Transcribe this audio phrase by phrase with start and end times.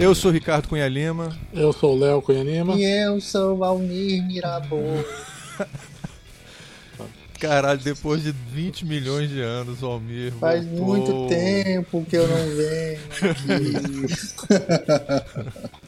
[0.00, 1.36] Eu sou Ricardo Cunha Lima.
[1.52, 2.74] Eu sou o Léo Cunha Lima.
[2.74, 4.78] E eu sou o Almir Mirabô.
[7.38, 10.32] Caralho, depois de 20 milhões de anos, o Almir.
[10.40, 10.86] Faz voltou.
[10.86, 13.00] muito tempo que eu não venho
[13.30, 14.08] aqui.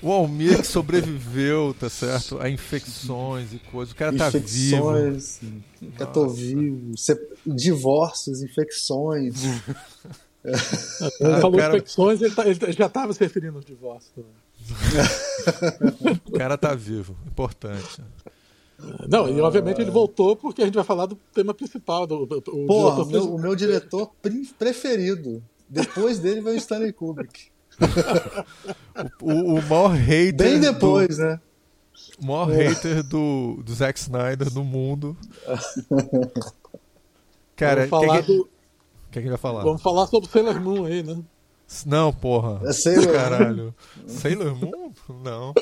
[0.00, 2.38] O Almir que sobreviveu, tá certo?
[2.40, 3.92] A infecções e coisas.
[3.92, 4.96] O cara tá vivo.
[4.96, 5.40] infecções,
[5.98, 6.96] eu tô vivo.
[6.96, 9.34] Se- Divórcios, infecções.
[10.44, 14.12] Ele Ah, falou cara- infecções, ele, tá- ele já estava se referindo aos divórcios.
[14.14, 14.30] também.
[16.26, 17.16] O cara tá vivo.
[17.26, 18.02] Importante.
[19.08, 22.06] Não, e obviamente ele voltou porque a gente vai falar do tema principal.
[22.06, 25.42] Do, do, do- o Porra, o meu, o meu diretor pre- preferido.
[25.68, 27.48] Depois dele veio o Stanley Kubrick.
[29.20, 30.46] O, o maior hater.
[30.46, 31.40] Bem do- depois, né?
[32.20, 35.16] o maior hater do, do Zack Snyder no mundo.
[37.56, 38.48] Cara, o falar que, do-
[39.10, 39.62] que, que ele vai falar?
[39.62, 41.22] vamos falar sobre Sailor Moon aí, né?
[41.86, 42.60] Não, porra.
[42.68, 43.12] É Sailor Moon.
[43.12, 43.74] Caralho.
[44.06, 44.92] Sailor Moon?
[45.22, 45.52] Não.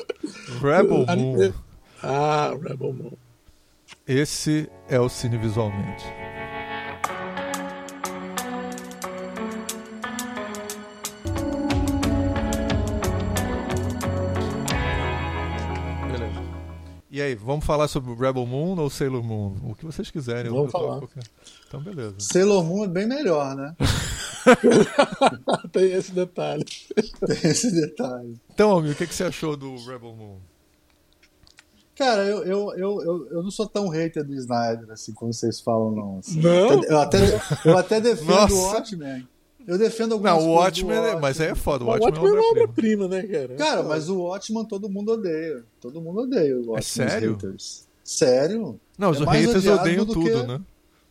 [0.61, 1.53] Rebel Moon.
[2.01, 3.13] Ah, Rebel Moon.
[4.07, 6.05] Esse é o Cine Visualmente.
[17.17, 19.55] E aí, vamos falar sobre Rebel Moon ou Sailor Moon?
[19.63, 20.51] O que vocês quiserem.
[20.51, 21.01] Vamos falar.
[21.67, 22.13] Então, beleza.
[22.19, 23.75] Sailor Moon é bem melhor, né?
[25.73, 26.63] Tem esse detalhe.
[27.25, 28.39] Tem esse detalhe.
[28.53, 30.37] Então, Almir, o que, que você achou do Rebel Moon?
[31.95, 35.59] Cara, eu, eu, eu, eu, eu não sou tão hater do Snyder, assim, como vocês
[35.59, 36.19] falam, não.
[36.19, 36.39] assim.
[36.39, 36.83] Não?
[36.83, 37.17] Eu até,
[37.65, 39.27] eu até defendo o Watchmen.
[39.67, 41.83] Eu defendo algumas Não, o coisas do Watchmen, é- mas aí é foda.
[41.83, 43.05] O O Watchmen Watchmen é é uma obra-prima.
[43.05, 43.55] obra-prima, né, cara?
[43.55, 45.63] Cara, mas o Watchmen todo mundo odeia.
[45.81, 46.79] Todo mundo odeia o Watchmen.
[46.79, 47.33] os sério?
[47.33, 47.87] haters.
[48.03, 48.79] Sério?
[48.97, 50.61] Não, os É haters odeiam do tudo, que- né?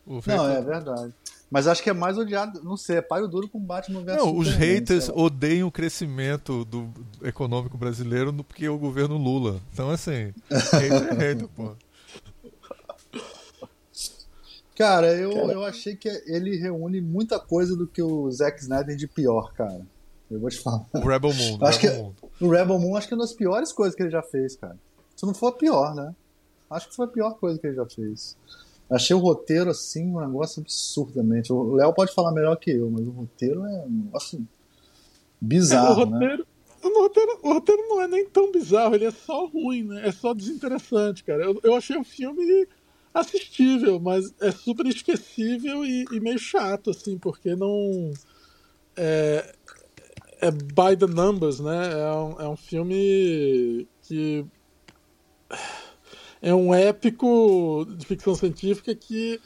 [0.07, 1.13] O Não, é verdade.
[1.51, 4.37] Mas acho que é mais odiado, não sei, é paro duro com Batman vs Não,
[4.37, 6.87] os Superman, haters odeiam o crescimento do
[7.20, 9.61] do econômico brasileiro no- porque é o governo Lula.
[9.73, 11.70] Então, assim, hater é hater, pô.
[14.77, 19.09] Cara, eu, eu achei que ele reúne muita coisa do que o Zack Snyder de
[19.09, 19.81] pior, cara.
[20.31, 20.85] Eu vou te falar.
[20.92, 21.59] O Rebel Moon.
[21.64, 22.48] Acho Rebel que- Moon.
[22.48, 24.77] O Rebel Moon acho que é uma das piores coisas que ele já fez, cara.
[25.17, 26.15] Se não for a pior, né?
[26.70, 28.36] Acho que foi a pior coisa que ele já fez.
[28.91, 31.53] Achei o roteiro, assim, um negócio absurdamente.
[31.53, 34.47] O Léo pode falar melhor que eu, mas o roteiro é um negócio É, o,
[35.41, 36.13] bizarro, né?
[36.19, 36.47] roteiro,
[36.83, 40.07] o, roteiro, o roteiro não é nem tão bizarro, ele é só ruim, né?
[40.09, 41.45] É só desinteressante, cara.
[41.45, 42.67] Eu, eu achei o filme
[43.21, 48.13] assistível, mas é super esquecível e, e meio chato, assim, porque não.
[48.97, 49.55] É,
[50.41, 51.93] é by the numbers, né?
[51.93, 54.45] É um, é um filme que.
[56.43, 59.41] É um épico de ficção científica que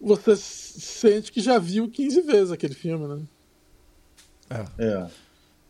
[0.00, 3.22] você sente que já viu 15 vezes aquele filme, né?
[4.78, 5.10] É.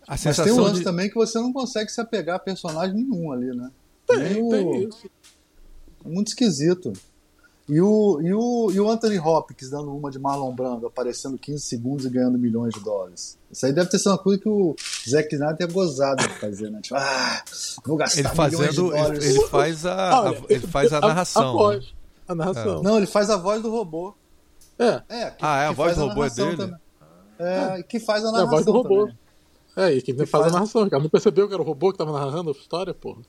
[0.06, 0.84] A Mas tem um sensação lance de...
[0.84, 3.70] também que você não consegue se apegar a personagem nenhum ali, né?
[4.06, 5.10] Tem, Nem o- tem isso.
[6.04, 6.92] Muito esquisito.
[7.68, 11.60] E o, e, o, e o Anthony Hopkins dando uma de Marlon Brando, aparecendo 15
[11.62, 13.36] segundos e ganhando milhões de dólares.
[13.50, 14.74] Isso aí deve ter sido uma coisa que o
[15.08, 16.80] Zack Snyder tenha gozado de fazer, né?
[16.80, 17.42] Tipo, ah,
[17.84, 18.90] vou gastar Ele milhões de fazendo...
[18.90, 19.24] dólares.
[19.24, 21.42] Ele, ele faz a, a- ele faz a narração.
[21.42, 21.52] A, né?
[21.52, 21.94] voz.
[22.26, 22.82] A narração.
[22.82, 24.14] Não, ele faz a voz do robô.
[24.78, 25.66] É, É, que, Ah, é?
[25.66, 26.56] A voz do robô é narração dele?
[26.56, 26.78] também.
[27.40, 29.00] É, que faz a é a narração voz do robô.
[29.00, 29.18] também.
[29.76, 31.02] É, e quem Que faz, faz- a narração, cara.
[31.02, 33.20] Não percebeu que era o robô que tava narrando a história, porra?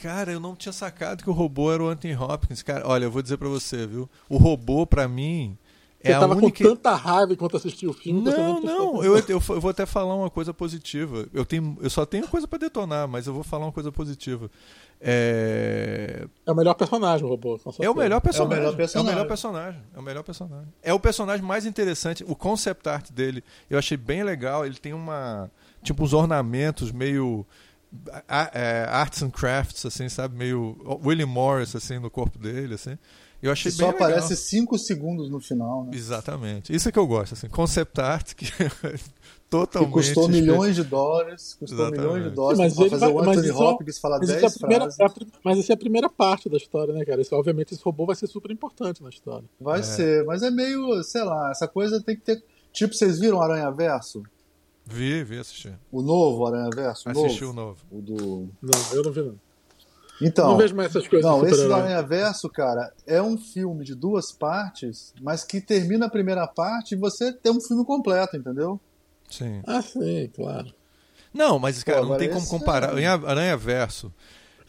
[0.00, 2.62] Cara, eu não tinha sacado que o robô era o Anthony Hopkins.
[2.62, 4.08] Cara, olha, eu vou dizer pra você, viu?
[4.28, 5.58] O robô, pra mim,
[6.00, 6.62] Você é a tava única...
[6.62, 8.20] com tanta raiva enquanto assistia o filme.
[8.22, 11.26] Não, não, eu, eu, eu vou até falar uma coisa positiva.
[11.34, 14.48] Eu, tenho, eu só tenho coisa pra detonar, mas eu vou falar uma coisa positiva.
[15.00, 17.58] É, É o melhor personagem, o robô.
[17.58, 17.94] com é o certeza.
[17.94, 18.58] melhor personagem.
[18.60, 19.10] melhor personagem.
[19.10, 19.82] É o melhor personagem.
[19.94, 20.68] É o melhor personagem.
[20.82, 22.24] É o personagem mais interessante.
[22.26, 24.64] O concept art dele eu achei bem legal.
[24.64, 25.50] Ele tem uma.
[25.82, 27.44] Tipo, uns ornamentos meio.
[28.52, 30.36] É, arts and crafts, assim, sabe?
[30.36, 30.76] Meio.
[31.04, 32.98] William Morris, assim, no corpo dele, assim.
[33.40, 34.08] Eu achei Que bem só legal.
[34.08, 35.90] aparece 5 segundos no final, né?
[35.94, 36.74] Exatamente.
[36.74, 37.48] Isso é que eu gosto, assim.
[37.48, 38.46] Concept art que
[39.48, 39.92] Que totalmente.
[39.92, 41.54] custou milhões de dólares.
[41.54, 42.00] Custou Exatamente.
[42.00, 44.38] milhões de dólares mas pra ele fazer vai- o Anthony é- Hopkins falar Mas, 10
[44.42, 45.00] isso é a primeira, frases.
[45.00, 47.22] é a pri- mas essa é a primeira parte da história, né, cara?
[47.22, 49.48] Isso, obviamente esse robô vai ser super importante na história.
[49.60, 52.42] Vai ser, mas é meio, sei lá, essa coisa tem que ter.
[52.72, 54.22] Tipo, vocês viram Aranha Verso?
[54.90, 55.78] Vi, vi assistir.
[55.92, 57.08] O novo Aranha Verso?
[57.08, 57.52] O Assisti novo?
[57.52, 57.84] o novo.
[57.90, 58.48] O do.
[58.62, 59.34] Não, eu não vi, não.
[60.20, 60.48] Então.
[60.48, 61.30] não vejo mais essas coisas.
[61.30, 61.72] Não, esse.
[61.72, 66.94] Aranha Verso, cara, é um filme de duas partes, mas que termina a primeira parte
[66.94, 68.80] e você tem um filme completo, entendeu?
[69.30, 69.62] Sim.
[69.66, 70.74] Ah, sim, claro.
[71.32, 72.98] Não, mas, cara, Pô, não tem como comparar.
[72.98, 74.12] é- Aranha Verso,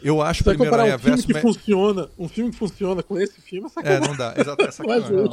[0.02, 1.28] Eu acho o Você primeiro comparar Aranha um filme Verso.
[1.28, 4.08] que me- funciona, um filme que funciona com esse filme é É, sacanagem.
[4.10, 4.34] não dá.
[4.38, 5.30] Exato, é sacanagem.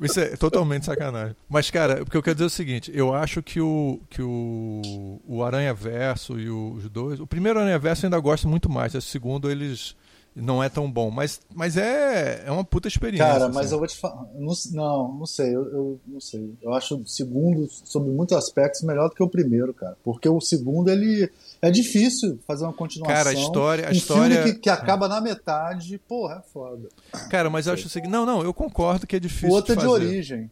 [0.00, 1.36] Isso é totalmente sacanagem.
[1.48, 4.22] Mas, cara, o que eu quero dizer é o seguinte: eu acho que o, que
[4.22, 7.20] o, o Aranha Verso e o- os dois.
[7.20, 8.94] O primeiro Aranha Verso eu ainda gosto muito mais.
[8.94, 9.94] O segundo, eles.
[10.36, 11.12] Não é tão bom.
[11.12, 13.24] Mas, mas é, é uma puta experiência.
[13.24, 13.74] Cara, mas assim.
[13.74, 14.26] eu vou te falar.
[14.34, 15.54] Não, não, não sei.
[15.54, 16.52] Eu, eu não sei.
[16.60, 19.96] Eu acho o segundo, sobre muitos aspectos, melhor do que o primeiro, cara.
[20.02, 21.30] Porque o segundo, ele.
[21.66, 23.14] É difícil fazer uma continuação.
[23.16, 26.88] Cara, a história- a um história- filme que, que acaba na metade, porra, é foda.
[27.30, 28.10] Cara, mas eu acho o seguinte.
[28.10, 29.48] Não, não, eu concordo que é difícil.
[29.50, 30.50] o outro é de origem.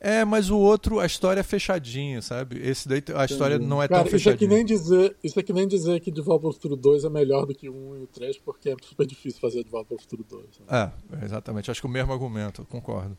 [0.00, 0.18] É.
[0.20, 2.60] É, mas o outro, a história é fechadinha, sabe?
[2.62, 3.68] Esse daí, a história Entendi.
[3.70, 4.56] não é Cara, tão isso é, que fechadinha.
[4.56, 7.46] nem dizer, isso é que nem dizer que De Volta ao Futuro 2 é melhor
[7.46, 9.98] do que o 1 e o 3, porque é super difícil fazer De Volta ao
[10.00, 10.44] Futuro 2.
[10.68, 10.92] né?
[11.20, 11.70] É, exatamente.
[11.70, 13.16] Acho que o mesmo argumento, concordo.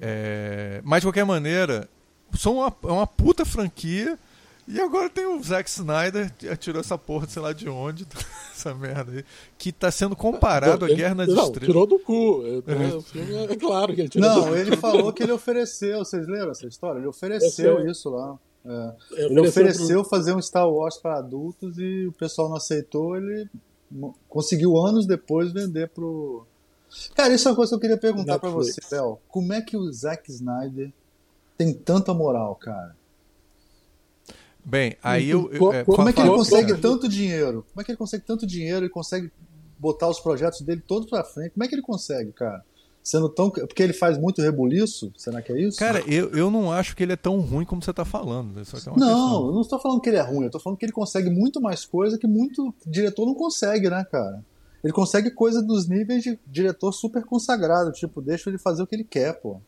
[0.00, 1.88] É, mas de qualquer maneira,
[2.36, 4.18] são uma, é uma puta franquia.
[4.70, 8.06] E agora tem o Zack Snyder, que tirou essa porra, de sei lá de onde,
[8.54, 9.24] essa merda aí,
[9.56, 11.66] que tá sendo comparado a Ele- Guerra nas não, Estrelas.
[11.66, 12.40] tirou do cu.
[12.42, 16.00] O filme é, é claro que ele tirou Não, do ele falou que ele ofereceu.
[16.00, 16.98] Vocês leram essa história?
[16.98, 17.90] Ele ofereceu Eu sei.
[17.90, 18.38] isso lá.
[18.66, 18.92] É.
[19.08, 19.16] cu.
[19.16, 23.16] Ele ofereceu fazer um Star Wars para adultos e o pessoal não aceitou.
[23.16, 23.48] Ele
[24.28, 26.44] conseguiu anos depois vender pro.
[27.14, 28.80] Cara, isso é uma coisa que eu queria perguntar para você.
[28.92, 29.18] Léo.
[29.28, 30.92] Como é que o Zack Snyder
[31.56, 32.97] tem tanta moral, cara?
[34.68, 35.50] Bem, aí eu.
[35.52, 37.64] eu- é, como é que ele consegue tanto dinheiro?
[37.72, 39.30] Como é que ele consegue tanto dinheiro e consegue
[39.78, 41.52] botar os projetos dele todos pra frente?
[41.52, 42.62] Como é que ele consegue, cara?
[43.02, 43.48] Sendo tão.
[43.48, 45.10] Porque ele faz muito rebuliço?
[45.16, 45.78] Será que é isso?
[45.78, 48.60] Cara, eu, eu não acho que ele é tão ruim como você tá falando.
[48.60, 49.46] Isso aqui é uma Não, questão.
[49.46, 51.58] eu não estou falando que ele é ruim, eu tô falando que ele consegue muito
[51.62, 54.44] mais coisa que muito diretor não consegue, né, cara?
[54.84, 58.94] Ele consegue coisa dos níveis de diretor super consagrado, tipo, deixa ele fazer o que
[58.94, 59.60] ele quer, pô.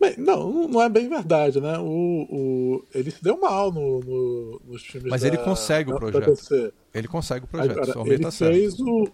[0.00, 1.76] Bem, não, não é bem verdade, né?
[1.78, 1.84] O,
[2.30, 6.72] o, ele se deu mal no, no- nos filmes Mas da- ele consegue o projeto.
[6.94, 8.52] Ele consegue o projeto, Agora, ele tá certo.
[8.54, 9.08] fez o...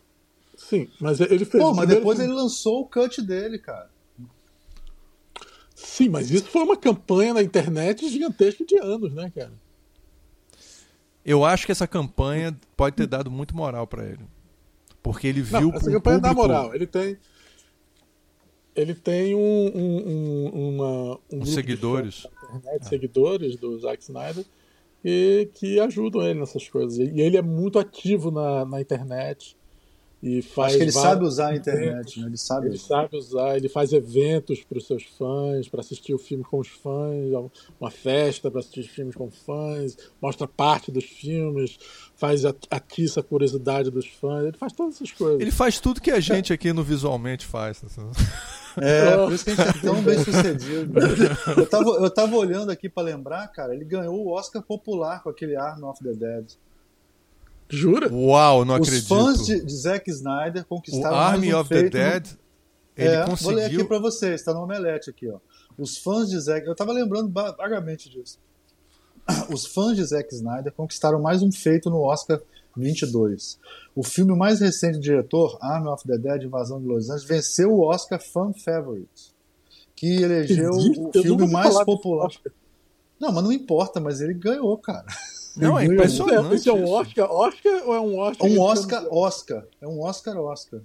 [0.56, 3.90] Sim, mas ele fez Pô, o mas depois filme- ele lançou o cut dele, cara.
[5.74, 9.52] Sim, mas isso foi uma campanha na internet gigantesca de anos, né, cara?
[11.24, 14.20] Eu acho que essa campanha pode ter dado muito moral pra ele.
[15.02, 16.74] Porque ele viu Não, essa um campanha dá público- moral.
[16.74, 17.16] Ele tem.
[18.74, 22.26] Ele tem um, um, um, uma, um grupo de seguidores.
[22.54, 24.44] internet, seguidores do Zack Snyder,
[25.04, 26.98] e que ajudam ele nessas coisas.
[26.98, 29.56] E ele é muito ativo na, na internet.
[30.26, 32.26] E faz Acho que ele vários sabe usar a internet, né?
[32.28, 32.66] Ele sabe.
[32.68, 36.60] Ele sabe usar, ele faz eventos para os seus fãs, para assistir o filme com
[36.60, 41.78] os fãs, uma festa para assistir filmes com fãs, mostra parte dos filmes,
[42.16, 45.42] faz atiça a curiosidade dos fãs, ele faz todas essas coisas.
[45.42, 47.82] Ele faz tudo que a gente aqui no Visualmente faz.
[48.80, 50.92] É, por isso que a gente é tão bem sucedido.
[51.56, 55.28] Eu tava, eu tava olhando aqui pra lembrar, cara, ele ganhou o Oscar popular com
[55.30, 56.46] aquele Arm of the Dead.
[57.68, 58.12] Jura?
[58.12, 59.08] Uau, não Os acredito.
[59.08, 62.26] fãs de, de Zack Snyder o conquistaram mais Army um of the no- Dead,
[62.96, 63.88] ele é, Vou ler aqui conseguiu.
[63.88, 65.38] pra vocês, tá no Omelete aqui, ó.
[65.76, 66.66] Os fãs de Zack.
[66.66, 68.38] Eu tava lembrando vagamente disso.
[69.50, 72.40] Os fãs de Zack Snyder conquistaram mais um feito no Oscar
[72.76, 73.58] 22.
[73.94, 77.72] O filme mais recente do diretor, Army of the Dead Invasão de Los Angeles, venceu
[77.72, 79.32] o Oscar Fan Favorite,
[79.94, 82.28] que elegeu o filme mais popular.
[83.20, 85.06] Não, mas não importa, mas ele ganhou, cara.
[85.56, 86.54] Não, é Esse impressionante.
[86.56, 86.92] Esse é um isso.
[86.92, 88.50] Oscar, Oscar ou é um Oscar?
[88.50, 89.64] Um Oscar, Oscar.
[89.80, 90.80] É um Oscar, Oscar.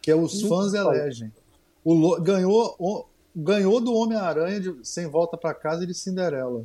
[0.00, 1.30] Que é os fãs elegem.
[1.84, 3.04] O Lo- ganhou, o-
[3.34, 6.64] ganhou do Homem-Aranha de Sem Volta pra Casa e de Cinderela.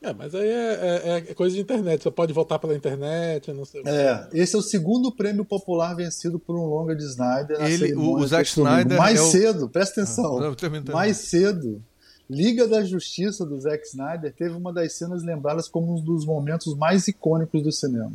[0.00, 0.74] É, mas aí é,
[1.04, 3.82] é- é coisa de internet, você pode votar pela internet, não sei.
[3.84, 7.60] É, esse é o segundo prêmio popular vencido por um longa de Snyder.
[7.62, 8.48] Ele- o- o Zack.
[8.48, 10.38] Snyder Mais é o- cedo, presta atenção.
[10.40, 11.82] Ah, mais cedo,
[12.30, 16.76] Liga da Justiça do Zack Snyder teve uma das cenas lembradas como um dos momentos
[16.76, 18.12] mais icônicos do cinema.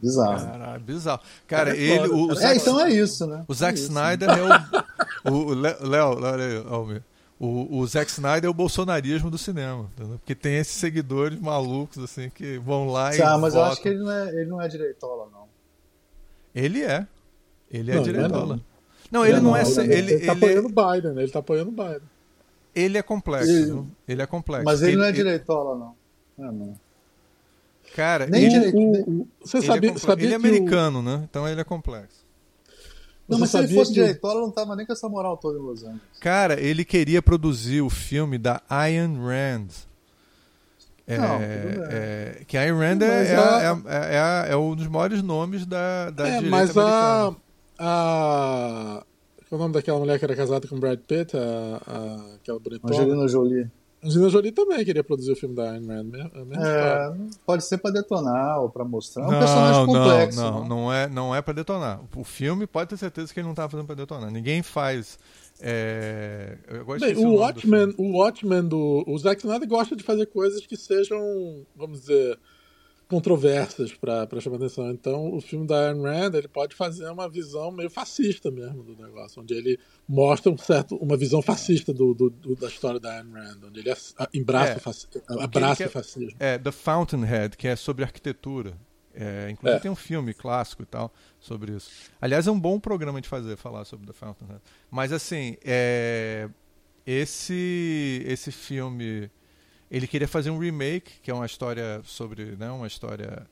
[0.00, 0.44] Bizarro.
[0.46, 1.20] Caralho, bizarro.
[1.48, 2.08] Cara, Cara, é ele.
[2.08, 3.44] O, o É, É, Zack, então é isso, né?
[3.48, 3.88] o Zack É isso.
[3.88, 5.54] Snyder é o.
[5.54, 7.02] Léo, olha aí, Almir.
[7.38, 10.18] O, o Zack Snyder é o bolsonarismo do cinema, entendeu?
[10.18, 13.20] Porque tem esses seguidores malucos, assim, que vão lá e.
[13.20, 13.72] Ah, mas eu votam.
[13.72, 15.46] acho que ele não é, ele não é direitola, não.
[16.54, 17.06] Ele é.
[17.70, 18.46] Ele é Não, direitola.
[18.46, 18.60] não é
[19.10, 19.60] Não, ele não, não, é.
[19.60, 21.22] ele- se- Ele, Ele, tá ele, apoiando o Biden, né?
[21.24, 22.00] ele tá apoiando o Biden.
[22.74, 23.50] ele é complexo.
[23.50, 23.86] Ele- viu?
[24.08, 24.64] Ele é complexo.
[24.64, 25.76] Mas ele, não é direitola,
[26.38, 26.46] não.
[26.48, 26.74] É, não.
[27.94, 30.48] Cara, Nem ele, direito- O- o- você ele sabia, é, sabia ele é que o-
[30.48, 31.22] americano, né?
[31.28, 32.15] Então ele é complexo.
[33.28, 35.62] Não, mas se ele fosse que- direitola, não tava nem com essa moral toda em
[35.62, 36.00] Los Angeles.
[36.20, 39.68] Cara, ele queria produzir o filme da Ayn Rand.
[41.08, 44.56] É, Não, é, que a Ayn Rand é, é, a- é, é, é a- é
[44.56, 46.82] um dos maiores nomes da, da É, direita mas a,
[47.26, 47.36] americana.
[47.78, 49.02] a.
[49.48, 51.36] Qual é o nome daquela mulher que era casada com o Brad Pitt?
[51.36, 51.40] A,
[51.86, 52.92] a- aquela bonitona?
[52.92, 53.70] Angelina Jolie.
[54.06, 56.02] Angelina Jolie também queria produzir o filme da Iron Man.
[56.04, 57.16] Mesma É, história.
[57.44, 59.24] pode ser pra detonar ou pra mostrar.
[59.24, 60.40] É um personagem complexo.
[60.40, 60.68] Não, não, né?
[60.68, 62.00] não é, não é para detonar.
[62.14, 64.30] O filme pode ter certeza que ele não tá fazendo para detonar.
[64.30, 65.18] Ninguém faz.
[65.60, 66.58] É...
[67.00, 69.04] Bem, o Watchmen, o Watchmen do.
[69.06, 71.18] O Zack Snyder gosta de fazer coisas que sejam,
[71.74, 72.38] vamos dizer,
[73.08, 74.90] controversas para chamar atenção.
[74.90, 78.96] Então, o filme da Ayn Rand ele pode fazer uma visão meio fascista mesmo do
[78.96, 83.18] negócio, onde ele mostra um certo, uma visão fascista do, do- do- da história da
[83.20, 83.92] Ayn Rand, onde ele
[84.34, 84.72] embraça,
[85.28, 85.32] É.
[85.34, 86.36] o abraça o fascismo.
[86.40, 88.76] É, The Fountainhead, que é sobre arquitetura.
[89.18, 89.80] É, inclusive É.
[89.80, 91.10] tem um filme clássico e tal
[91.40, 91.90] sobre isso.
[92.20, 94.60] Aliás, é um bom programa de fazer, falar sobre The Fountainhead.
[94.90, 96.50] Mas assim, é,
[97.06, 99.30] esse esse filme,
[99.90, 103.46] ele queria fazer um remake, que é uma história sobre, né, uma história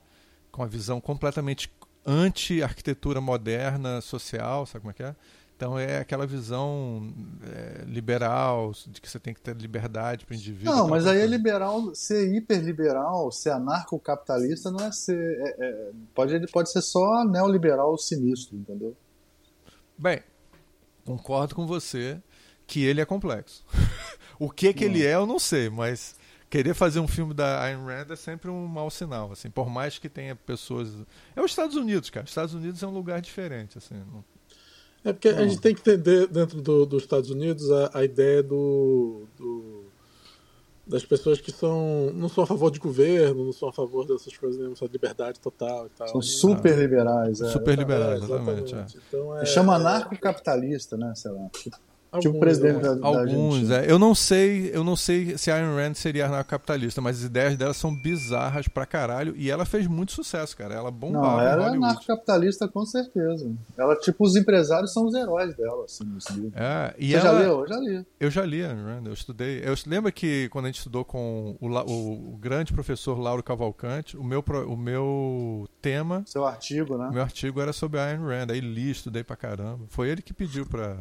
[0.51, 1.71] com uma visão completamente
[2.07, 5.17] anti-arquitetura moderna social, sabe como é que é?
[5.57, 7.13] Então é aquela visão
[7.43, 10.75] é, liberal, de que você tem que ter liberdade para o indivíduo.
[10.75, 15.17] Não, mas aí é liberal, ser hiperliberal, ser anarcocapitalista não é ser.
[15.17, 18.97] é- é- pode, ele pode ser só neoliberal sinistro, entendeu?
[19.97, 20.21] Bem,
[21.05, 22.21] concordo com você
[22.67, 23.65] que ele é complexo.
[24.39, 26.17] o que que ele é, eu não sei, mas
[26.55, 29.99] querer fazer um filme da Ayn Rand é sempre um mau sinal, assim, por mais
[29.99, 30.89] que tenha pessoas...
[31.35, 32.23] É os Estados Unidos, cara.
[32.23, 33.97] Os Estados Unidos é um lugar diferente, assim.
[34.13, 34.25] não-
[35.05, 38.41] É porque a gente tem que entender dentro do- dos Estados Unidos a, a ideia
[38.41, 39.83] do, do-
[40.87, 44.37] das pessoas que são não são a favor de governo, não são a favor dessas
[44.37, 46.07] coisas, não são de liberdade total e tal.
[46.07, 47.41] São super liberais.
[47.41, 47.49] É.
[47.49, 48.75] Super É, liberais, exatamente.
[48.77, 48.87] é.
[49.09, 51.13] Então, é, Chama anarcocapitalista, né?
[51.17, 51.51] Sei lá.
[52.15, 53.91] O alguns, presidente da, da Alguns, é.
[53.91, 57.57] Eu não sei, eu não sei se a Ayn Rand seria anarcocapitalista, mas as ideias
[57.57, 60.75] dela são bizarras pra caralho e ela fez muito sucesso, cara.
[60.75, 63.51] Ela bombava Não, ela é anarcocapitalista com certeza.
[63.77, 66.53] Ela, tipo, os empresários são os heróis dela, assim, nos livros.
[66.55, 67.61] É, e Você ela, já leu?
[67.61, 68.07] Eu já li.
[68.21, 69.63] Eu já li a Ayn Rand, eu estudei.
[69.65, 74.17] Eu lembro que quando a gente estudou com o, o- o grande professor Lauro Cavalcante,
[74.17, 77.09] o meu, o meu tema, Seu artigo, né?
[77.09, 78.51] o meu artigo era sobre a Ayn Rand.
[78.51, 79.85] Aí li, estudei pra caramba.
[79.89, 80.97] Foi ele que pediu pra,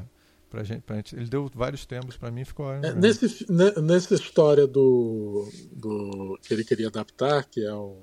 [0.54, 1.16] pra, gente, pra gente.
[1.16, 6.54] Ele deu vários temas pra mim ficou É, nesse, ne- nessa história do, do que
[6.54, 7.98] ele queria adaptar, que é o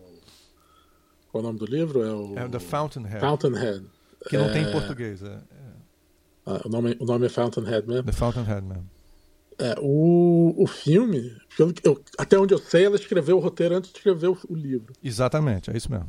[1.30, 2.02] qual é o nome do livro?
[2.02, 3.86] É o É o The Fountainhead, Fountainhead.
[4.28, 5.22] que não tem em É, português.
[5.22, 5.40] É, é
[6.46, 8.02] ah, o, nome, o nome é Fountainhead mesmo.
[8.02, 8.90] The Fountainhead mesmo.
[9.56, 13.92] É, o, o filme, pelo eu- até onde eu sei, ela escreveu o roteiro antes
[13.92, 14.92] de escrever o, o livro.
[15.00, 16.08] Exatamente, é isso mesmo.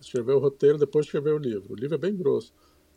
[0.00, 1.72] Escreveu o roteiro, depois escreveu o livro.
[1.72, 2.54] O livro é bem grosso.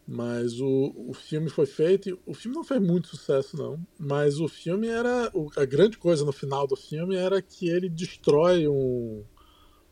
[0.07, 2.09] Mas o, o filme foi feito.
[2.09, 3.79] e O filme não fez muito sucesso, não.
[3.97, 5.31] Mas o filme era.
[5.33, 9.23] o- a grande coisa no final do filme era que ele destrói um,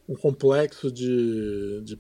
[0.08, 1.82] um complexo de.
[1.84, 2.00] de-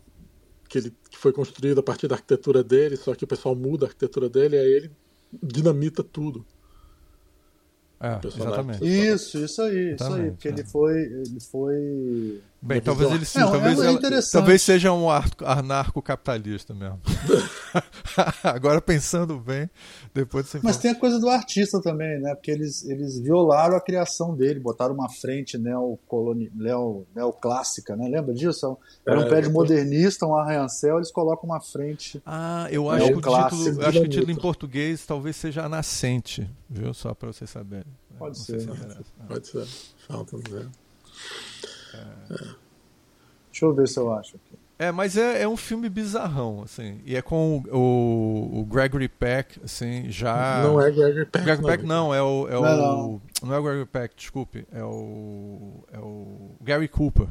[0.70, 3.86] que, ele, que foi construído a partir da arquitetura dele, só que o pessoal muda
[3.86, 4.92] a arquitetura dele e aí ele
[5.42, 6.46] dinamita tudo.
[8.00, 8.84] É, exatamente.
[8.86, 10.10] Isso, isso aí, isso aí.
[10.12, 10.52] Exatamente, Porque é.
[10.52, 11.02] ele foi.
[11.02, 12.42] Ele foi.
[12.66, 14.32] Bem, talvez ele sim, Não, é talvez, ela- interessante.
[14.32, 17.02] talvez seja um ar- anarcocapitalista mesmo.
[18.44, 19.70] Agora pensando bem,
[20.14, 22.34] depois você Mas tem a coisa do artista também, né?
[22.36, 26.50] Porque eles, eles violaram a criação dele, botaram uma frente neocoloni...
[26.56, 28.08] neo, neoclássica, né?
[28.08, 28.78] Lembra disso?
[29.06, 32.22] Era um É, prédio eu- modernista, um arranha-céu, eles colocam uma frente.
[32.26, 35.36] Ah, eu É acho que o título, eu acho que o título em português talvez
[35.36, 36.94] seja a nascente, viu?
[36.94, 37.92] Só para vocês saberem.
[38.18, 38.60] Pode Não ser.
[38.62, 39.04] se interessa.
[39.28, 39.68] Pode ser.
[41.98, 42.56] Fountainhead.
[43.52, 44.58] Deixa eu ver se eu acho aqui.
[44.80, 47.00] É, mas é, é um filme bizarrão, assim.
[47.06, 50.62] E é com o, o Gregory Peck, assim, já.
[50.64, 51.46] Não é Gregory Peck.
[51.46, 51.70] Gregory não.
[51.70, 52.48] Peck não, é o.
[52.50, 53.54] É o Não, não, não.
[53.54, 54.66] é o Gregory Peck, desculpe.
[54.74, 55.84] É o.
[55.94, 57.28] É o Gary Cooper.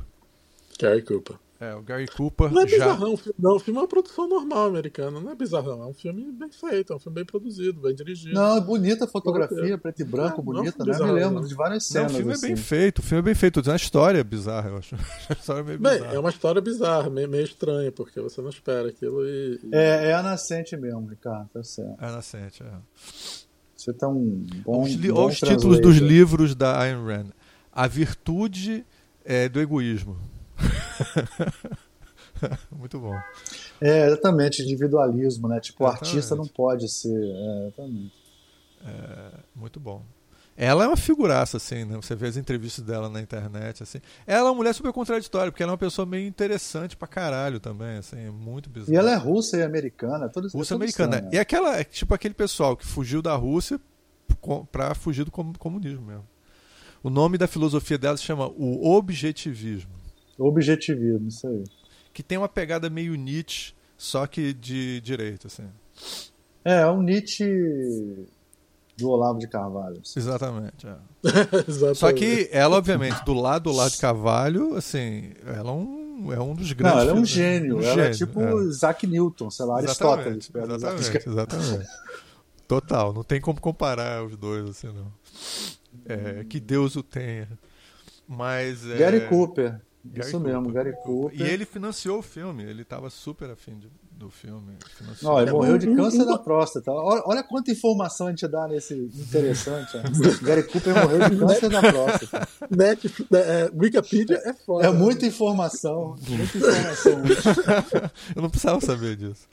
[0.80, 1.36] Gary Cooper.
[1.64, 2.76] É, o Gary Cooper Não é já.
[2.76, 3.54] bizarrão o filme, não.
[3.54, 5.20] O filme é uma produção normal americana.
[5.20, 5.80] Não é bizarrão.
[5.82, 8.34] É um filme bem feito, é um filme bem produzido, bem dirigido.
[8.34, 10.98] Não, é bonita a fotografia, preto e branco, não bonita, foi né?
[11.06, 11.46] Me lembro não.
[11.46, 12.16] de várias Não, o cenas.
[12.16, 12.46] filme assim.
[12.46, 13.70] é bem feito, o filme é bem feito.
[13.70, 14.96] A história é bizarra, eu acho.
[15.30, 16.14] A história é meio Bem, bizarra.
[16.14, 19.60] é uma história bizarra, meio, meio estranha, porque você não espera aquilo e.
[19.62, 21.94] e- É, é a nascente mesmo, Ricardo, tá certo.
[22.02, 22.72] É nascente, é.
[23.76, 24.82] Você tá um bom.
[24.82, 27.26] os, li- bom olha os títulos dos livros da Ayn Rand.
[27.72, 28.84] A virtude
[29.24, 30.16] é, do egoísmo.
[32.70, 33.14] Muito bom.
[33.80, 35.60] É, exatamente, individualismo, né?
[35.60, 37.12] Tipo, o artista não pode ser.
[37.14, 38.12] É, exatamente.
[39.54, 40.02] Muito bom.
[40.56, 41.96] Ela é uma figuraça, assim, né?
[41.96, 44.00] Você vê as entrevistas dela na internet, assim.
[44.26, 47.58] Ela é uma mulher super contraditória, porque ela é uma pessoa meio interessante pra caralho
[47.58, 48.92] também, assim, muito bizarra.
[48.92, 50.56] E ela é russa e americana, tudo isso.
[50.56, 51.14] russa é tudo americana.
[51.16, 53.80] estranho, E aquela, é tipo aquele pessoal que fugiu da Rússia
[54.70, 56.28] pra fugir do com- comunismo mesmo.
[57.02, 59.90] O nome da filosofia dela se chama o objetivismo,
[60.38, 61.64] Objetivismo, isso aí.
[62.12, 65.68] que tem uma pegada meio Nietzsche, só que de direita, assim.
[66.64, 67.44] É, é um Nietzsche.
[68.96, 70.00] do Olavo de Carvalho.
[70.16, 70.86] Exatamente.
[70.86, 70.96] é.
[71.68, 71.98] Exatamente.
[71.98, 76.40] Só que ela, obviamente, do lado do Olavo de Carvalho, assim, ela é um, é
[76.40, 76.96] um dos grandes.
[76.96, 77.76] Não, ela é um gênio.
[77.76, 78.64] um ela é gênio, tipo é.
[78.64, 80.50] Isaac Newton, sei lá, Aristóteles.
[80.54, 81.88] Exatamente, exatamente.
[82.66, 85.12] Total, não tem como comparar os dois, assim, não.
[86.06, 87.48] É, que Deus o tenha.
[88.26, 88.88] Mas.
[88.88, 88.96] É...
[88.96, 89.80] Gary Cooper.
[90.04, 90.84] Gary Isso mesmo, Cooper.
[90.84, 91.40] Gary Cooper.
[91.40, 94.76] E ele financiou o filme, ele estava super afim de- do filme.
[94.96, 95.32] Financiou.
[95.32, 96.90] Não, ele É, morreu de câncer da próstata.
[96.92, 99.92] Olha, olha quanta informação a gente dá nesse interessante.
[100.42, 102.48] Gary Cooper morreu de câncer da próstata.
[102.70, 104.86] Net, é, Wikipedia é foda.
[104.86, 106.16] É muita informação.
[106.28, 107.22] Muita informação.
[108.36, 109.46] Eu não precisava saber disso.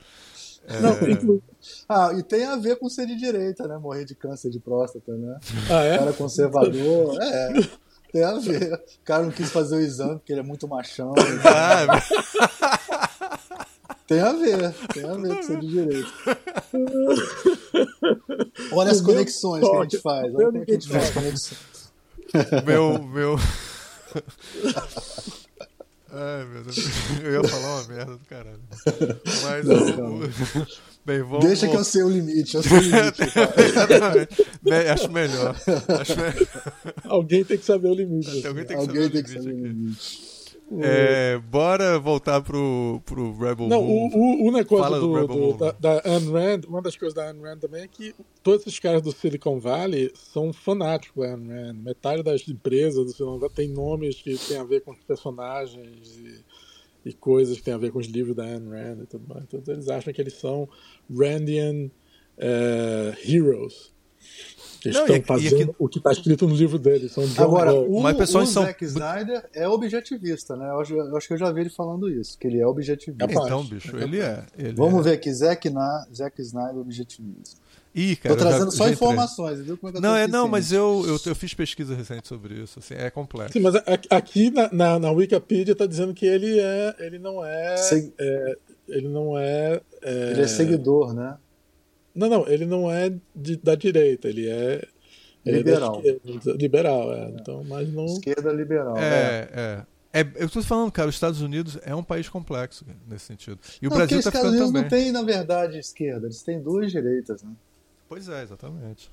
[0.67, 1.41] É, Não,
[1.87, 3.77] Ah, e tem a ver com ser de direita, né?
[3.79, 5.39] Morrer de câncer de próstata, né?
[5.69, 5.97] Ah, é?
[5.97, 7.17] cara conservador.
[7.19, 7.53] É,
[8.11, 8.73] tem a ver.
[8.73, 11.13] O cara não quis fazer o exame porque ele é muito machão.
[11.45, 11.85] Ah,
[14.07, 16.09] Tem a ver, tem a ver com ser de direita.
[18.73, 20.25] Olha as conexões que a gente faz.
[20.33, 21.59] Olha meu como é que a gente faz conexões.
[22.65, 23.03] meu.
[23.03, 23.35] meu...
[26.11, 26.77] Ai, meu Deus.
[27.23, 28.59] Eu ia falar uma merda do caralho.
[29.43, 29.65] Mas.
[29.95, 30.29] Não, o-
[31.09, 31.45] Bem, vamos.
[31.45, 33.21] Deixa que eu sei o limite, eu sei o limite.
[34.93, 35.55] Acho melhor.
[35.99, 36.35] Acho melhor.
[37.05, 38.45] Alguém tem que saber o limite.
[38.45, 39.67] Alguém tem que Alguém saber tem o que limite saber o aqui.
[39.67, 40.29] limite.
[40.81, 44.11] É, bora voltar pro, pro Rebel Não, Moon.
[44.13, 47.15] o, o, o negócio Fala do do, do- da, da Ayn Rand, uma das coisas
[47.15, 48.13] da Ayn Rand também é que
[48.43, 51.73] todos esses caras do Silicon Valley são fanáticos da Ayn Rand.
[51.73, 56.19] Metade das empresas do Silicon Valley tem nomes que tem a ver com os personagens
[56.19, 56.45] e,
[57.05, 59.43] e coisas que tem a ver com os livros da Ayn Rand e tudo mais.
[59.51, 60.67] Então eles acham que eles são
[61.09, 61.89] Randian
[62.37, 63.91] eh, heroes.
[64.81, 67.11] Que Não, estão e aqui- e fazendo aqui- o que está escrito no livro deles.
[67.11, 70.69] São John Agora, o, Mas pessoas o são- Zack Snyder é objetivista, né?
[70.69, 73.25] Eu acho, eu acho que eu já vi ele falando isso, que ele é objetivista.
[73.29, 74.45] Então, bicho, ele é.
[74.57, 75.09] Ele Vamos é.
[75.09, 77.59] ver aqui, Zack, Na, Zack Snyder objetivista.
[77.93, 78.35] Ih, cara.
[78.35, 81.03] Tô eu já- trazendo só já informações, viu como é Não, é, não, mas eu,
[81.07, 82.79] eu, eu fiz pesquisa recente sobre isso.
[82.79, 83.53] Assim, é complexo.
[83.53, 83.75] Sim, mas
[84.09, 88.55] aqui na, na, na Wikipedia está dizendo que ele é, ele não é, Se- é,
[88.87, 91.37] ele não é, é- Ele é seguidor, né?
[92.13, 94.85] não, não, ele não é de- da direita, ele é,
[95.45, 95.95] ele é Liberal.
[96.03, 97.29] esquerda, liberal, é.
[97.39, 98.97] Então, mas não, Esquerda liberal.
[98.97, 100.21] É, é.
[100.21, 103.59] É, eu tô falando, cara, os Estados Unidos é um país complexo cara, nesse sentido.
[103.79, 104.81] E o não, Brasil porque tá os Estados ficando Unidos também.
[104.81, 107.51] não tem, na verdade, esquerda, eles têm duas direitas, né?
[108.09, 109.09] Pois é, exatamente.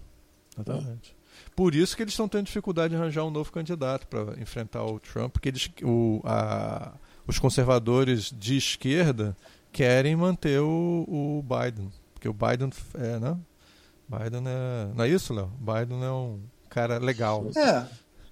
[0.58, 1.14] Exatamente.
[1.54, 4.98] Por isso que eles estão tendo dificuldade de arranjar um novo candidato para enfrentar o
[4.98, 6.94] Trump, porque eles, o, a-
[7.26, 9.36] os conservadores de esquerda
[9.70, 11.92] querem manter o, o Biden.
[12.14, 13.38] Porque o Biden é, né?
[14.08, 14.88] Biden é.
[14.94, 15.52] Não é isso, Léo?
[15.60, 17.46] Biden é um cara legal.
[17.54, 17.86] É,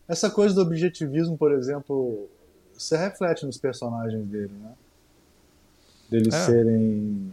[0.09, 2.27] essa coisa do objetivismo, por exemplo,
[2.72, 4.72] você reflete nos personagens dele, né?
[6.11, 6.46] Deles É.
[6.46, 7.33] serem.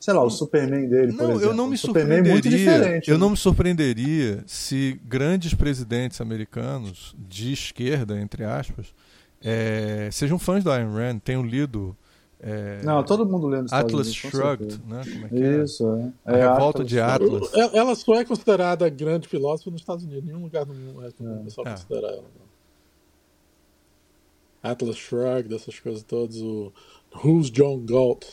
[0.00, 1.46] Sei lá, o Superman dele, por Não, exemplo.
[1.50, 2.72] eu não me o Superman é muito surpreenderia.
[2.78, 3.08] diferente.
[3.10, 3.20] eu né?
[3.20, 8.94] não me surpreenderia se grandes presidentes americanos de esquerda, entre aspas,
[9.42, 11.94] é, sejam fãs da Ayn Rand, tenham lido
[12.42, 15.02] é, Não, todo mundo lendo Atlas Unidos, Shrugged, né?
[15.04, 15.62] Como é que é?
[15.62, 15.86] Isso,
[16.24, 16.32] é.
[16.32, 16.98] A É, revolta de.
[16.98, 17.52] Atlas.
[17.52, 21.02] ela ela só é considerada grande filósofa nos Estados Unidos, em nenhum lugar do mundo
[21.04, 21.10] é É.
[21.72, 22.22] considera ela.
[22.22, 22.50] não.
[24.62, 26.72] Atlas Shrugged, essas coisas todas, o
[27.22, 28.24] Who's John Galt?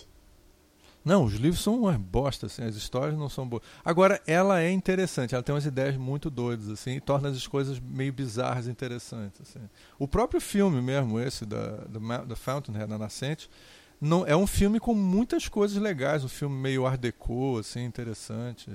[1.07, 3.63] Não, os livros são umas bosta, assim, as histórias não são boas.
[3.83, 7.79] Agora, ela é interessante, ela tem umas ideias muito doidas, assim, e torna as coisas
[7.79, 9.39] meio bizarras interessantes.
[9.39, 9.65] Assim.
[9.97, 13.49] O próprio filme mesmo, esse da, da, da Fountainhead, da Nascente,
[14.01, 18.69] não, é um filme com muitas coisas legais, um filme meio art déco, assim, interessante.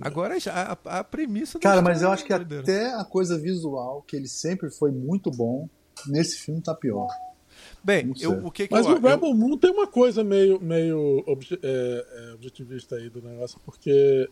[0.00, 1.58] Agora, a, a, a premissa...
[1.58, 5.28] Cara, mas eu é acho que até a coisa visual, que ele sempre foi muito
[5.28, 5.68] bom,
[6.06, 7.08] nesse filme tá pior.
[7.84, 8.92] Bem, eu, o que, que Mas eu...
[8.92, 13.60] o Rebel Moon tem uma coisa meio, meio obje- é, é, objetivista aí do negócio,
[13.62, 14.26] porque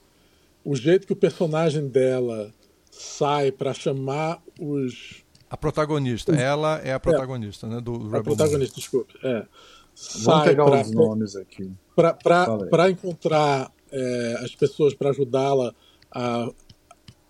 [0.64, 2.50] o jeito que o personagem dela
[2.90, 5.22] sai pra chamar os.
[5.50, 9.14] A protagonista, ela é a protagonista, né, do Rebel A protagonista, desculpe.
[9.22, 9.46] É,
[9.94, 11.70] Vamos sai pegar pra, os nomes aqui.
[11.94, 15.74] pra encontrar é, as pessoas pra ajudá-la
[16.10, 16.48] a,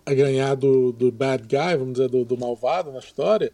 [0.05, 3.51] a ganhar do, do bad guy, vamos dizer, do, do malvado na história.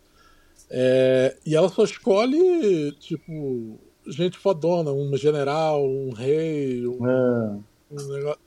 [0.70, 7.60] É, e ela só escolhe, tipo, gente fodona, um general, um rei, um, É,
[7.92, 8.40] um negócio.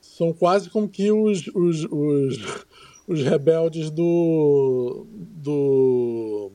[0.00, 2.66] São quase como que os, os, os,
[3.06, 5.06] os rebeldes do.
[5.12, 6.50] do.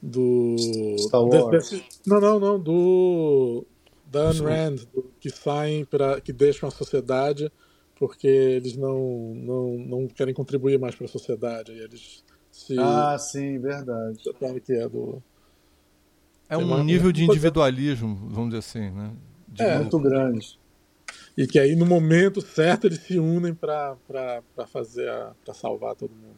[0.00, 0.56] do.
[0.98, 1.50] Star Wars.
[1.70, 3.64] desse- não, não, não, do.
[4.06, 7.50] da Ayn Rand, do- que saem, pra, que deixam a sociedade
[7.94, 11.70] porque eles não, não, não querem contribuir mais para a sociedade.
[11.70, 12.78] Eles se.
[12.78, 14.22] Ah, sim, verdade.
[14.64, 15.22] que é do.
[16.48, 19.10] É um uma- nível de individualismo, vamos dizer assim, né?
[19.48, 19.78] De É.
[19.78, 20.60] Muito grande.
[21.36, 23.96] E que aí no momento certo eles se unem pra
[24.70, 26.36] fazer a, pra salvar todo mundo.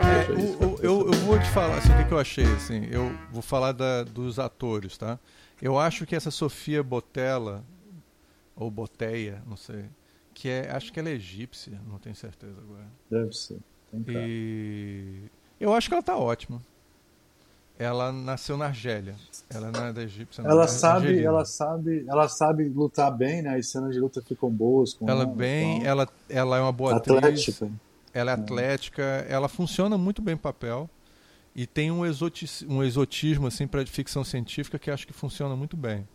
[0.00, 2.44] É, o, o, eu, eu vou te falar assim, o que, que eu achei.
[2.44, 5.18] Assim, eu vou falar da, dos atores, tá?
[5.62, 7.64] Eu acho que essa Sofia Botella,
[8.56, 9.84] ou Boteia, não sei,
[10.40, 12.86] que é, acho que ela é egípcia, não tenho certeza agora.
[13.10, 13.58] Deve ser.
[14.08, 15.24] E
[15.60, 16.62] eu acho que ela tá ótima.
[17.78, 19.16] Ela nasceu na Argélia.
[19.50, 20.40] Ela não é da egípcia.
[20.40, 21.28] Ela é sabe, argelina.
[21.28, 23.56] ela sabe, ela sabe lutar bem, né?
[23.56, 25.90] As cenas de luta ficam boas com Ela bem, então.
[25.90, 27.18] ela, ela é uma boa atriz.
[27.18, 27.70] Atlética.
[28.14, 30.88] Ela é atlética, ela funciona muito bem no papel
[31.54, 35.76] e tem um, exotis, um exotismo assim para ficção científica que acho que funciona muito
[35.76, 36.08] bem.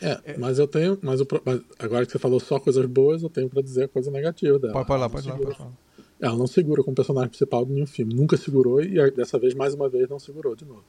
[0.00, 0.98] É, mas eu tenho.
[1.02, 3.88] Mas, o mas agora que você falou só coisas boas, eu tenho pra dizer a
[3.88, 4.72] coisa negativa dela.
[4.84, 5.72] Pode, não pode falar.
[6.20, 8.14] Ela não segura como personagem principal de nenhum filme.
[8.14, 10.84] Nunca segurou e dessa vez, mais uma vez, não segurou de novo.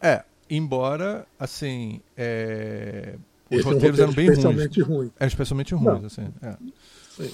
[0.00, 3.16] É, embora assim, é,
[3.50, 4.86] os Esse é um roteiros roteiro eram bem ruins.
[4.86, 5.10] ruim.
[5.18, 6.28] Eram especialmente ruins, assim.
[6.42, 6.56] é.
[7.16, 7.30] Sim.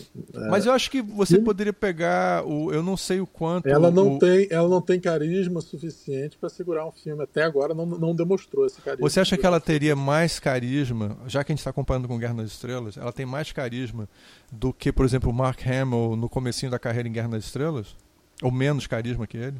[0.50, 1.44] Mas eu acho que você Sim.
[1.44, 3.66] poderia pegar o, eu não sei o quanto.
[3.66, 7.22] Ela não, o- tem, ela não tem carisma suficiente pra segurar um filme.
[7.22, 9.08] Até agora não, não demonstrou esse carisma.
[9.08, 12.34] Você acha que ela teria mais carisma, já que a gente está comparando com Guerra
[12.34, 14.08] nas Estrelas, ela tem mais carisma
[14.52, 17.96] do que, por exemplo, Mark Hamill no comecinho da carreira em Guerra nas Estrelas?
[18.42, 19.56] Ou menos carisma que ele?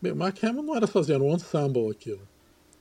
[0.00, 2.20] Bem, Mark Hamill não era sozinho, era um ensemble aquilo.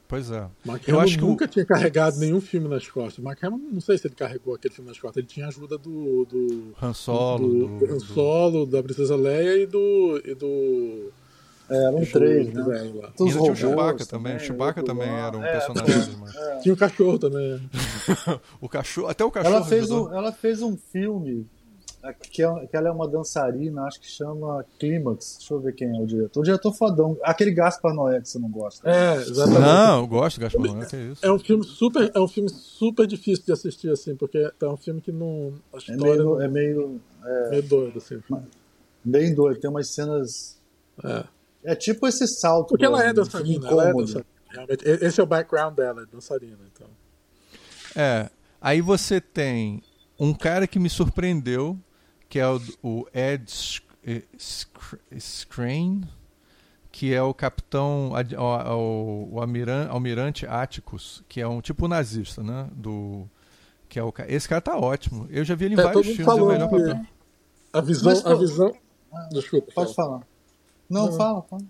[0.10, 0.46] Pois é.
[0.66, 3.24] Mark Eu Hamill acho que o- nunca tinha carregado nenhum filme nas costas.
[3.24, 5.18] Mark Hamill, não sei se ele carregou aquele filme nas costas.
[5.18, 6.26] Ele tinha ajuda do.
[6.26, 10.20] do Han Solo, do, do- do Han do- Solo, da Princesa Leia e do.
[10.26, 11.12] E do
[11.70, 12.64] É, eram três, né?
[12.64, 14.36] velho E tinha o Chewbacca também.
[14.36, 16.34] O Chewbacca também era um É, personagem demais.
[16.64, 17.62] Tinha o cachorro também.
[18.60, 21.59] O cachorro, até o cachorro Ela fez, um, ela fez um filme é,
[22.32, 25.36] que, é- que ela é uma dançarina, acho que chama Clímax.
[25.40, 26.40] Deixa eu ver quem é o diretor.
[26.40, 27.18] O diretor fodão.
[27.24, 28.90] Aquele Gaspar Noé que você não gosta.
[28.90, 29.62] É, exatamente.
[29.62, 31.26] Não, eu gosto, Gaspar Noé, que isso.
[31.26, 34.78] É um filme super, é um filme super difícil de assistir assim, porque é um
[34.78, 38.20] filme que não a É história meio, não- é meio, é meio doido assim.
[39.04, 39.60] bem doido.
[39.60, 40.58] Tem umas cenas.
[41.04, 41.24] É.
[41.64, 42.70] É tipo esse salto.
[42.70, 44.26] Porque ela é dançarina, ela é dançarina.
[44.50, 46.88] Realmente, esse é o background dela, é dançarina, então.
[47.96, 48.30] É.
[48.62, 49.82] Aí você tem
[50.20, 51.78] um cara que me surpreendeu,
[52.30, 53.52] que é o, o Ed
[54.06, 54.24] eh,
[55.12, 56.04] Skrein,
[56.92, 62.44] que é o capitão, o, o, o almiran- almirante Atticus, que é um tipo nazista,
[62.44, 62.70] né?
[62.74, 63.28] Do,
[63.88, 65.28] que é o, esse cara tá ótimo.
[65.30, 67.02] Eu já vi ele em É, vários filmes, é melhor papel.
[67.74, 68.72] A visão, Mas, a visão.
[69.32, 69.72] Desculpa.
[69.74, 70.10] Pode fala.
[70.10, 70.28] falar.
[70.90, 71.14] Não, Não.
[71.14, 71.62] fala, fala.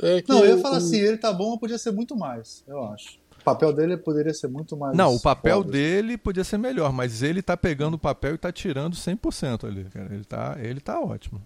[0.00, 2.16] É que Não, eu ia falar o- assim, ele tá bom, mas podia ser muito
[2.16, 3.18] mais, eu acho.
[3.42, 4.96] O papel dele poderia ser muito mais.
[4.96, 5.72] Não, o papel foda.
[5.72, 9.84] dele podia ser melhor, mas ele tá pegando o papel e tá tirando 100% ali,
[9.84, 10.14] cara.
[10.14, 11.44] Ele tá, ele tá ótimo.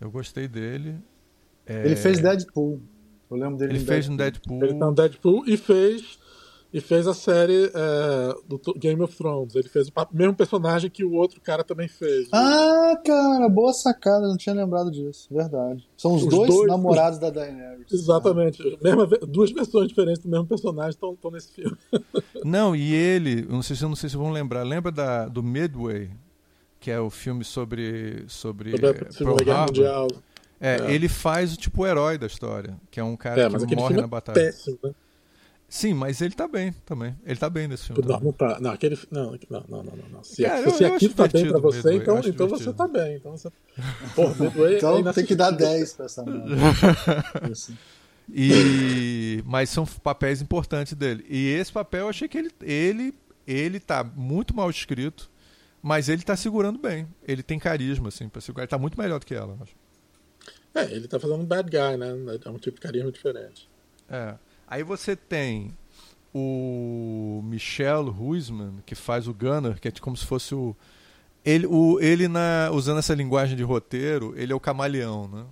[0.00, 0.96] Eu gostei dele.
[1.64, 2.80] É, Ele fez Deadpool.
[3.30, 4.58] Eu lembro dele Ele fez no Deadpool.
[4.58, 4.68] Deadpool.
[4.68, 6.18] Ele tá no Deadpool e fez
[6.72, 9.54] e fez a série é, do Game of Thrones.
[9.54, 12.28] Ele fez o mesmo personagem que o outro cara também fez.
[12.32, 15.28] Ah, cara, boa sacada, não tinha lembrado disso.
[15.30, 15.88] Verdade.
[15.96, 17.90] São os, Os dois, dois- namorados da Daenerys.
[17.90, 18.62] Exatamente.
[18.82, 21.76] Mesma duas versões diferentes do mesmo personagem estão nesse filme.
[22.44, 25.42] Não, e ele, não sei se eu não sei se vão lembrar, lembra da, do
[25.42, 26.10] Midway,
[26.78, 29.66] que é o filme sobre sobre Sobre a Segunda Pearl Guerra?
[29.66, 30.08] Mundial.
[30.60, 30.94] É, É.
[30.94, 33.88] ele faz o tipo o herói da história, que é um cara É, que morre
[33.88, 34.34] filme na é batalha.
[34.40, 34.90] péssimo, né?
[35.68, 37.16] Sim, mas ele tá bem também.
[37.24, 38.00] Ele tá bem nesse filme.
[38.02, 38.24] Não, também.
[38.24, 38.60] não tá.
[38.60, 38.98] Não, aquele.
[39.10, 40.24] Não, não, não, não, não.
[40.24, 42.48] Se, Cara, se eu- eu aquilo acho tá bem pra você, Midway, eu então, então
[42.48, 43.16] você tá bem.
[43.16, 43.50] Então você.
[44.14, 45.78] Porra, Midway é Então tem que dar inassistível.
[45.78, 46.24] 10 pra essa.
[47.50, 47.76] Assim.
[48.32, 51.24] E mas são papéis importantes dele.
[51.28, 53.14] E esse papel eu achei que ele ele
[53.46, 55.30] ele tá muito mal escrito,
[55.82, 57.06] mas ele tá segurando bem.
[57.26, 58.64] Ele tem carisma assim para segurar.
[58.64, 59.74] Ele tá muito melhor do que ela, eu acho.
[60.74, 62.08] É, ele tá fazendo um bad guy, né?
[62.44, 63.68] É um tipo de carisma diferente.
[64.08, 64.34] É.
[64.66, 65.72] Aí você tem
[66.34, 70.76] o Michel Huisman, que faz o Gunner, que é como se fosse o
[71.44, 75.44] ele, o, ele na, usando essa linguagem de roteiro, ele é o camaleão, né?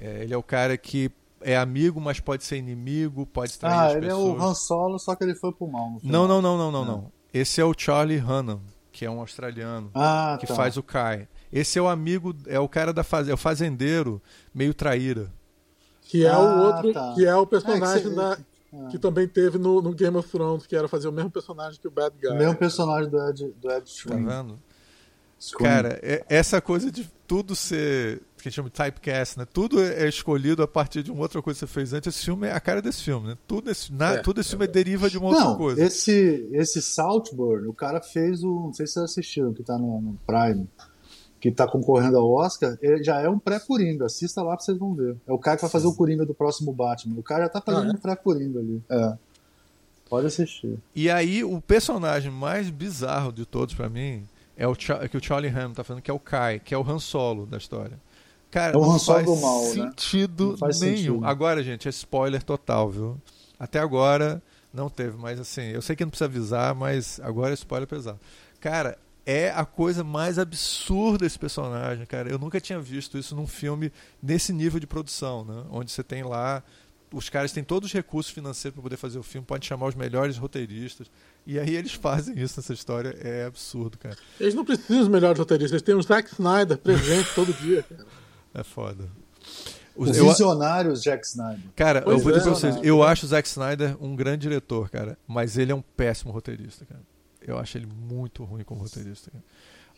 [0.00, 3.86] É, ele é o cara que é amigo, mas pode ser inimigo, pode trair Ah,
[3.86, 4.42] as ele é pessoas.
[4.42, 5.96] o Han Solo, só que ele foi pro mal.
[6.02, 6.84] Não, não, não, não, não, Não.
[7.02, 7.12] não.
[7.32, 10.54] Esse é o Charlie Hunnam, que é um australiano, Ah, que tá.
[10.56, 11.28] faz o Kai.
[11.52, 14.20] Esse é o amigo, é o cara da faz, é o fazendeiro,
[14.52, 15.32] meio traíra.
[16.08, 17.12] Que é Ah, o outro, tá.
[17.14, 18.38] que é o É, personagem que você- da,
[18.72, 18.88] Ah.
[18.90, 21.86] que também teve no, no Game of Thrones, que era fazer o mesmo personagem que
[21.86, 22.30] o Bad Guy.
[22.30, 24.24] O mesmo personagem do Ed, do Ed Tá Sheeran.
[24.26, 24.58] vendo?
[25.40, 25.70] Scream.
[25.70, 28.20] Cara, é- essa coisa de tudo ser.
[28.38, 29.44] que a gente chama de typecast, né?
[29.52, 32.14] Tudo é escolhido a partir de uma outra coisa que você fez antes.
[32.14, 33.38] Esse filme é a cara desse filme, né?
[33.48, 35.82] Tudo esse, na, É, tudo esse filme deriva de uma outra Não, coisa.
[35.82, 38.66] esse, esse Saltburn, o cara fez o.
[38.66, 40.68] Não sei se vocês assistiram, que tá no, no Prime,
[41.40, 44.06] que tá concorrendo ao Oscar, ele já é um pré-Coringa.
[44.06, 45.16] Assista lá pra vocês vão ver.
[45.26, 47.18] É o cara que vai fazer o Coringa do próximo Batman.
[47.18, 47.92] O cara já tá fazendo Ah, é?
[47.92, 48.82] um pré-Coringa ali.
[48.88, 49.14] É.
[50.08, 50.78] Pode assistir.
[50.94, 55.50] E aí, o personagem mais bizarro de todos para mim é o que o Charlie
[55.54, 57.98] Ham tá falando, que é o Kai, que é o Han Solo da história.
[58.50, 59.68] Cara, é o Han Solo faz do mal, né?
[59.68, 60.96] sentido Não faz nenhum.
[60.96, 61.24] sentido.
[61.26, 63.16] Agora, gente, é spoiler total, viu?
[63.60, 67.54] Até agora não teve, mas assim, eu sei que não precisa avisar, mas agora é
[67.54, 68.18] spoiler pesado.
[68.60, 68.96] Cara,
[69.30, 72.30] é a coisa mais absurda esse personagem, cara.
[72.30, 75.64] Eu nunca tinha visto isso num filme nesse nível de produção, né?
[75.70, 76.62] Onde você tem lá
[77.12, 79.94] os caras têm todos os recursos financeiros para poder fazer o filme, pode chamar os
[79.94, 81.10] melhores roteiristas.
[81.46, 83.16] E aí eles fazem isso nessa história.
[83.22, 84.16] É absurdo, cara.
[84.38, 88.06] Eles não precisam dos melhores roteiristas, eles têm o Zack Snyder presente todo dia, cara.
[88.54, 89.08] É foda.
[89.96, 91.64] Os- eu- visionário Jack Snyder.
[91.74, 92.80] cara, eu Pois vou dizer é, pra vocês, né?
[92.84, 95.18] eu acho o Zack Snyder um grande diretor, cara.
[95.26, 97.00] Mas ele é um péssimo roteirista, cara.
[97.48, 99.32] Eu acho ele muito ruim como roteirista.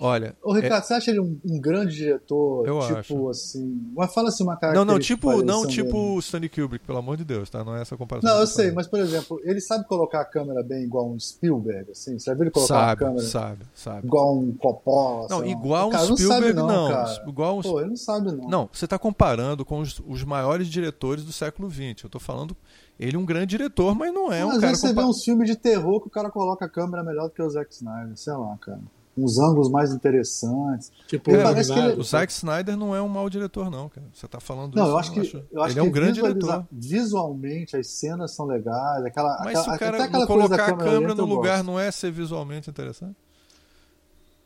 [0.03, 0.35] Olha.
[0.43, 2.67] Ô, Ricardo, você acha ele um, um grande diretor?
[2.67, 3.29] Eu tipo acho.
[3.29, 3.93] assim.
[3.95, 5.27] Mas fala assim uma é- não, característica.
[5.27, 7.63] não, tipo, não, tipo o Stanley Kubrick, pelo amor de Deus, tá?
[7.63, 8.31] Não é essa comparação.
[8.31, 11.21] Não, eu tô sei, mas por exemplo, ele sabe colocar a câmera bem igual um
[11.21, 12.19] Spielberg, assim?
[12.19, 14.07] Você já viu ele colocar a sabe, câmera sabe, sabe.
[14.07, 15.27] igual um Coppola?
[15.29, 16.67] Não, igual um não Spielberg, não.
[16.67, 16.89] não.
[16.89, 17.25] cara.
[17.29, 18.49] Igual um Pô, ele não sabe não.
[18.49, 22.05] Não, você está comparando com os, os maiores diretores do século XX.
[22.05, 22.57] Eu estou falando,
[23.01, 24.67] ele é um grande diretor, mas não é Não, um às cara.
[24.69, 27.25] vezes você compa- vê uns filmes de terror que o cara coloca a câmera melhor
[27.29, 28.81] do que o Zack Snyder, sei lá, cara.
[29.19, 30.93] Uns ângulos mais interessantes.
[31.09, 32.01] Tipo, parece que ele-.
[32.01, 34.07] O Zack Snyder não é um mau diretor, não, cara.
[34.15, 34.93] Você está falando Não, isso.
[34.93, 35.19] eu acho que,
[35.53, 36.65] eu acho ele é que um grande diretor.
[36.71, 40.73] Visualmente as cenas são legais, aquela, Mas aquela, se o cara até aquela colocar a
[40.77, 41.67] câmera lenta no lugar, gosto.
[41.67, 43.17] não é ser visualmente interessante?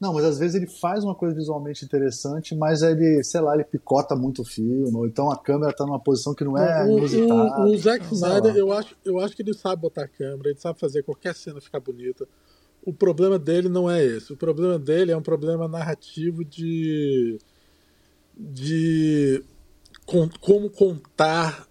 [0.00, 3.64] Não, mas às vezes ele faz uma coisa visualmente interessante, mas ele, sei lá, ele
[3.64, 6.98] picota muito o filme, ou então a câmera tá numa posição que não é o,
[6.98, 7.60] inusitada.
[7.62, 10.58] o, o Zack Snyder, eu acho, eu acho que ele sabe botar a câmera, ele
[10.58, 12.26] sabe fazer qualquer cena ficar bonita.
[12.84, 14.32] O problema dele não é esse.
[14.32, 17.38] O problema dele é um problema narrativo de.
[18.36, 19.42] de.
[20.04, 21.66] com- como contar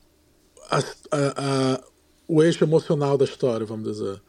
[0.71, 1.33] a- a-
[1.75, 1.83] a-
[2.27, 4.19] o eixo emocional da história, vamos dizer.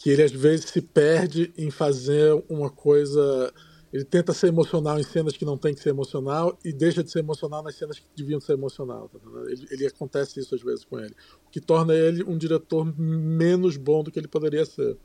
[0.00, 3.52] Que ele às vezes se perde em fazer uma coisa.
[3.92, 7.10] Ele tenta ser emocional em cenas que não tem que ser emocional e deixa de
[7.10, 9.10] ser emocional nas cenas que deviam ser emocional.
[9.10, 9.18] tá?
[9.48, 11.14] Ele, ele acontece isso às vezes com ele.
[11.46, 14.96] O que torna ele um diretor menos bom do que ele poderia ser.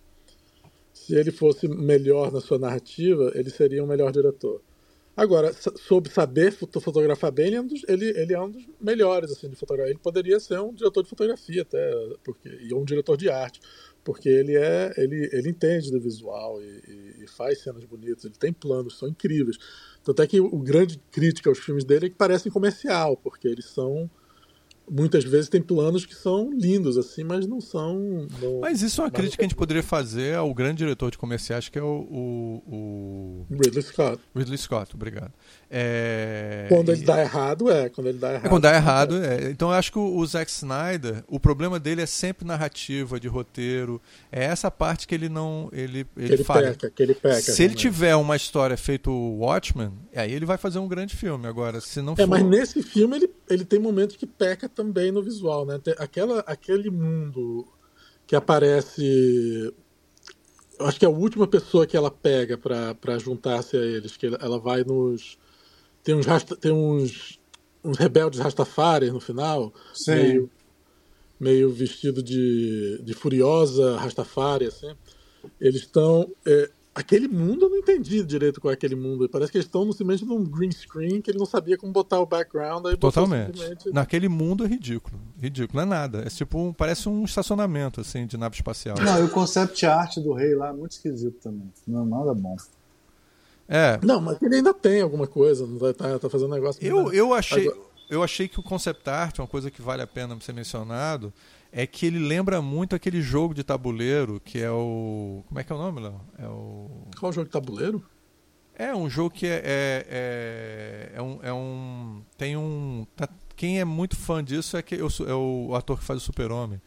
[0.94, 4.62] Se ele fosse melhor na sua narrativa, ele seria um melhor diretor.
[5.18, 5.54] Agora,
[5.88, 9.32] soube saber foto- fotografar bem, ele é, um dos, ele, ele é um dos melhores
[9.32, 9.92] assim, de fotografia.
[9.94, 13.62] Ele poderia ser um diretor de fotografia até, porque, e um diretor de arte,
[14.06, 16.66] porque ele é ele, ele entende do visual e,
[17.24, 19.58] e- faz cenas bonitas, ele tem planos, são incríveis.
[20.04, 23.48] Tanto é que o, o grande crítica aos filmes dele é que parecem comercial, porque
[23.48, 24.10] eles são
[24.90, 29.04] muitas vezes tem planos que são lindos assim, mas não são não- Mas isso é
[29.04, 31.82] uma Mas- crítica que a gente poderia fazer ao grande diretor de comerciais, que é
[31.84, 31.86] o,
[32.68, 34.22] o- o Ridley Scott.
[34.36, 34.96] Ridley Scott.
[34.96, 35.32] Obrigado.
[35.70, 37.90] É, Quando ele e- dá errado, é.
[37.90, 38.46] Quando ele dá errado.
[38.46, 39.50] É quando dá errado, é.
[39.50, 43.28] Então eu acho que o, o Zack Snyder, o problema dele é sempre narrativa, de
[43.28, 44.02] roteiro.
[44.32, 45.70] É essa parte que ele não.
[45.74, 46.72] Ele, ele, ele falha.
[46.72, 47.42] peca, que ele peca.
[47.42, 51.48] se ele tiver uma história feito Watchmen, aí ele vai fazer um grande filme.
[51.48, 52.28] Agora, se não É, for.
[52.28, 55.80] mas nesse filme ele, ele tem momentos que peca também no visual, né?
[55.98, 57.66] Aquela, aquele mundo
[58.28, 59.74] que aparece.
[60.78, 64.26] Eu acho que é a última pessoa que ela pega pra juntar-se a eles, que
[64.28, 65.38] ela- ela vai nos.
[66.04, 67.40] Tem uns, rasta, tem uns,
[67.84, 70.12] uns rebeldes Rastafari no final, Sim.
[70.14, 70.52] meio,
[71.40, 74.94] meio vestido de, de furiosa Rastafari, assim.
[75.60, 76.30] Eles estão.
[76.46, 79.28] é, aquele mundo eu não entendi direito qual é aquele mundo.
[79.30, 82.26] Parece que eles estão simplesmente num green screen que ele não sabia como botar o
[82.26, 82.86] background.
[82.86, 83.48] Aí Totalmente.
[83.58, 85.20] simplesmente- Naquele mundo é ridículo.
[85.40, 86.20] Ridículo, não é nada.
[86.26, 88.96] É tipo, um- parece um estacionamento, assim, de nave espacial.
[89.00, 91.70] Não, e o concept art do rei lá é muito esquisito também.
[91.86, 92.56] Não é nada bom.
[93.68, 94.00] É.
[94.04, 96.84] Não, mas ele ainda tem alguma coisa, não vai tá, tá fazendo negócio.
[96.86, 100.08] Eu, eu, achei, Agora- eu achei que o concept art, uma coisa que vale a
[100.08, 101.34] pena ser mencionado,
[101.78, 105.44] é que ele lembra muito aquele jogo de tabuleiro que é o.
[105.48, 106.22] Como é que é o nome, Léo?
[106.40, 106.90] É o.
[107.20, 108.02] Qual jogo de tabuleiro?
[108.74, 109.62] É um jogo que é.
[109.66, 112.22] É, é, é um, é um.
[112.38, 113.06] Tem um.
[113.16, 116.22] tá- quem é muito fã disso é, que, eu sou- é o ator que faz
[116.22, 116.82] o Super-Homem.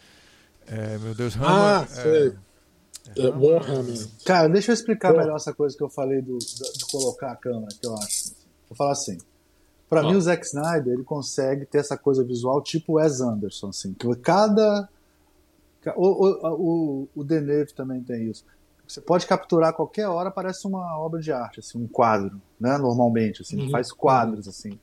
[0.67, 2.29] É, meu Deus, Ah, Hammer, sei.
[2.29, 4.07] é, É, Warhammer.
[4.25, 5.19] Cara, deixa eu explicar Pô.
[5.19, 8.33] melhor essa coisa que eu falei do, da- de colocar a câmera, que eu acho.
[8.69, 9.17] Vou falar assim.
[9.89, 10.11] Pra Ó.
[10.11, 13.95] mim, o Zack Snyder, ele consegue ter essa coisa visual tipo Wes Anderson, assim.
[13.95, 14.89] Que cada...
[15.81, 18.45] ca- O, o, o, Deneuve também tem isso.
[18.87, 22.77] Você pode capturar a qualquer hora, parece uma obra de arte, assim, um quadro, né?
[22.79, 23.63] Normalmente, assim.
[23.63, 23.71] Uhum.
[23.71, 24.79] faz quadros, assim,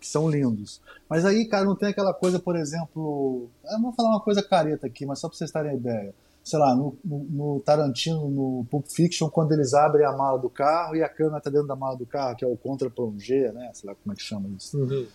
[0.00, 0.80] que são lindos.
[1.08, 3.48] Mas aí, cara, não tem aquela coisa, por exemplo...
[3.64, 6.14] Eu vou falar uma coisa careta aqui, mas só pra vocês terem ideia
[6.46, 10.48] sei lá, no, no- no Tarantino, no Pulp Fiction, quando eles abrem a mala do
[10.48, 13.68] carro e a câmera tá dentro da mala do carro, que é o contra-plongé, né?
[13.74, 14.78] Sei lá como é que chama isso.
[14.78, 15.06] Uhum.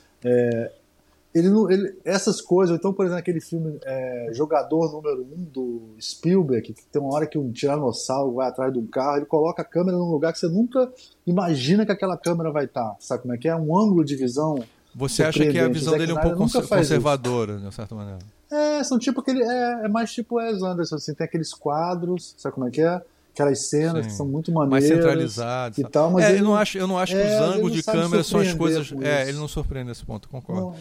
[1.33, 5.43] ele, não- ele- essas coisas, então, por exemplo, aquele filme é, Jogador Número 1 um,
[5.45, 9.25] do Spielberg, que tem uma hora que um tiranossauro vai atrás de um carro, ele
[9.25, 10.91] coloca a câmera num lugar que você nunca
[11.25, 12.97] imagina que aquela câmera vai estar.
[12.99, 13.55] Sabe como é que é?
[13.55, 14.61] Um ângulo de visão.
[14.93, 16.37] Você acha que a visão dele é um pouco
[16.81, 18.19] conservadora, de uma certa maneira?
[18.51, 19.41] É, são tipo aquele.
[19.43, 23.01] É, é mais tipo Wes Anderson, assim, tem aqueles quadros, sabe como é que é?
[23.33, 24.11] Aquelas cenas Sim.
[24.11, 24.97] que são muito Mais maneiras.
[24.97, 25.77] centralizados.
[25.77, 27.43] e tal, mas é, ele eu não acho, eu não acho é, que os ele
[27.55, 28.93] ângulos de câmera são as coisas.
[29.01, 30.61] É, ele não surpreende nesse ponto, concordo.
[30.61, 30.75] Não,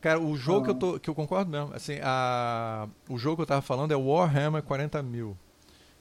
[0.00, 0.78] Cara, o jogo que, eu Ah.
[0.78, 4.62] tô, que eu concordo mesmo, assim, a, o jogo que eu tava falando é Warhammer
[4.62, 5.36] 40 mil,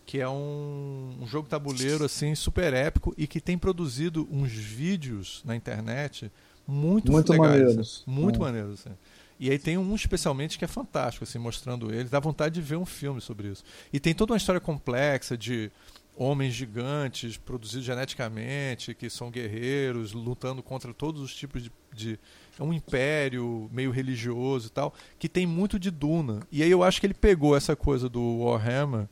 [0.06, 5.42] que é um, um jogo tabuleiro, assim, super épico e que tem produzido uns vídeos
[5.44, 6.32] na internet
[6.68, 7.50] muito, Muito legais.
[7.52, 7.78] maneiros.
[8.08, 8.40] assim, muito É.
[8.40, 8.96] maneiros, assim.
[9.40, 12.10] E aí tem um especialmente que é fantástico, assim, mostrando ele.
[12.10, 13.64] Dá vontade de ver um filme sobre isso.
[13.92, 15.72] E tem toda uma história complexa de
[16.16, 22.20] homens gigantes produzidos geneticamente, que são guerreiros, lutando contra todos os tipos de, de.
[22.58, 26.40] É um império meio religioso e tal, que tem muito de Duna.
[26.50, 29.08] E aí eu acho que ele pegou essa coisa do Warhammer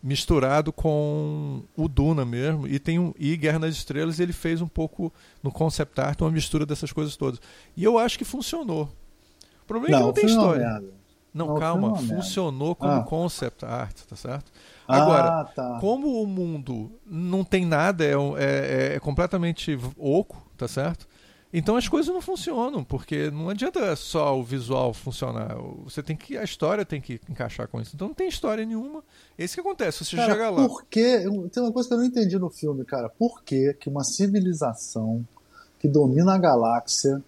[0.00, 4.68] misturado com o Duna mesmo e tem um e Guerra nas Estrelas ele fez um
[4.68, 7.40] pouco no concept art uma mistura dessas coisas todas
[7.76, 8.92] e eu acho que funcionou
[9.68, 10.82] o problema é que Não, não tem história
[11.34, 13.02] não, Não, calma, funcionou como Ah.
[13.04, 14.50] concept art, tá certo?
[14.88, 15.78] Agora, ah, tá.
[15.78, 21.06] como o mundo não tem nada, é, um- é- é completamente oco, tá certo?
[21.52, 25.54] Então as coisas não funcionam, porque não adianta só o visual funcionar.
[25.84, 26.36] Você tem que.
[26.36, 27.92] A história tem que encaixar com isso.
[27.94, 29.02] Então não tem história nenhuma.
[29.38, 30.04] É isso que acontece.
[30.04, 30.66] Você Cara, chega lá.
[30.68, 31.20] Por que.
[31.52, 33.08] Tem uma coisa que eu não entendi no filme, cara.
[33.08, 35.24] Por que, que uma civilização
[35.78, 37.22] que domina a galáxia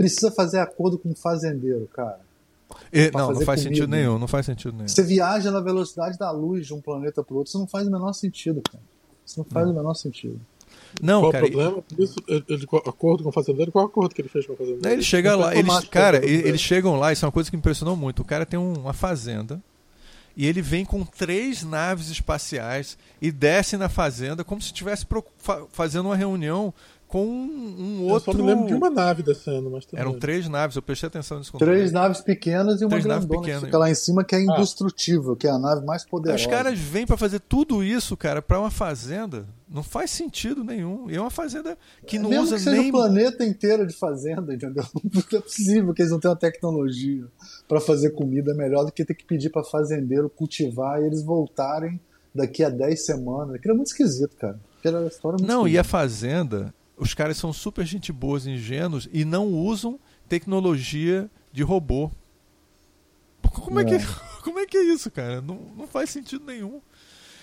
[0.00, 2.20] precisa fazer acordo com um fazendeiro, cara?
[2.92, 3.76] E- não, não faz comida.
[3.76, 4.18] sentido nenhum.
[4.18, 4.88] Não faz sentido nenhum.
[4.88, 7.90] Você viaja na velocidade da luz de um planeta pro outro, isso não faz o
[7.90, 8.82] menor sentido, cara.
[9.26, 10.40] Isso não faz o menor sentido.
[11.02, 11.44] Não, Qual cara.
[11.46, 11.82] o problema?
[11.82, 14.56] Por isso, ele, ele- acordo com o fazendeiro, qual acordo que ele fez com o
[14.56, 14.88] fazendeiro?
[14.88, 16.26] Ele chega Não foi lá, eles, cara, né?
[16.26, 18.22] e- eles chegam lá, isso é uma coisa que me impressionou muito.
[18.22, 19.60] O cara tem um- uma fazenda
[20.36, 25.06] e ele vem com três naves espaciais e desce na fazenda como se estivesse
[25.72, 26.72] fazendo uma reunião
[27.10, 28.32] com um, um Eu outro.
[28.32, 30.20] só me lembro de uma nave descendo, mas tudo Eram bem.
[30.20, 31.50] três naves, eu prestei atenção nisso.
[31.52, 33.60] quando Três naves pequenas e uma Três naves grandona pequenas.
[33.60, 36.40] que fica lá em cima, que é indestrutível, que é a nave mais poderosa.
[36.42, 39.46] Os caras vêm pra fazer tudo isso, cara, pra uma fazenda.
[39.68, 41.08] Não faz sentido nenhum.
[41.10, 42.88] E é uma fazenda que não Mesmo usa que seja nem.
[42.88, 44.82] o planeta inteiro de fazenda, entendeu?
[45.12, 47.24] Não é possível que eles não tenham tecnologia
[47.68, 52.00] para fazer comida melhor do que ter que pedir para fazendeiro cultivar e eles voltarem
[52.34, 53.54] daqui a 10 semanas.
[53.54, 54.58] Aquilo é muito esquisito, cara.
[54.80, 55.84] Aquela história é muito Não, e a esquisita.
[55.84, 62.10] fazenda, os caras são super gente boas e ingênuos e não usam tecnologia de robô.
[63.52, 63.98] Como é, que, É.
[64.44, 65.40] como é que é isso, cara?
[65.40, 66.80] Não, não faz sentido nenhum.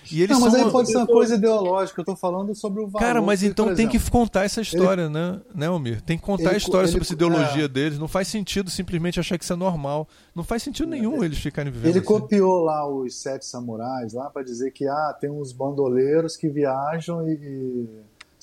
[0.09, 0.65] E eles Não, mas são.
[0.65, 1.99] aí pode ser uma coisa ideológica.
[1.99, 3.05] Eu tô falando sobre o valor.
[3.05, 5.99] Cara, mas que, então por tem que contar essa história, né, né, Almir?
[6.01, 7.67] Tem que contar ele- a história ele- sobre essa ideologia é.
[7.67, 7.99] deles.
[7.99, 10.07] Não faz sentido simplesmente achar que isso é normal.
[10.33, 12.07] Não faz sentido nenhum eles ficarem vivendo Ele assim.
[12.07, 17.27] copiou lá os sete samurais lá para dizer que ah, tem uns bandoleiros que viajam
[17.27, 17.89] e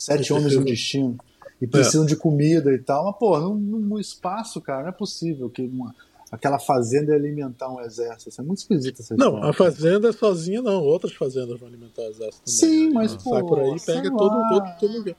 [0.05, 1.17] sete homens de um destino
[1.61, 3.05] e precisam de comida e tal.
[3.07, 5.95] Mas, pô, num, num espaço, cara, não é possível que uma,
[6.31, 8.29] aquela fazenda alimentar um exército.
[8.29, 9.51] Isso é muito esquisito essa Não, história.
[9.51, 12.55] a fazenda é sozinha não, outras fazendas vão alimentar o exército também.
[12.71, 15.17] Sim, mas, Sai pô, por aí, pega todo, todo, todo lugar.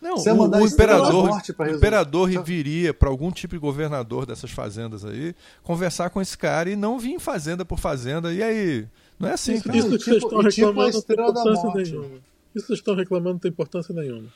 [0.00, 4.50] Não, Você o, mandar o imperador, o imperador viria para algum tipo de governador dessas
[4.50, 8.32] fazendas aí, conversar com esse cara e não vir fazenda por fazenda.
[8.34, 8.84] E aí?
[9.16, 9.78] Não é assim, Isso, cara.
[9.78, 11.92] isso que tipo- vocês estão tipo a reclamando Estrela da Morte.
[11.92, 12.31] nenhuma.
[12.54, 14.28] Isso que vocês estão reclamando não tem importância nenhuma.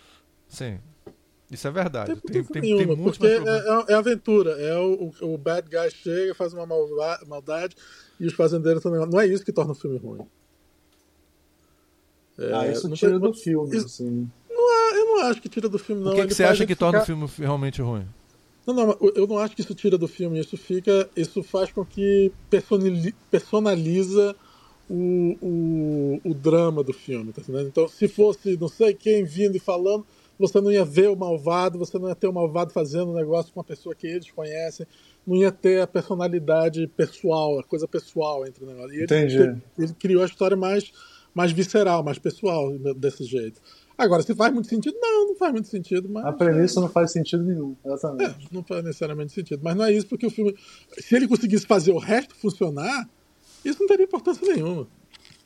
[0.49, 0.79] Sim.
[1.51, 2.11] Isso é verdade.
[2.11, 4.51] Não tem Tem, tem, tem nenhuma, muito porque é, é, é aventura.
[4.53, 7.77] É o, o, o bad guy chega, faz uma malva- maldade
[8.19, 9.07] e os fazendeiros estão...
[9.07, 10.27] Não é isso que torna o filme ruim.
[12.39, 14.31] É, Ah, isso não tira tem- do filme, isso- assim.
[14.51, 16.11] Ah, eu não acho que tira do filme, não.
[16.11, 18.07] o que, Ele que você acha que torna o ficar- filme realmente ruim?
[18.67, 20.41] Não, não, mas eu não acho que isso tira do filme.
[20.41, 24.35] Isso fica, isso faz com que personali- personaliza
[24.89, 25.37] o,
[26.25, 27.69] o, o drama do filme, tá entendendo?
[27.69, 30.07] Então, se fosse não sei quem vindo e falando,
[30.39, 33.53] você não ia ver o malvado, você não ia ter o malvado fazendo um negócio
[33.53, 34.87] com uma pessoa que eles conhecem,
[35.27, 38.93] não ia ter a personalidade pessoal, a coisa pessoal entre o negócio.
[38.93, 39.63] E ele, Entendi.
[39.79, 40.93] ele criou a história mais,
[41.35, 43.61] mais visceral, mais pessoal desse jeito.
[43.99, 47.13] Agora, se faz muito sentido, não, não faz muito sentido, mas A premissa não faz
[47.13, 48.45] sentido nenhum, exatamente.
[48.45, 49.61] é, não faz necessariamente sentido.
[49.65, 50.55] Mas não é isso, porque o filme.
[50.99, 53.09] Se ele conseguisse fazer o resto funcionar,
[53.69, 54.89] isso não teria importância nenhuma.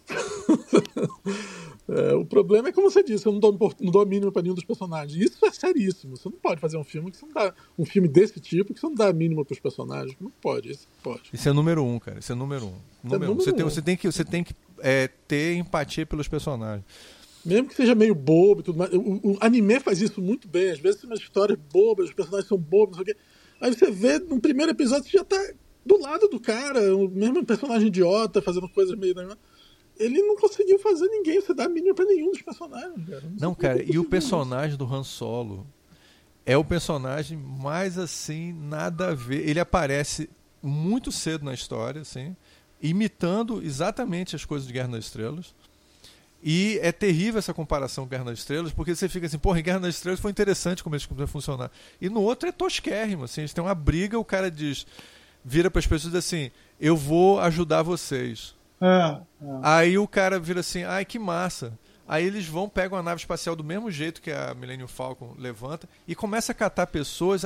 [1.90, 4.54] É, o problema é como você disse, eu não dou, não dou mínimo para nenhum
[4.54, 5.20] dos personagens.
[5.20, 6.16] Isso é seríssimo.
[6.16, 7.52] Você não pode fazer um filme que você não dá.
[7.76, 10.16] Um filme desse tipo que você não dá mínimo para os personagens.
[10.20, 11.22] Não pode, isso pode.
[11.32, 12.20] Isso é número um, cara.
[12.20, 12.74] Isso é número um.
[13.02, 13.34] Número um.
[13.34, 13.70] número Você, tem, um.
[13.70, 16.84] você tem que, você tem que é, ter empatia pelos personagens.
[17.44, 18.92] Mesmo que seja meio bobo e tudo mais.
[18.92, 20.70] O, o anime faz isso muito bem.
[20.70, 23.22] Às vezes tem umas histórias bobas, os personagens são bobos, não sei o quê.
[23.60, 25.36] Aí você vê, no primeiro episódio, você já tá
[25.84, 29.14] do lado do cara, o mesmo personagem idiota, fazendo coisas meio.
[29.98, 33.22] Ele não conseguiu fazer ninguém, você dá mínimo pra nenhum dos personagens, cara.
[33.22, 35.66] Não, não cara, e o personagem do Han Solo
[36.46, 39.48] é o personagem mais assim, nada a ver.
[39.48, 40.28] Ele aparece
[40.62, 42.34] muito cedo na história, assim,
[42.80, 45.54] imitando exatamente as coisas de Guerra nas Estrelas.
[46.42, 49.62] E é terrível essa comparação com Guerra nas Estrelas, porque você fica assim, porra, em
[49.62, 51.70] Guerra nas Estrelas foi interessante como eles começam a funcionar.
[52.00, 54.86] E no outro é tosquérrimo, assim, eles têm uma briga, o cara diz,
[55.44, 58.54] vira para as pessoas e diz assim, eu vou ajudar vocês.
[58.80, 59.20] É, é.
[59.62, 61.72] Aí o cara vira assim, ai que massa.
[62.08, 65.88] Aí eles vão, pegam a nave espacial do mesmo jeito que a Millennium Falcon levanta
[66.08, 67.42] e começa a catar pessoas,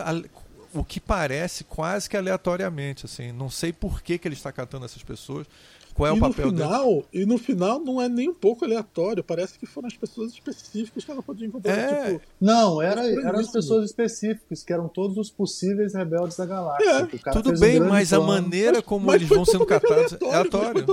[0.73, 3.31] o que parece quase que aleatoriamente, assim.
[3.31, 5.47] Não sei por que, que ele está catando essas pessoas.
[5.95, 7.07] Qual é e o papel no final, dele?
[7.13, 9.23] E no final não é nem um pouco aleatório.
[9.23, 11.73] Parece que foram as pessoas específicas que ela podia encontrar.
[11.73, 12.13] É.
[12.15, 17.09] Tipo, não, era, eram as pessoas específicas, que eram todos os possíveis rebeldes da galáxia.
[17.25, 17.33] É.
[17.33, 18.25] Tudo bem, um mas plano.
[18.25, 20.85] a maneira como mas eles vão sendo catados é aleatório.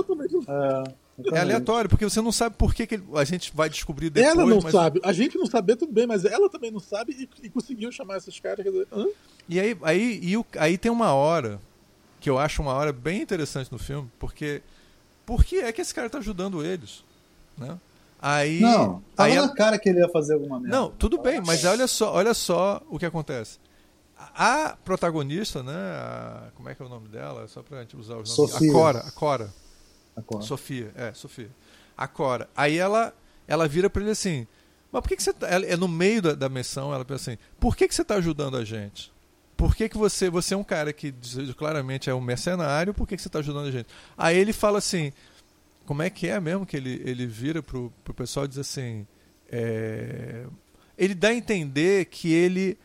[0.48, 1.02] É.
[1.32, 4.34] É aleatório, porque você não sabe por que, que a gente vai descobrir depois.
[4.34, 4.72] Ela não mas...
[4.72, 5.00] sabe.
[5.04, 8.16] A gente não sabe, tudo bem, mas ela também não sabe e, e conseguiu chamar
[8.16, 8.64] esses caras.
[8.64, 8.86] Dizer,
[9.48, 11.60] e aí, aí, e o, aí tem uma hora
[12.18, 14.62] que eu acho uma hora bem interessante no filme, porque
[15.24, 17.04] por que é que esse cara tá ajudando eles?
[17.56, 17.78] Né?
[18.20, 19.54] Aí, não, tava aí na ela...
[19.54, 20.76] cara que ele ia fazer alguma merda.
[20.76, 23.58] Não, tudo bem, mas olha só, olha só o que acontece.
[24.16, 25.74] A protagonista, né?
[25.74, 27.48] A, como é que é o nome dela?
[27.48, 28.52] Só pra gente usar os nomes.
[28.52, 28.70] Sofia.
[28.70, 28.98] A Cora.
[29.00, 29.54] A Cora.
[30.16, 30.42] A Cora.
[30.42, 31.50] Sofia, é, Sofia.
[31.96, 32.48] A Cora.
[32.56, 33.12] Aí ela,
[33.48, 34.46] ela vira para ele assim:
[34.92, 35.48] Mas por que, que você tá.
[35.48, 38.14] Ela, é no meio da, da missão, ela pensa assim: Por que, que você tá
[38.14, 39.11] ajudando a gente?
[39.62, 40.28] Por que, que você.
[40.28, 41.14] Você é um cara que
[41.56, 43.86] claramente é um mercenário, por que, que você tá ajudando a gente?
[44.18, 45.12] Aí ele fala assim:
[45.86, 49.06] Como é que é mesmo que ele, ele vira pro, pro pessoal e diz assim:
[49.48, 50.46] é,
[50.98, 52.76] Ele dá a entender que ele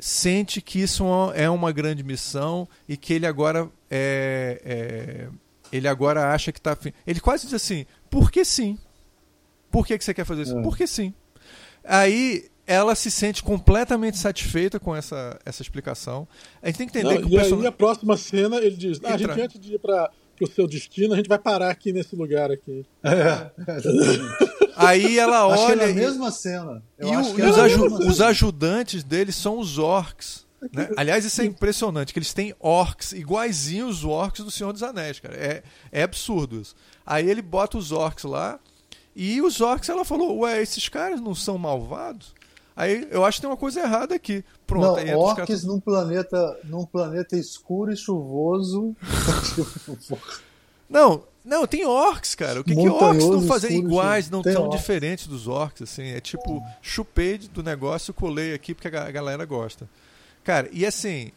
[0.00, 1.04] sente que isso
[1.34, 5.28] é uma grande missão e que ele agora é, é
[5.70, 6.74] ele agora acha que está.
[7.06, 8.78] Ele quase diz assim: por que sim?
[9.70, 10.56] Por que, que você quer fazer isso?
[10.56, 10.62] É.
[10.62, 11.12] Por que sim?
[11.84, 16.26] Aí ela se sente completamente satisfeita com essa, essa explicação.
[16.62, 17.60] A gente tem que entender Não, que o e person...
[17.60, 20.10] aí a próxima cena ele diz: ah, a gente antes de ir para
[20.40, 22.84] o seu destino, a gente vai parar aqui nesse lugar aqui.
[23.04, 23.50] É,
[24.76, 25.86] Aí ela Acho que é olha.
[25.86, 26.82] na e- mesma cena.
[26.98, 28.28] Eu e, o- e é os, na aju- mesma os cena.
[28.28, 30.46] ajudantes deles são os orcs.
[30.72, 30.88] né?
[30.96, 35.20] Aliás, isso é impressionante, que eles têm orcs iguaizinhos os orcs do Senhor dos Anéis,
[35.20, 35.34] cara.
[35.36, 36.74] É, é absurdo isso.
[37.04, 38.58] Aí ele bota os orcs lá,
[39.14, 42.32] e os orcs, ela falou, ué, esses caras não são malvados?
[42.74, 44.44] Aí eu acho que tem uma coisa errada aqui.
[44.66, 48.96] Pronto, Não, aí entra orcs caras- num planeta, num planeta escuro e chuvoso.
[50.88, 52.60] Não, não, tem orcs, cara.
[52.60, 54.78] O que, que orcs não fazem escuro, iguais, não tão orcs.
[54.78, 56.08] diferentes dos orcs, assim.
[56.08, 59.88] É tipo, chupei do negócio, colei aqui porque a ga- a galera gosta.
[60.44, 61.30] Cara, e assim.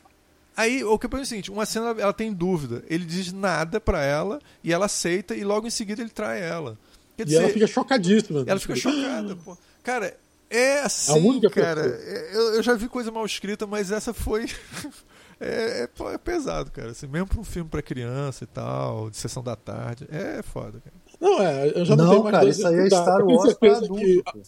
[0.58, 2.84] Aí o que eu penso é o seguinte: uma cena ela tem dúvida.
[2.90, 6.78] Ele diz nada pra ela e ela aceita e logo em seguida ele trai ela.
[7.16, 8.44] Quer E dizer, ela fica chocadíssima.
[8.46, 9.58] ela fica chocada, pô.
[9.84, 10.18] Cara,
[10.50, 11.82] é A assim, única cara.
[11.86, 14.46] é- Eu, eu já vi coisa mal escrita, mas essa foi.
[15.38, 16.91] É, é, é pesado, cara.
[16.91, 20.08] Assim, mesmo pra um filme pra criança e tal, de sessão da tarde.
[20.10, 20.96] É foda, cara.
[21.20, 22.96] Não, é, eu já não, Não, tenho mais cara, 12 isso aí é anos de
[22.96, 23.12] idade.
[23.12, 24.32] Star Wars pra certeza adulto.
[24.32, 24.41] que-.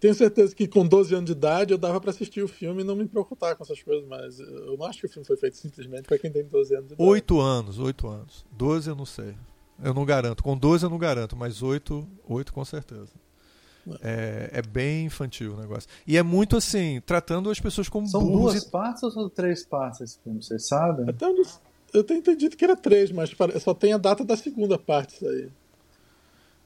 [0.00, 2.84] Tenho certeza que com 12 anos de idade eu dava pra assistir o filme e
[2.84, 5.56] não me preocupar com essas coisas, mas eu não acho que o filme foi feito
[5.58, 7.08] simplesmente pra quem tem 12 anos de idade.
[7.08, 8.44] Oito anos, oito anos.
[8.50, 9.36] Doze eu não sei.
[9.80, 10.42] Eu não garanto.
[10.42, 13.12] Com 12 eu não garanto, mas oito, oito com certeza.
[14.02, 15.88] É, é bem infantil o negócio.
[16.06, 18.52] E é muito assim, tratando as pessoas como São burros.
[18.52, 20.42] duas e- partes ou são três partes esse filme?
[20.42, 21.08] Vocês sabem?
[21.08, 21.42] Até onde
[21.92, 25.26] eu tenho entendido que era três, mas só tem a data da segunda parte isso
[25.28, 25.48] aí.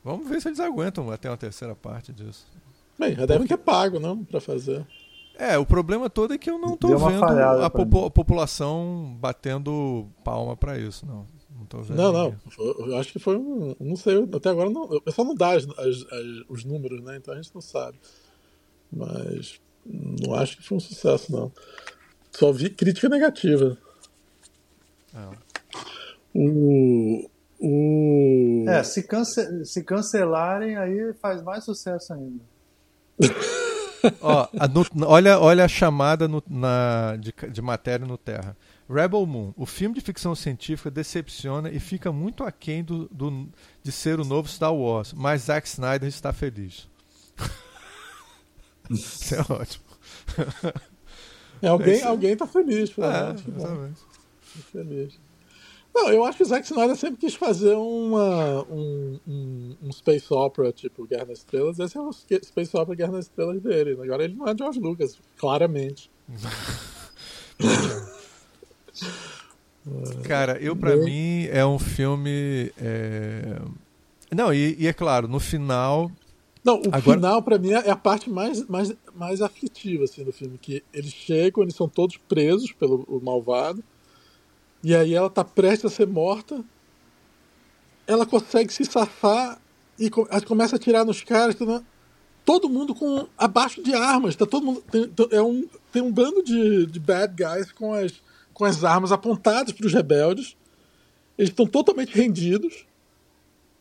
[0.03, 2.47] Vamos ver se eles aguentam até uma terceira parte disso.
[2.99, 4.23] Bem, já deve ter pago, não?
[4.25, 4.87] Pra fazer.
[5.37, 10.07] É, o problema todo é que eu não tô vendo a, popu- a população batendo
[10.23, 11.27] palma pra isso, não.
[11.65, 11.97] Não tô vendo.
[11.97, 12.37] Não, não.
[12.87, 13.75] Eu acho que foi um.
[13.81, 14.83] Não sei, até agora não.
[14.85, 17.17] O pessoal não dá as- as- as- os números, né?
[17.17, 17.99] Então a gente não sabe.
[18.93, 21.51] Mas não acho que foi um sucesso, não.
[22.31, 23.77] Só vi crítica negativa.
[25.15, 25.37] É.
[26.35, 27.29] O.
[27.61, 28.65] O.
[28.69, 32.45] É, se, cance se cancelarem, aí faz mais sucesso ainda.
[34.21, 38.55] Ó, a no- olha, olha a chamada no- na, de, de matéria no Terra.
[38.89, 43.49] Rebel Moon, o filme de ficção científica decepciona e fica muito aquém do, do,
[43.82, 46.89] de ser o novo Star Wars, mas Zack Snyder está feliz.
[48.91, 49.85] Isso é ótimo.
[51.62, 53.57] É, alguém, Esse- alguém tá feliz, pelo É, menos, bom.
[53.57, 54.01] exatamente.
[54.70, 55.18] Feliz.
[55.95, 60.26] Não, eu acho que o Zack Snyder sempre quis fazer uma, um, um, um Space
[60.30, 61.78] Opera, tipo Guerra nas Estrelas.
[61.78, 63.93] Esse é o Space Opera Guerra nas Estrelas dele.
[63.93, 66.11] Agora ele não é George Lucas, claramente.
[70.25, 72.73] Cara, eu para Bem- mim é um filme.
[72.79, 73.61] é,
[74.35, 76.11] Não, e, e é claro, no final.
[76.65, 80.33] Não, o Agora- final pra mim é a parte mais, mais, mais aflitiva assim, do
[80.33, 80.57] filme.
[80.59, 83.85] Que eles chegam, eles são todos presos pelo malvado.
[84.83, 86.65] E aí ela tá prestes a ser morta.
[88.07, 89.61] Ela consegue se safar
[89.99, 90.11] e
[90.47, 91.55] começa a atirar nos caras.
[91.55, 91.85] tudo,
[92.45, 94.35] Todo mundo com abaixo de armas.
[94.37, 98.13] Tá todo mundo, tem, é um, tem um bando de, de bad guys com as,
[98.55, 100.57] com as armas apontadas para os rebeldes.
[101.37, 102.87] Eles estão totalmente rendidos.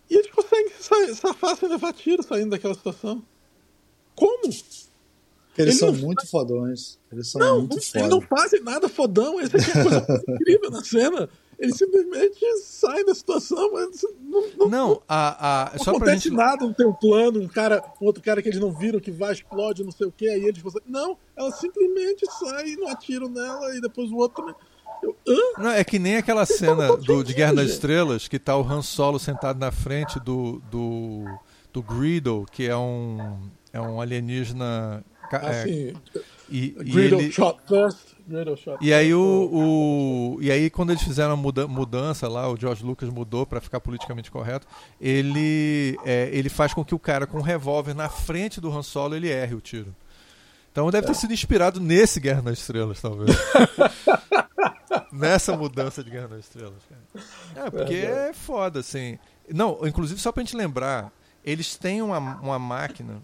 [0.09, 3.23] E eles conseguem se sa- safar sem levar tiro saindo daquela situação.
[4.15, 4.43] Como?
[4.45, 4.89] Eles
[5.57, 6.99] Ele são não muito fodões.
[7.11, 8.07] Eles são Não, muito eles foda.
[8.09, 9.39] não fazem nada fodão.
[9.39, 11.29] Essa é a coisa incrível na cena.
[11.63, 16.35] Eles simplesmente saem da situação, mas não, não, Não, a, a, não acontece gente.
[16.35, 19.09] nada, não tem um plano, um cara, um outro cara que eles não viram que
[19.11, 20.91] vai, explode, não sei o que, aí eles conseguem.
[20.91, 24.55] Não, ela simplesmente sai e não atiram nela, e depois o outro também.
[25.01, 25.37] Eu, hã?
[25.63, 27.73] Não, é que nem aquela cena do, de Guerra nas gente.
[27.75, 31.23] Estrelas, que tá o Han Solo sentado na frente do, do,
[31.71, 35.03] do Greedo, que é um, é um alienígena.
[35.31, 35.93] é, Assim,
[36.49, 38.12] e, e Griddle ele- shot first,
[38.81, 39.49] E aí, o,
[40.37, 43.59] o- e aí quando eles fizeram a muda- mudança lá, o George Lucas mudou para
[43.61, 44.65] ficar politicamente correto,
[44.99, 48.83] ele, é, ele faz com que o cara com um revólver na frente do Han
[48.83, 49.93] Solo ele erre o tiro.
[50.71, 53.29] Então deve ter sido inspirado nesse Guerra nas Estrelas, talvez.
[55.11, 56.73] Nessa mudança de Guerra nas Estrelas.
[57.53, 57.67] cara.
[57.67, 59.17] É, porque é foda, assim.
[59.53, 61.11] Não, inclusive, só pra gente lembrar,
[61.45, 63.21] eles têm uma, uma máquina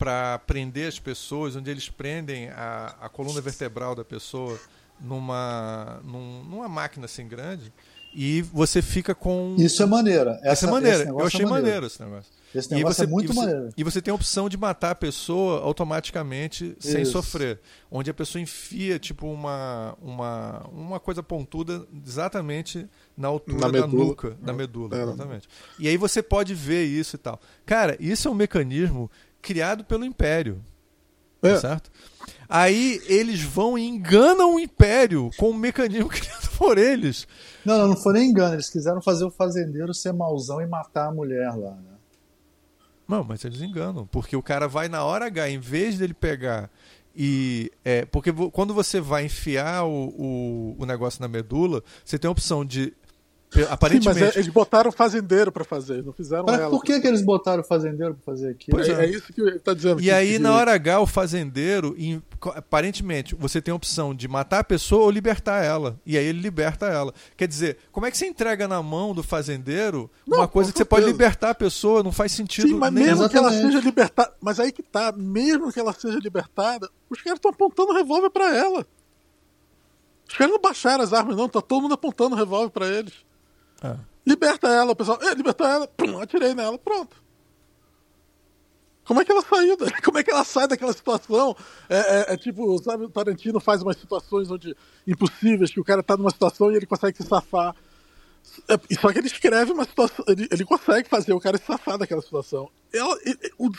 [0.00, 4.58] para prender as pessoas, onde eles prendem a, a coluna vertebral da pessoa
[5.00, 7.72] numa, num- numa máquina assim grande
[8.12, 9.54] e você fica com.
[9.58, 10.30] Isso é maneiro.
[10.30, 11.04] Essa, Essa é maneira.
[11.04, 11.64] Eu achei é maneiro.
[11.66, 12.32] maneiro esse negócio.
[12.52, 13.68] Esse E negócio você, é muito e você- maneiro.
[13.76, 17.12] E você tem a opção de matar a pessoa automaticamente sem Isso.
[17.12, 17.60] sofrer.
[17.88, 23.72] Onde a pessoa enfia, tipo, uma, uma, uma coisa pontuda exatamente na altura Na da
[23.86, 24.04] medula.
[24.04, 24.98] nuca, da medula.
[24.98, 25.02] É.
[25.04, 25.48] Exatamente.
[25.78, 27.40] E aí você pode ver isso e tal.
[27.64, 29.08] Cara, isso é um mecanismo
[29.40, 30.62] criado pelo Império.
[31.42, 31.56] É.
[31.56, 31.90] Certo?
[32.48, 37.26] Aí eles vão e enganam o Império com um mecanismo criado por eles.
[37.64, 38.54] Não, não, não foi nem engano.
[38.54, 41.90] Eles quiseram fazer o fazendeiro ser mauzão e matar a mulher lá, né?
[43.08, 44.06] Não, mas eles enganam.
[44.06, 46.70] Porque o cara vai na hora H, em vez dele pegar
[47.14, 47.70] e.
[47.84, 52.32] É, porque quando você vai enfiar o, o, o negócio na medula, você tem a
[52.32, 52.92] opção de.
[53.50, 54.22] Pe- Sim, mas Aparentemente.
[54.22, 56.70] é- eles botaram fazendeiro pra fazer, não fizeram Mas ela.
[56.70, 58.76] por que, que eles botaram o fazendeiro pra fazer aquilo?
[58.76, 60.00] Pois é, é isso que ele tá dizendo.
[60.00, 61.96] E que- aí, que- na hora H, o fazendeiro,
[62.54, 65.98] aparentemente, você tem a opção de matar a pessoa ou libertar ela.
[66.06, 67.12] E aí ele liberta ela.
[67.36, 70.78] Quer dizer, como é que você entrega na mão do fazendeiro Não, uma coisa que
[70.78, 72.02] você pode libertar a pessoa?
[72.02, 73.72] Não faz sentido Sim, mas mesmo que ela Exatamente.
[73.74, 74.32] seja libertada.
[74.40, 78.30] Mas aí que tá, mesmo que ela seja libertada, os caras estão apontando o revólver
[78.30, 78.86] pra ela.
[80.28, 83.12] Os caras não baixaram as armas, não, tá todo mundo apontando o revólver pra eles.
[83.82, 83.96] Ah.
[84.26, 85.18] Liberta ela, o pessoal.
[85.22, 87.16] É, liberta ela, pum, atirei nela, pronto.
[89.04, 89.76] Como é que ela saiu?
[90.04, 91.56] Como é que ela sai daquela situação?
[91.88, 91.98] É,
[92.30, 94.76] é- é tipo, sabe, o Tarantino faz umas situações onde
[95.06, 97.74] impossíveis, que o cara tá numa situação e ele consegue se safar.
[98.68, 101.98] É, só que ele escreve uma situação, ele, ele consegue fazer o cara se safar
[101.98, 102.70] daquela situação.
[102.92, 103.70] Ela, e- e- o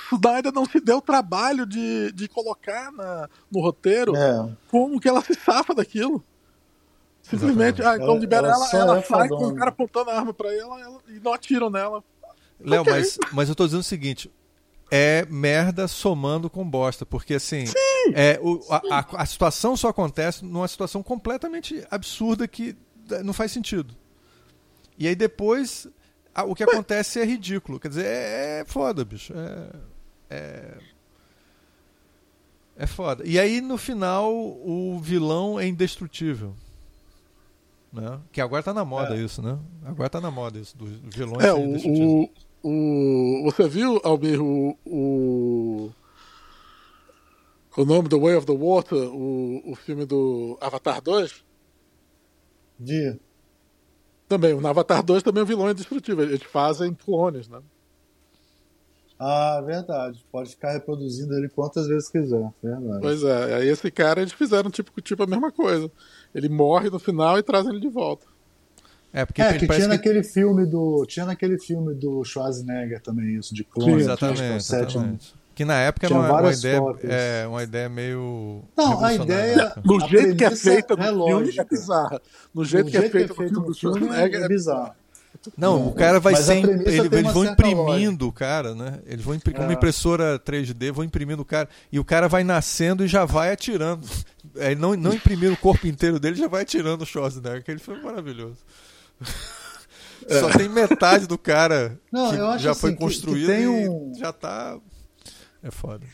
[0.54, 4.50] não se deu o trabalho de, de colocar na- no roteiro É.
[4.70, 6.24] como que ela se safa daquilo.
[7.32, 10.10] Simplesmente, ah, então Ela- libera ela ela, só ela, é sai com o cara apontando
[10.12, 12.04] a arma pra ela, ela- e não atiram nela.
[12.60, 12.94] Léo, Ok.
[12.94, 14.32] mas, mas eu tô dizendo o seguinte:
[14.92, 17.06] é merda somando com bosta.
[17.06, 17.64] Porque assim,
[18.14, 22.76] é, o- a, a- a situação só acontece numa situação completamente absurda que
[23.10, 23.96] eh, não faz sentido.
[25.00, 25.88] E aí depois
[26.36, 27.80] a- o que acontece é ridículo.
[27.80, 29.34] Quer dizer, é, é foda, bicho.
[29.34, 29.70] É,
[30.30, 30.78] é,
[32.78, 33.24] é foda.
[33.26, 36.54] E aí no final o vilão é indestrutível.
[37.92, 38.20] Né?
[38.32, 39.20] Que agora tá na moda É.
[39.20, 39.60] isso, né?
[39.84, 42.30] Agora tá na moda isso, dos dos vilões É, o, o,
[42.64, 43.52] o.
[43.52, 44.78] Você viu, Almir, o.
[44.86, 45.92] O,
[47.76, 51.44] o nome do Way of the Water, o, o filme do Avatar 2?
[52.80, 53.20] De...
[54.28, 56.24] Também, no Avatar 2 também o vilão é indestrutível.
[56.24, 57.62] Eles fazem clones, né?
[59.24, 60.26] Ah, verdade.
[60.32, 62.50] Pode ficar reproduzindo ele quantas vezes quiser.
[62.64, 63.00] Verdade.
[63.02, 65.92] Pois é, aí esse cara eles fizeram tipo, tipo a mesma coisa.
[66.34, 68.26] Ele morre no final e trazem ele de volta.
[69.14, 71.06] É, porque É, que tinha que naquele filme do.
[71.06, 74.02] Tinha naquele filme do Schwarzenegger também, isso, de Sim, clones.
[74.06, 74.86] Exatamente, acho que é sétimo.
[75.04, 75.36] exatamente.
[75.54, 77.12] Que na época era Tinha uma, uma várias ideia, cópias.
[77.14, 78.64] é, uma ideia meio.
[78.76, 79.74] Não, a ideia-?
[79.84, 82.22] No A jeito que é feita no é filme é bizarra.
[82.56, 84.94] No Do jeito que é feito no filme do filme Schwarzenegger é bizarro.
[85.58, 86.64] Não, o cara vai Mas a sem.
[86.64, 86.84] Ele,
[87.16, 89.00] eles vão imprimindo o cara, né?
[89.06, 89.76] Eles vão imprimir com uma É.
[89.76, 91.68] impressora 3D, vão imprimindo o cara.
[91.92, 94.08] E o cara vai nascendo e já vai atirando.
[94.56, 97.60] É, não, não imprimir o corpo inteiro dele, já vai atirando o Schwarzenegger.
[97.60, 98.58] Aquele filme é maravilhoso.
[100.28, 103.68] Só tem metade do cara Não, que já assim, foi que- que construído tem e
[103.90, 104.78] um- já tá.
[105.64, 106.06] É foda.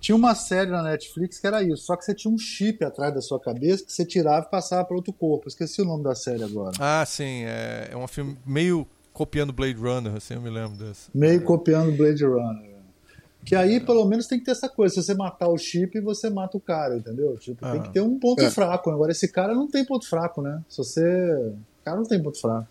[0.00, 3.12] Tinha uma série na Netflix que era isso, só que você tinha um chip atrás
[3.14, 5.46] da sua cabeça que você tirava e passava para outro corpo.
[5.46, 6.72] Esqueci o nome da série agora.
[6.80, 7.44] Ah, sim.
[7.44, 11.10] É, é um filme meio copiando Blade Runner, assim, eu me lembro desse.
[11.14, 12.70] Meio copiando Blade Runner.
[13.44, 14.94] Que aí, pelo menos, tem que ter essa coisa.
[14.94, 17.36] Se você matar o chip, você mata o cara, entendeu?
[17.38, 17.82] Tipo, tem Ah.
[17.82, 18.50] que ter um ponto É.
[18.50, 18.90] fraco.
[18.90, 20.62] Agora, esse cara não tem ponto fraco, né?
[20.68, 21.00] Se você.
[21.00, 22.68] O cara não tem ponto fraco.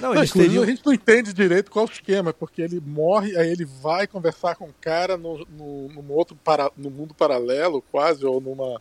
[0.00, 0.62] Não, Não, inclusive, teriam.
[0.62, 4.54] a gente não entende direito qual o esquema, porque ele morre, aí ele vai conversar
[4.56, 8.80] com o cara no, no, num outro para, no mundo paralelo, quase, ou numa.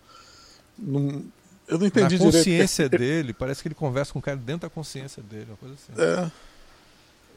[0.77, 1.25] num-
[1.67, 2.35] eu não Na entendi direito.
[2.35, 5.75] consciência dele, parece que ele conversa com o cara dentro da consciência dele, uma coisa
[5.75, 5.93] assim.
[6.01, 6.31] É,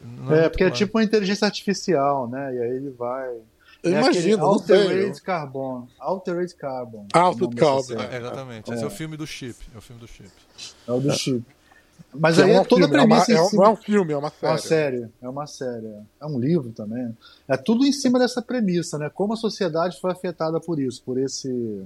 [0.03, 0.75] Não É, muito porque é claro.
[0.77, 2.53] tipo uma inteligência artificial, né?
[2.55, 3.29] E aí ele vai.
[3.83, 4.43] eu é imagino.
[4.45, 5.87] Altered Carbon.
[5.99, 7.07] Altered Carbon.
[7.13, 8.13] Altered nome dessa Carbon.
[8.13, 8.73] É, exatamente.
[8.73, 9.55] Esse é o filme do chip.
[9.73, 10.29] É o filme do chip.
[10.87, 11.43] É o do chip.
[12.13, 13.63] Mas Que aí é, é toda a filme, é, uma- premissa é em um, cima.
[13.63, 14.49] não é um filme, é uma É série.
[14.51, 15.85] uma série, é uma série.
[15.87, 16.01] é.
[16.21, 17.15] É um livro também.
[17.47, 19.09] É tudo em cima dessa premissa, né?
[19.13, 21.83] Como a sociedade foi afetada por isso, por esse.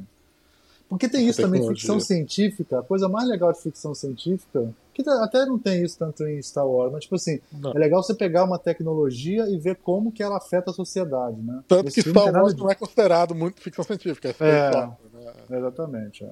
[0.88, 2.80] Porque tem isso também, ficção científica.
[2.80, 6.42] A coisa mais legal de ficção científica, que tá- até não tem isso tanto em
[6.42, 7.72] Star Wars, mas tipo assim, Não.
[7.72, 11.62] é legal você pegar uma tecnologia e ver como que ela afeta a sociedade, né?
[11.66, 14.72] Tanto Esse que Star Wars não é considerado muito ficção científica, é, É.
[14.72, 14.92] né?
[15.50, 16.26] Exatamente.
[16.26, 16.30] é.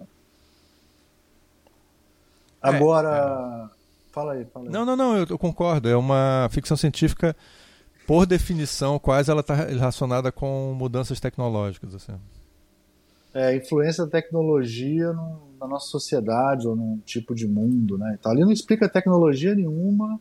[2.61, 3.69] Agora.
[4.11, 4.71] Fala aí, fala aí.
[4.71, 5.87] Não, não, não, eu, eu concordo.
[5.87, 7.35] É uma ficção científica,
[8.07, 11.93] por definição, quase ela está relacionada com mudanças tecnológicas.
[11.95, 12.13] Assim.
[13.33, 18.15] é, influência da tecnologia no- na nossa sociedade ou num tipo de mundo, né?
[18.19, 20.19] Então, ali não explica tecnologia nenhuma.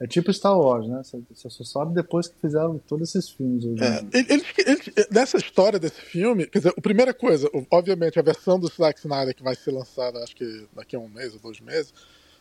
[0.00, 1.02] É tipo Star Wars, né?
[1.02, 3.64] Você, só sabe depois que fizeram todos esses filmes.
[3.64, 8.60] É, ele- ele- nessa história desse filme, quer dizer, a primeira coisa, obviamente, a versão
[8.60, 11.58] do Zack Snyder que vai ser lançada, acho que daqui a um mês ou dois
[11.60, 11.92] meses,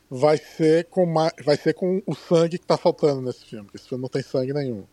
[0.10, 1.06] vai ser com,
[1.44, 4.22] vai ser com o sangue que tá faltando nesse filme, porque esse filme não tem
[4.22, 4.84] sangue nenhum.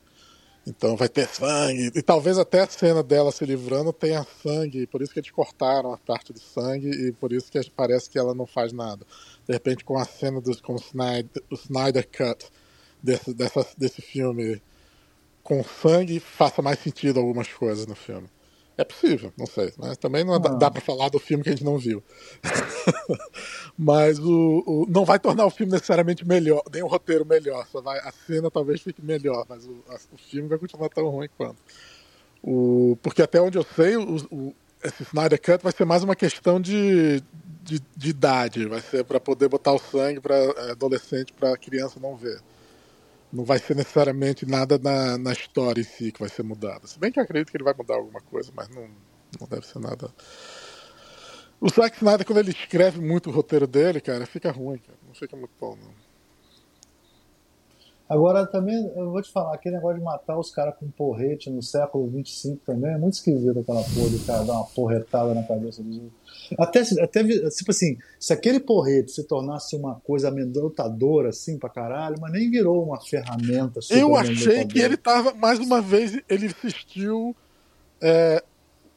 [0.67, 5.03] Então vai ter sangue, e talvez até a cena dela se livrando tenha sangue, por
[5.03, 8.35] isso que eles cortaram a parte de sangue e por isso que parece que ela
[8.35, 9.05] não faz nada.
[9.47, 12.47] De repente, com a cena do, com o Snyder, o Snyder Cut
[13.03, 14.63] desse, dessa, desse filme
[15.43, 18.29] com sangue faça mais sentido algumas coisas no filme.
[18.77, 19.73] É possível, não sei.
[19.79, 20.55] Mas também não dá, Ah.
[20.55, 22.03] dá pra falar do filme que a gente não viu.
[23.79, 27.67] mas o, o- não vai tornar o filme necessariamente melhor, nem o roteiro melhor.
[27.71, 31.09] Só vai, a cena talvez fique melhor, mas o, a- o filme vai continuar tão
[31.09, 31.57] ruim quanto.
[32.43, 36.15] O, porque até onde eu sei, o, o- esse Snyder Cut vai ser mais uma
[36.17, 37.23] questão de,
[37.63, 38.67] de, de idade.
[38.67, 40.37] Vai ser para poder botar o sangue para
[40.73, 42.41] adolescente, para criança não ver.
[43.35, 46.87] Não vai ser necessariamente nada na, na história em si que vai ser mudado.
[46.87, 48.89] Se bem que acredito que ele vai mudar alguma coisa, mas não,
[49.41, 50.15] não deve ser nada.
[51.61, 54.99] O Zack Snyder, quando ele escreve muito o roteiro dele, cara, fica ruim, cara.
[55.05, 56.04] Não fica muito bom, não.
[58.09, 61.63] Agora também, eu vou te falar, aquele negócio de matar os caras com porrete no
[61.63, 65.83] século 25 também é muito esquisito aquela porra do cara dar uma porretada na cabeça
[65.83, 66.13] dos outros.
[66.59, 71.71] Até, se- até, tipo assim, se aquele porrete se tornasse uma coisa amedrontadora assim pra
[71.71, 76.47] caralho, mas nem virou uma ferramenta Eu achei que ele tava, mais uma vez, ele
[76.47, 77.35] assistiu
[78.03, 78.43] é,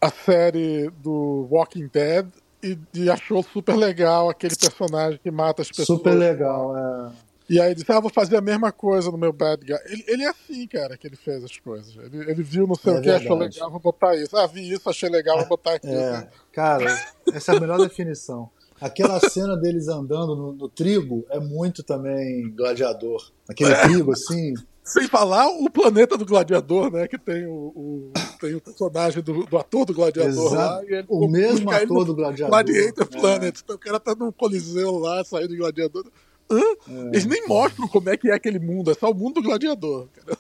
[0.02, 2.28] a série do Walking Dead
[2.62, 6.00] e, e achou super legal aquele personagem que mata as pessoas.
[6.00, 7.27] Super legal, é.
[7.50, 9.78] E aí disse, ah, vou fazer a mesma coisa no meu Bad Guy.
[9.86, 11.96] Ele, ele é assim, cara, que ele fez as coisas.
[11.96, 14.36] Ele, ele viu não sei É o que, achou legal, vou botar isso.
[14.36, 15.88] Ah, vi isso, achei legal, vou botar aqui.
[15.88, 16.86] É, cara,
[17.34, 18.50] essa é a melhor definição.
[18.82, 23.32] Aquela cena deles andando no, no trigo é muito também gladiador.
[23.50, 24.54] Aquele trigo assim.
[24.84, 27.08] Sem falar o planeta do gladiador, né?
[27.10, 30.64] Que tem o, o- tem o personagem do, do ator do gladiador lá.
[30.66, 30.86] Exato.
[30.90, 32.50] E ele O mesmo ator do gladiador.
[32.52, 33.20] Gladiator É.
[33.20, 33.60] Planet.
[33.64, 36.06] Então o cara tá num coliseu lá, saindo de gladiador.
[36.50, 36.62] Hã?
[36.88, 36.92] É.
[37.08, 40.08] Eles nem mostram como é que é aquele mundo, é só o mundo do gladiador.
[40.26, 40.38] Cara.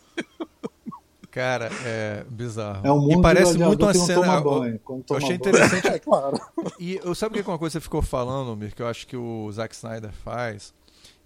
[1.29, 2.87] Cara, é bizarro.
[2.87, 4.35] É um mundo e parece muito uma cena.
[4.37, 4.73] eu- banho.
[4.89, 5.85] Eu toma achei interessante.
[5.87, 6.39] É claro.
[6.79, 8.87] E eu sabe o que é uma coisa que você ficou falando, Mir, que eu
[8.87, 10.73] acho que o Zack Snyder faz?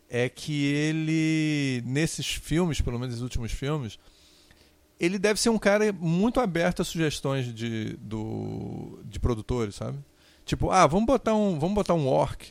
[0.09, 3.97] É que ele, nesses filmes, pelo menos nos últimos filmes,
[4.99, 9.97] ele deve ser um cara muito aberto a sugestões de, do, de produtores, sabe?
[10.45, 12.49] Tipo, ah, vamos botar um, vamos botar um orc.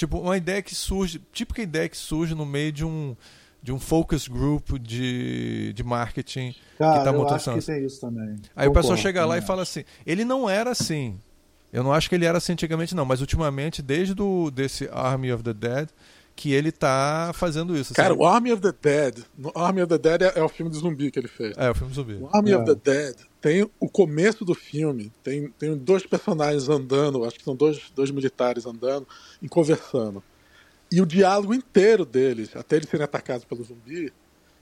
[0.00, 3.14] Tipo, uma ideia que surge, típica ideia que surge no meio de um
[3.62, 7.84] de um focus group de, de marketing Cara, que tá eu montando acho que tem
[7.84, 8.36] isso também.
[8.56, 11.20] Aí o pessoal Concordo, chega lá e fala assim: ele não era assim.
[11.70, 15.30] Eu não acho que ele era assim antigamente, não, mas ultimamente, desde do, desse Army
[15.34, 15.90] of the Dead,
[16.40, 17.92] que ele tá fazendo isso.
[17.92, 18.22] Cara, assim.
[18.22, 19.18] o Army of the Dead.
[19.36, 21.54] No Army of the Dead é, é o filme de zumbi que ele fez.
[21.58, 22.14] É, o filme zumbi.
[22.14, 22.56] O Army É.
[22.56, 27.44] of the Dead tem o começo do filme, tem, tem dois personagens andando, acho que
[27.44, 29.06] são dois, dois militares andando
[29.42, 30.22] e conversando.
[30.90, 34.10] E o diálogo inteiro deles, até eles serem atacados pelo zumbi,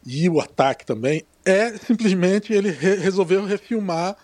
[0.05, 4.17] e o ataque também, é simplesmente ele re- resolveu refilmar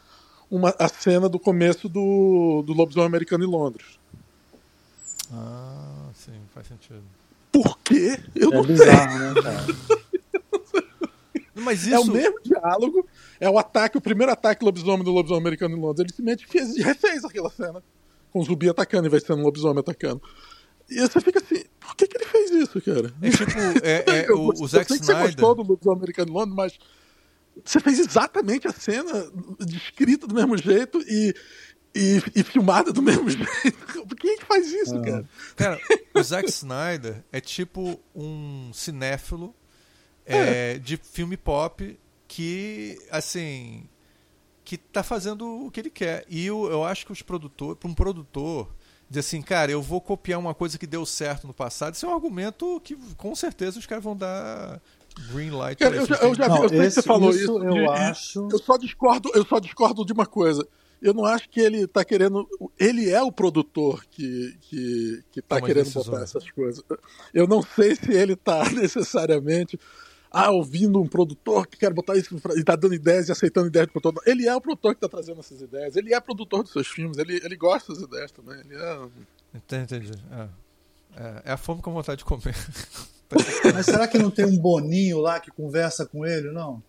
[0.51, 3.87] uma, a cena do começo do, do Lobisomem Americano em Londres.
[5.33, 7.03] Ah, sim, faz sentido.
[7.55, 8.19] Por quê?
[8.35, 8.75] Eu É não sei.
[8.77, 9.67] bizarro, né, cara?
[11.55, 12.13] Mas É o isso.
[12.13, 13.07] mesmo diálogo,
[13.41, 16.01] é o ataque, o primeiro ataque lobisomem do lobisomem americano em Londres.
[16.01, 17.83] Ele simplesmente fez, refez aquela cena.
[18.33, 20.21] Com o zumbi atacando, vez de ser um lobisomem atacando.
[20.91, 23.13] E você fica assim, por que, que ele fez isso, cara?
[23.23, 23.53] É tipo,
[23.85, 25.27] é, é, Eu o, o eu Zack sei que você Snyder.
[25.37, 26.79] gostou do lobisomem americano em Londres, mas
[27.65, 29.31] você fez exatamente a cena
[29.61, 31.33] descrita do mesmo jeito e,
[31.95, 34.07] e, e filmada do mesmo jeito.
[34.07, 35.29] Por que é que faz isso, cara?
[35.57, 35.81] Cara,
[36.15, 39.55] o Zack Snyder é tipo um cinéfilo
[40.27, 43.87] é, de filme pop que, assim,
[44.65, 46.25] que tá fazendo o que ele quer.
[46.29, 48.75] E eu, eu acho que os produtores, para um produtor,
[49.09, 52.09] dizer assim, cara, eu vou copiar uma coisa que deu certo no passado, isso é
[52.09, 54.81] um argumento que com certeza os caras vão dar
[55.33, 55.79] green light.
[55.79, 57.39] Cara, pra eu já, eu já vi, Não, eu sei que esse- você falou isso
[57.41, 57.59] isso.
[57.63, 60.67] eu e- e acho- Eu só discordo, eu só discordo de uma coisa.
[61.01, 62.47] Eu não acho que ele tá querendo.
[62.79, 66.07] Ele é o produtor que, que, que tá Toma querendo decisões.
[66.07, 66.83] botar essas coisas.
[67.33, 69.79] Eu não sei se ele tá necessariamente.
[70.31, 73.87] Ah, ouvindo um produtor que quer botar isso e tá dando ideias e aceitando ideias
[73.87, 74.21] do produtor.
[74.27, 75.95] Ele é o produtor que tá trazendo essas ideias.
[75.95, 77.19] Ele é produtor dos seus filmes.
[77.19, 78.59] Ele, ele gosta das ideias também.
[78.61, 79.09] Ele é...
[79.55, 79.95] Entendi.
[79.95, 80.13] entendi.
[80.33, 80.65] É.
[81.17, 82.57] É, é a fome com vontade de comer.
[83.73, 86.83] Mas será que não tem um Boninho lá que conversa com ele, não?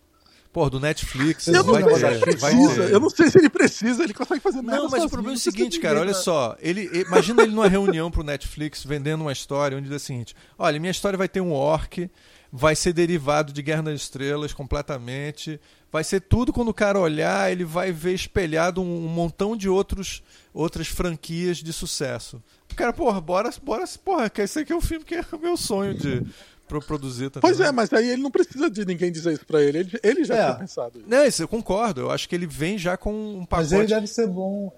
[0.56, 2.86] Pô, do Netflix, Eu não vai ter, vai Precisa.
[2.86, 2.90] ter.
[2.94, 5.36] Eu não sei se ele precisa, ele consegue fazer merda Não, mas o problema é
[5.36, 6.56] o seguinte, cara, olha só.
[6.60, 10.80] Ele, imagina ele numa reunião pro Netflix vendendo uma história onde diz o seguinte: olha,
[10.80, 12.10] minha história vai ter um orc,
[12.50, 15.60] vai ser derivado de Guerra nas Estrelas completamente.
[15.92, 19.68] Vai ser tudo quando o cara olhar, ele vai ver espelhado um, um montão de
[19.68, 20.22] outros,
[20.54, 22.42] outras franquias de sucesso.
[22.72, 25.38] O cara, porra, bora, bora, porra, que esse aqui é o filme que é o
[25.38, 26.22] meu sonho de
[26.68, 27.40] pro- produzir também.
[27.48, 29.78] Pois é, mas aí ele não precisa de ninguém dizer isso pra ele.
[29.78, 30.44] Ele, ele já É.
[30.46, 31.08] tinha pensado isso.
[31.08, 32.00] Não, isso eu concordo.
[32.02, 34.72] Eu acho que ele vem já com um Mas pacote ele deve ser bom.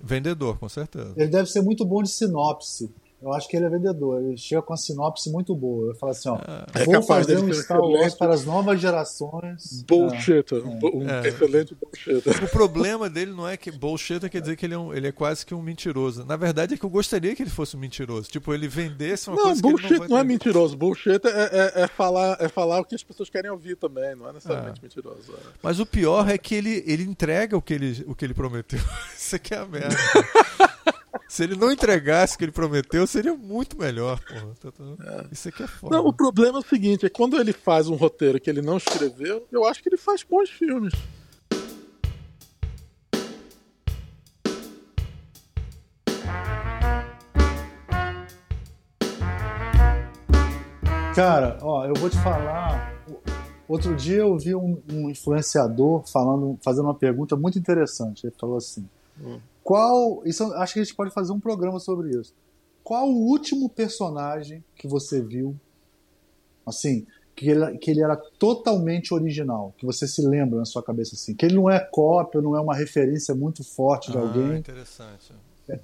[0.00, 1.12] vendedor, com certeza.
[1.16, 2.90] Ele deve ser muito bom de sinopse.
[3.22, 4.20] Eu acho que ele é vendedor.
[4.22, 5.88] Ele chega com uma sinopse muito boa.
[5.88, 6.36] Ele fala assim: ó,
[6.74, 9.82] É vou capaz fazer um Star Wars para as novas gerações.
[9.88, 10.52] Bullshit.
[10.54, 11.26] Um É.
[11.28, 12.44] excelente bullshit.
[12.44, 15.12] O problema dele não é que bullshit quer dizer que ele é, um- ele é
[15.12, 16.24] quase que um mentiroso.
[16.26, 18.28] Na verdade é que eu gostaria que ele fosse um mentiroso.
[18.30, 20.76] Tipo, ele vendesse uma Não, coisa que ele bullshit não, não, é mentiroso.
[20.76, 24.14] Bullshit é, é, é falar, é falar o que as pessoas querem ouvir também.
[24.14, 24.82] Não é necessariamente Ah.
[24.82, 25.32] mentiroso.
[25.32, 25.36] é.
[25.62, 28.78] Mas o pior é que ele, ele entrega o que ele, o que ele prometeu.
[29.16, 29.88] Isso aqui é a merda.
[31.28, 34.54] Se ele não entregasse o que ele prometeu, seria muito melhor, porra.
[34.60, 35.96] Tá- tá- Isso aqui é foda.
[35.96, 38.76] Não, o problema é o seguinte: é quando ele faz um roteiro que ele não
[38.76, 40.92] escreveu, eu acho que ele faz bons filmes.
[51.14, 52.94] Cara, ó, eu vou te falar.
[53.68, 58.26] Outro dia eu vi um, um influenciador falando, fazendo uma pergunta muito interessante.
[58.26, 58.86] Ele falou assim:
[59.20, 59.38] Hum.
[59.66, 60.22] Qual.
[60.24, 62.32] Isso, acho que a gente pode fazer um programa sobre isso.
[62.84, 65.56] Qual o último personagem que você viu?
[66.64, 67.04] Assim,
[67.34, 71.34] que ele, que ele era totalmente original, que você se lembra na sua cabeça assim,
[71.34, 75.32] que ele não é cópia, não é uma referência muito forte de Ah, alguém, interessante.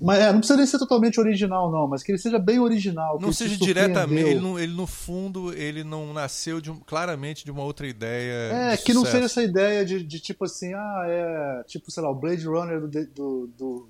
[0.01, 3.19] Mas é, não precisa nem ser totalmente original não, mas que ele seja bem original,
[3.19, 3.85] que Não seja surpreendeu.
[3.89, 7.87] diretamente, ele, não, ele no fundo, ele não nasceu de um- claramente de uma outra
[7.87, 8.53] ideia.
[8.53, 9.17] É, de que não sucesso.
[9.17, 11.65] seja essa ideia de, de tipo assim, ah, é.
[11.67, 13.89] Tipo, sei lá, o Blade Runner do, do, do,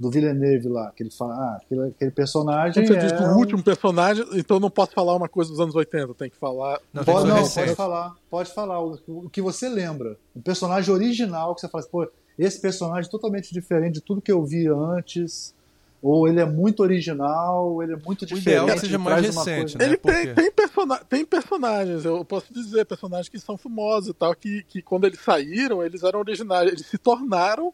[0.00, 2.86] do Villeneuve lá, que ele fala, ah, aquele, aquele personagem.
[2.86, 6.14] Você é diz o último personagem, então não posso falar uma coisa dos anos 80,
[6.14, 6.80] tem que falar.
[6.92, 7.66] Não, Pode, não, recente.
[7.66, 8.80] pode falar, pode falar.
[8.80, 10.16] O, o que você lembra.
[10.34, 14.20] Um personagem original que você fala assim, pô, esse personagem é totalmente diferente de tudo
[14.20, 15.54] que eu vi antes.
[16.02, 18.42] Ou ele é muito original, ou ele é muito O diferente.
[18.42, 19.84] ideal é que seja mais traz uma recente, coisa- né?
[19.86, 24.34] Ele tem, tem, persona tem personagens, eu posso dizer, personagens que são famosos e tal,
[24.34, 27.72] que, que quando eles saíram, eles eram originais, eles se tornaram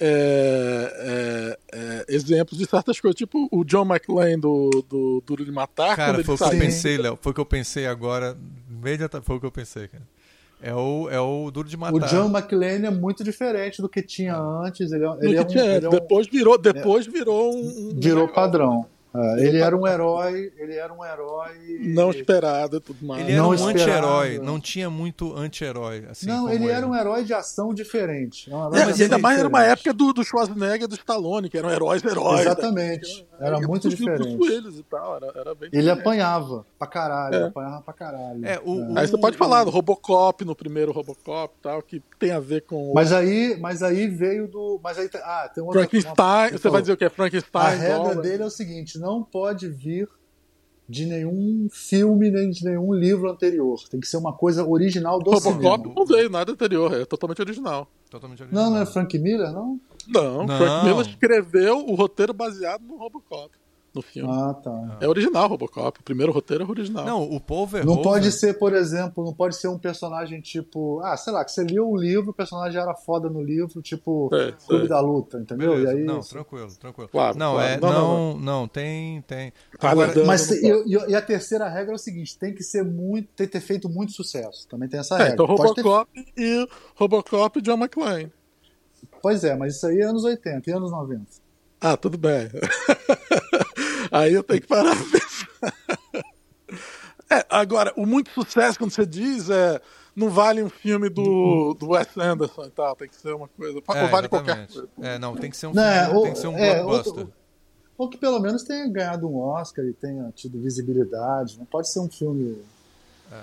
[0.00, 1.78] é, é,
[2.08, 6.14] é, exemplos de certas coisas, tipo o John McClane do, do Duro de Matar, Cara,
[6.14, 7.18] quando foi ele o que eu pensei, Léo.
[7.22, 8.36] Foi o que eu pensei agora.
[8.68, 10.02] Imediatamente foi o que eu pensei, cara.
[10.66, 11.94] É o, é o Duro de Matar.
[11.94, 14.90] O John McClane é muito diferente do que tinha antes.
[14.92, 18.26] Ele é, ele é um, ele é um- depois virou, depois virou um, um virou
[18.28, 18.86] padrão.
[19.16, 21.52] É, ele era um herói, ele era um herói.
[21.80, 23.22] Não esperado e tudo mais.
[23.22, 26.04] Ele era Não um anti-herói, não tinha muito anti-herói.
[26.10, 28.50] Assim, não, como ele era um herói de ação diferente.
[28.52, 30.82] É um herói É, de mas ação ainda mais era uma época do, do Schwarzenegger
[30.82, 32.40] e do Stallone, que eram heróis heróis.
[32.40, 33.26] Exatamente.
[33.38, 34.38] Era Ele muito fugiu dos diferente.
[34.38, 36.00] coelhos e tal, era, era bem Ele diferente.
[36.00, 37.38] apanhava pra caralho, É.
[37.38, 38.46] ele apanhava pra caralho.
[38.46, 42.02] É, o- o- Aí você pode falar do Robocop, no primeiro Robocop e tal, que
[42.18, 44.80] tem a ver com o Mas aí, mas aí veio do.
[44.82, 46.50] Mas aí, ah, tem outra Frankenstein.
[46.52, 46.72] Você falou.
[46.72, 47.62] vai dizer o que é Frankenstein?
[47.64, 50.08] A regra dele é o seguinte: não pode vir
[50.88, 53.78] de nenhum filme nem de nenhum livro anterior.
[53.90, 55.94] Tem que ser uma coisa original do Robocop cinema.
[55.94, 57.86] não veio nada anterior, é totalmente original.
[58.10, 58.64] Totalmente original.
[58.64, 59.80] Não, não é Frank Miller, não?
[60.08, 60.56] Não, Não.
[60.58, 63.50] Frank Miller escreveu o roteiro baseado no Robocop,
[63.94, 64.28] no filme.
[64.32, 64.98] Ah, tá.
[65.00, 67.04] É original Robocop, o primeiro roteiro é original.
[67.04, 67.68] Não, o Paul.
[67.84, 71.00] Não pode ser, por exemplo, não pode ser um personagem tipo.
[71.04, 74.28] Ah, sei lá, que você leu o livro, o personagem era foda no livro, tipo
[74.32, 74.88] Sei, Clube sei.
[74.88, 75.70] da Luta, entendeu?
[75.76, 75.92] Beleza.
[75.92, 77.08] E aí, não, tranquilo, tranquilo.
[77.08, 77.68] Claro, não, claro.
[77.68, 79.52] é, Não, não, não, não, tem, tem.
[79.78, 82.62] Tá Agora, dando- Mas e, e- e a terceira regra é o seguinte: tem que
[82.62, 84.66] ser muito, tem que ter feito muito sucesso.
[84.68, 85.34] Também tem essa É, regra.
[85.34, 88.32] então Pode ter- Robocop e Robocop e John McClane.
[89.22, 91.24] Pois é, mas isso aí é anos 80 e anos 90.
[91.80, 92.48] Ah, tudo bem.
[94.14, 94.94] Aí eu tenho que parar.
[97.30, 99.80] É, agora, o muito sucesso, quando você diz, é,
[100.14, 103.78] não vale um filme do, do Wes Anderson e tal, tem que ser uma coisa.
[103.92, 104.88] é, ou vale qualquer coisa.
[105.00, 107.12] É, não, tem que ser um, Não, filme, ou- tem que ser um é, blockbuster.
[107.24, 107.32] outro-
[107.96, 111.58] Ou que pelo menos tenha ganhado um Oscar e tenha tido visibilidade.
[111.58, 112.62] Não pode ser um filme.
[113.32, 113.42] É.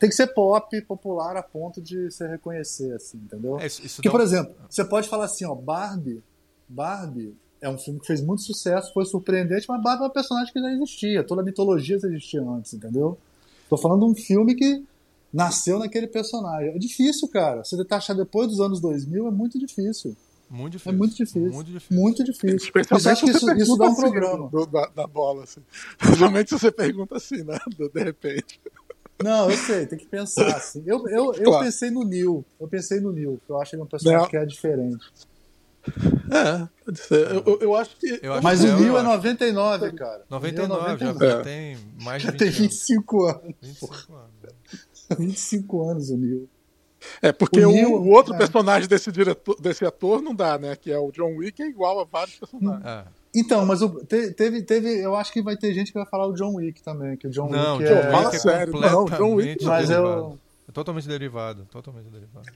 [0.00, 3.60] Tem que ser pop, popular a ponto de se reconhecer, assim, entendeu?
[3.60, 6.20] É, isso, isso Porque, dá por um- exemplo, você pode falar assim, ó, Barbie,
[6.68, 10.52] Barbie é um filme que fez muito sucesso, foi surpreendente, mas Barbie é um personagem
[10.52, 13.18] que já existia, toda a mitologia já existia antes, entendeu?
[13.68, 14.84] Tô falando de um filme que
[15.32, 16.70] nasceu naquele personagem.
[16.70, 17.62] É difícil, cara.
[17.64, 20.16] Você achar depois dos anos 2000 é muito difícil.
[20.50, 20.92] Muito difícil.
[20.92, 21.50] É muito difícil.
[21.52, 21.96] Muito difícil.
[22.02, 22.56] Muito difícil.
[22.56, 24.48] Especialmente Isso acho que isso, isso dá um assim, programa.
[24.48, 25.60] do- da, da bola, assim.
[26.16, 27.58] Geralmente você pergunta assim, né?
[27.76, 28.58] do- De repente.
[29.22, 30.82] Não, eu sei, tem que pensar assim.
[30.86, 31.64] Eu, eu, eu Claro.
[31.66, 32.42] pensei no Neil.
[32.58, 34.30] Eu pensei no Neil, que eu acho ele um personagem Não.
[34.30, 35.04] que é diferente.
[36.30, 37.30] É, pode ser.
[37.46, 38.20] Eu, eu, acho que.
[38.22, 39.08] Eu acho Mas que o eu Neil é acho.
[39.08, 40.24] 99, cara.
[40.30, 41.26] O Neil é 99, já, 99.
[41.26, 41.42] já É.
[41.42, 42.58] tem mais de Já 20 tem anos.
[42.60, 43.54] 25 anos.
[43.62, 45.18] 25 anos.
[45.18, 46.48] 25 anos o Neil.
[47.22, 48.38] É, porque O Neil- o outro é.
[48.38, 50.74] personagem desse, diretor, desse ator não dá, né?
[50.76, 52.84] Que é o John Wick, é igual a vários personagens.
[52.84, 53.04] É.
[53.34, 54.98] Então, mas o, te- teve, teve.
[54.98, 57.16] Eu acho que vai ter gente que vai falar o John Wick também.
[57.16, 58.10] Que o John Não, Wick John é.
[58.10, 59.64] fala sério, é não, John completamente Wick.
[59.64, 60.38] Mas eu-.
[60.68, 62.46] É totalmente derivado, totalmente derivado.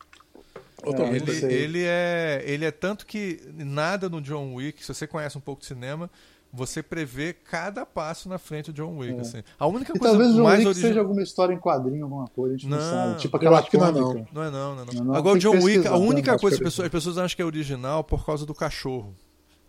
[0.85, 5.39] Não Ele, ele é, ele é tanto que nada no John Wick, se você conhece
[5.39, 6.11] um pouco de cinema,
[6.53, 9.19] você prevê cada passo na frente do John Wick.
[9.21, 9.43] Assim.
[9.59, 10.89] A única E coisa talvez o John mais Wick original.
[10.91, 13.21] seja alguma história em quadrinho, alguma coisa, a gente não, Não, sabe.
[13.21, 14.27] Tipo aquela acho que não é não.
[14.33, 14.93] Não é não, não é não.
[14.95, 17.19] Não, não, Agora o John Wick, a não, única coisa é as pessoas, as pessoas
[17.19, 19.15] acham que é original por causa do cachorro.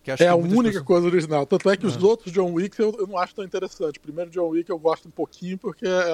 [0.04, 1.46] Que acho É que a única pessoas- coisa original.
[1.46, 4.00] Tanto é que os outros John Wicks eu, eu não acho tão interessante.
[4.00, 6.12] Primeiro John Wick eu gosto um pouquinho porque é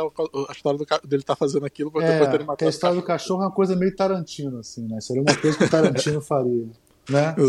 [0.48, 2.96] a história do ca- dele tá fazendo aquilo pra depois É, que matado a história
[2.96, 5.02] do cachorro é uma coisa meio Tarantino, assim, né?
[5.02, 6.68] Seria uma coisa que o Tarantino faria.
[7.10, 7.34] Né?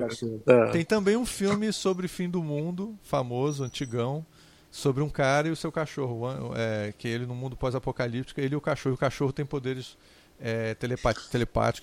[0.00, 0.42] Cachorro.
[0.46, 0.66] É.
[0.72, 4.26] Tem também um filme sobre fim do mundo, famoso, antigão,
[4.72, 6.26] sobre um cara e o seu cachorro.
[6.56, 8.96] é, que ele no mundo pós-apocalíptico, ele e o cachorro.
[8.96, 9.96] O cachorro tem poderes
[10.40, 10.74] é,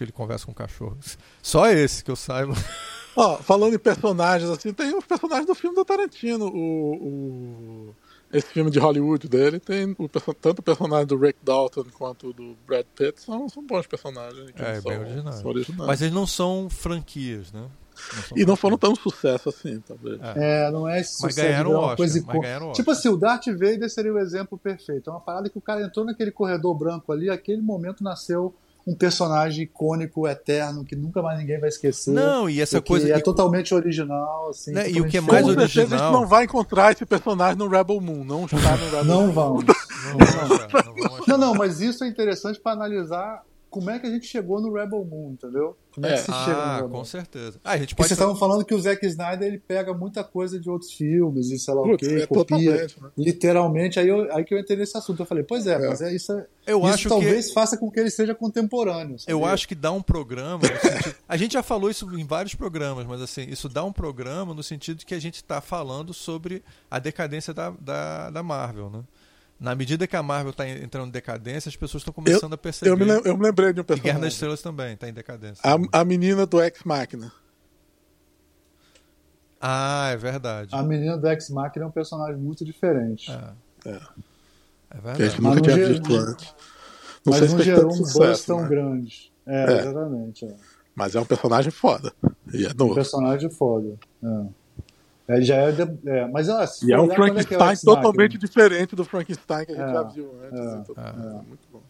[0.04, 0.98] ele conversa com o cachorro.
[1.42, 2.54] Só esse que eu saiba.
[3.16, 6.46] Ó, falando em personagens, assim, tem os personagens do filme do Tarantino.
[6.48, 7.96] O, o-
[8.34, 12.56] esse filme de Hollywood dele tem o, tanto o personagem do Rick Dalton quanto do
[12.66, 14.52] Brad Pitt são, são bons personagens.
[14.52, 15.36] que É, são, bem originais.
[15.36, 15.88] são originais.
[15.88, 17.68] Mas eles não são franquias, né?
[17.94, 20.18] são E não foram tão sucesso assim, talvez.
[20.38, 20.68] É.
[20.68, 23.48] É, não é esse Mas sucesso ganharam Oscar, coisa mas ganharam Tipo assim, o Darth
[23.48, 25.10] Vader seria o exemplo perfeito.
[25.10, 28.56] É uma parada que o cara entrou naquele corredor branco ali, aquele momento nasceu
[28.88, 32.12] um personagem icônico, eterno, que nunca mais ninguém vai esquecer.
[32.12, 33.14] Não, e essa porque coisa.
[33.14, 34.72] é e- totalmente original, assim.
[34.72, 35.72] Né, e o totalmente que é mais diferente.
[35.72, 38.24] certeza a gente original- não vai encontrar esse personagem no Rebel Moon.
[38.24, 39.32] Não está no Rebel Não Moon.
[39.32, 39.66] vamos.
[39.66, 41.28] Não não achar.
[41.28, 44.72] Não, não, mas isso é interessante para analisar como é que a gente chegou no
[44.72, 45.76] Rebel Moon, entendeu?
[45.96, 46.14] Como é, É.
[46.14, 47.60] que se chega no Ah, Rebel com certeza.
[47.64, 48.08] Ah, a gente Porque pode.
[48.10, 51.58] vocês estavam falando que o Zack Snyder ele pega muita coisa de outros filmes e
[51.58, 52.88] sei lá o Putz, quê, é copia né?
[53.18, 54.00] literalmente.
[54.00, 55.22] Aí, eu, aí que eu entrei nesse assunto.
[55.22, 55.88] Eu falei, pois é, É.
[55.90, 56.32] mas é isso,
[56.68, 59.16] Eu isso acho que- talvez faça com que ele seja contemporâneo.
[59.28, 59.54] Eu sabia?
[59.54, 60.62] acho que dá um programa.
[60.62, 63.92] no sentido- A gente já falou isso em vários programas, mas assim, isso dá um
[63.94, 68.44] programa no sentido de que a gente está falando sobre a decadência da, da, da
[68.44, 69.04] Marvel, né?
[69.62, 72.90] Na medida que a Marvel está entrando em decadência, as pessoas estão começando a perceber.
[72.90, 74.28] Eu me, eu me lembrei de um E Guerra das personagem.
[74.30, 75.62] Estrelas também está em decadência.
[75.64, 77.32] A, a menina do Ex Machina.
[79.62, 80.74] Ah, é verdade.
[80.74, 83.30] A menina do Ex Machina é um personagem muito diferente.
[83.32, 83.54] É,
[83.86, 83.92] É.
[83.92, 85.30] é Que a verdade.
[85.30, 86.56] gente Mas nunca não tinha visto antes.
[87.24, 88.68] Não mas sei se não gerou um sucesso, tão né?
[88.68, 89.32] grande.
[89.46, 89.80] É, É.
[89.82, 90.46] exatamente.
[90.46, 90.56] É.
[90.96, 92.12] Mas é um personagem foda.
[92.52, 92.96] E é Um novo.
[92.96, 93.96] personagem foda.
[94.24, 94.46] É.
[95.28, 98.96] É, já é, é, mas ó, E é um é que é Frankenstein totalmente diferente
[98.96, 100.60] do Frankenstein que a gente É, já viu antes.
[100.60, 101.00] é, e.
[101.00, 101.82] É, muito bom.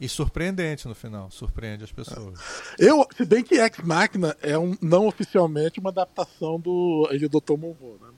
[0.00, 2.40] E surpreendente no final, surpreende as pessoas.
[2.78, 7.38] Eu, se bem que Ex Machina é um, não oficialmente uma adaptação do Ilha do
[7.38, 7.52] Dr.
[7.58, 8.08] Monroe, né?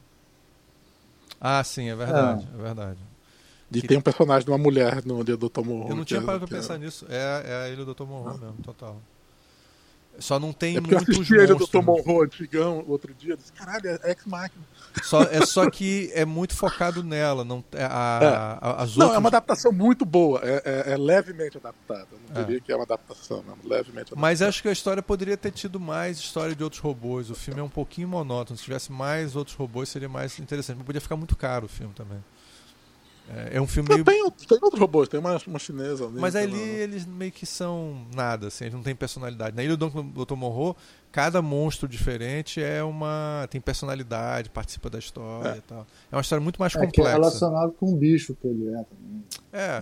[1.40, 2.98] Ah, sim, é verdade, é verdade.
[3.74, 5.62] E tem um personagem de uma mulher no Ilha do Dr.
[5.64, 5.90] Monroe.
[5.90, 7.04] Eu não que tinha parado pra que pensar nisso.
[7.08, 8.04] É, é a Ilha do Dr.
[8.04, 9.00] Monroe mesmo, total.
[10.18, 11.66] Só não tem É eu muitos assisti a Ilha do.
[11.66, 11.80] Dr.
[11.82, 13.32] Monroe antigão outro dia.
[13.32, 14.62] eu Disse, Caralho, é Ex Machina.
[15.02, 17.44] Só, é só que é muito focado nela.
[17.44, 20.40] Não, é, a, a- as Não, outras, é uma adaptação muito boa.
[20.44, 22.06] É, é- é levemente adaptada.
[22.32, 22.44] Não É.
[22.44, 23.54] diria que é uma adaptação, não.
[23.64, 24.20] Levemente adaptada.
[24.20, 27.30] Mas acho que a história poderia ter tido mais história de outros robôs.
[27.30, 28.56] O filme é um pouquinho monótono.
[28.58, 30.76] Se tivesse mais outros robôs, seria mais interessante.
[30.76, 32.22] Mas podia ficar muito caro o filme também.
[33.28, 34.04] É, é um filme Não, meio.
[34.04, 36.18] tem, outros- tem outros robôs, tem uma, uma chinesa ali.
[36.20, 39.54] Mas ali uma- eles meio que são nada, assim, eles não têm personalidade.
[39.56, 40.34] Na Ilha do Dr.
[40.34, 40.74] Monroe,
[41.10, 43.46] cada monstro diferente é uma.
[43.50, 45.56] tem personalidade, participa da história É.
[45.58, 45.86] e tal.
[46.10, 47.12] É uma história muito mais É, que é complexa.
[47.12, 49.24] relacionado com o bicho que ele é também.
[49.52, 49.80] É.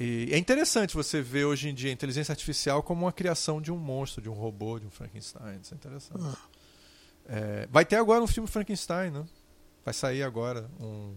[0.00, 3.72] E é interessante você ver hoje em dia a inteligência artificial como uma criação de
[3.72, 5.58] um monstro, de um robô, de um Frankenstein.
[5.60, 6.22] Isso é interessante.
[6.24, 6.36] Ah.
[7.28, 9.24] É, vai ter agora um filme Frankenstein, né?
[9.84, 11.14] Vai sair agora um,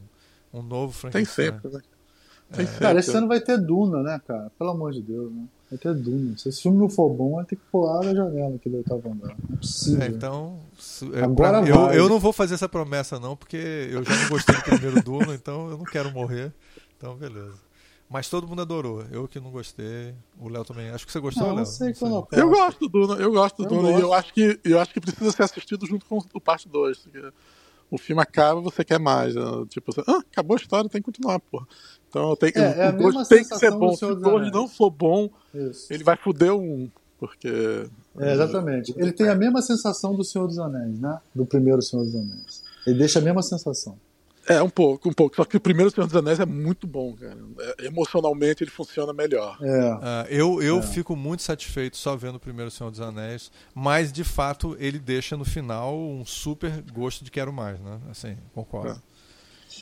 [0.54, 1.46] um novo Tem Frankenstein.
[1.52, 1.82] sempre, né?
[2.52, 2.56] É.
[2.56, 2.80] Tem sempre.
[2.82, 4.52] Cara, esse ano vai ter Duna, né, cara?
[4.58, 5.46] Pelo amor de Deus, né?
[5.70, 6.38] Vai ter Duna.
[6.38, 9.10] Se esse filme não for bom, vai ter que pular da janela aqui do oitavo
[9.10, 9.28] andar.
[9.28, 10.02] Não é possível.
[10.02, 10.60] É, então,
[11.14, 13.56] é, Agora pra- eu, eu não vou fazer essa promessa não, porque
[13.90, 16.52] eu já não gostei do primeiro Duna, então eu não quero morrer.
[16.98, 17.56] Então, beleza.
[18.10, 19.06] Mas todo mundo adorou.
[19.10, 20.14] Eu que não gostei.
[20.38, 20.90] O Léo também.
[20.90, 21.60] Acho que você gostou, Não, Léo?
[21.60, 24.14] não sei quando eu Eu gosto do Duna, eu gosto do Eu Duna e eu
[24.14, 26.98] acho que eu acho que precisa ser assistido junto com o parte 2.
[26.98, 27.32] porque
[27.92, 29.36] O filme acaba, você quer mais.
[29.36, 29.44] né?
[29.70, 31.68] Tipo, você, ah, acabou a história, tem que continuar, porra.
[32.10, 33.90] Então tem, É, é a o 2 mesma tem que ser bom.
[33.90, 34.52] Se o Senhor dos 2 Anéis.
[34.54, 35.92] não for bom, Isso.
[35.94, 36.90] ele vai foder o 1.
[37.20, 37.88] Porque.
[38.18, 38.94] É, exatamente.
[38.98, 41.20] Ele tem a mesma sensação do Senhor dos Anéis, né?
[41.36, 42.64] Do primeiro Senhor dos Anéis.
[42.88, 43.96] Ele deixa a mesma sensação.
[44.48, 45.36] É, um pouco, um pouco.
[45.36, 47.38] Só que o primeiro Senhor dos Anéis é muito bom, cara.
[47.80, 49.58] É, emocionalmente ele funciona melhor.
[49.62, 50.00] É.
[50.02, 50.82] Ah, eu eu É.
[50.82, 55.38] fico muito satisfeito só vendo o primeiro Senhor dos Anéis, mas de fato ele deixa
[55.38, 58.00] no final um super gosto de quero mais, né?
[58.10, 59.00] Assim, concordo.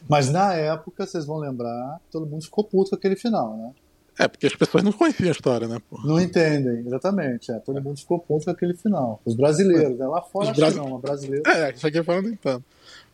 [0.07, 3.71] Mas na época, vocês vão lembrar, todo mundo ficou puto com aquele final, né?
[4.19, 5.97] É, porque as pessoas não conheciam a história, né, pô?
[6.03, 7.49] Não entendem, exatamente.
[7.51, 9.21] É, todo mundo ficou puto com aquele final.
[9.25, 10.05] Os brasileiros, né?
[10.05, 11.49] Lá fora Os brasi- não, mas brasileiro.
[11.49, 12.35] É, isso aqui falando nem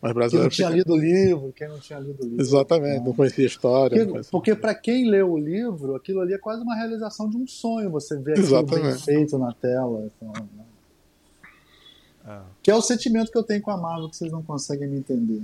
[0.00, 0.50] Quem não brasileiro.
[0.54, 2.40] tinha lido o livro, quem não tinha lido o livro.
[2.40, 3.96] Exatamente, não conhecia a história.
[3.96, 7.28] não Porque, conhecia- porque para quem lê o livro, aquilo ali é quase uma realização
[7.30, 7.90] de um sonho.
[7.90, 9.04] Você vê aquilo bem Exatamente.
[9.04, 10.04] feito na tela.
[10.20, 10.64] então, né?
[12.24, 12.42] Ah.
[12.62, 14.98] Que é o sentimento que eu tenho com a Marvel que vocês não conseguem me
[14.98, 15.42] entender.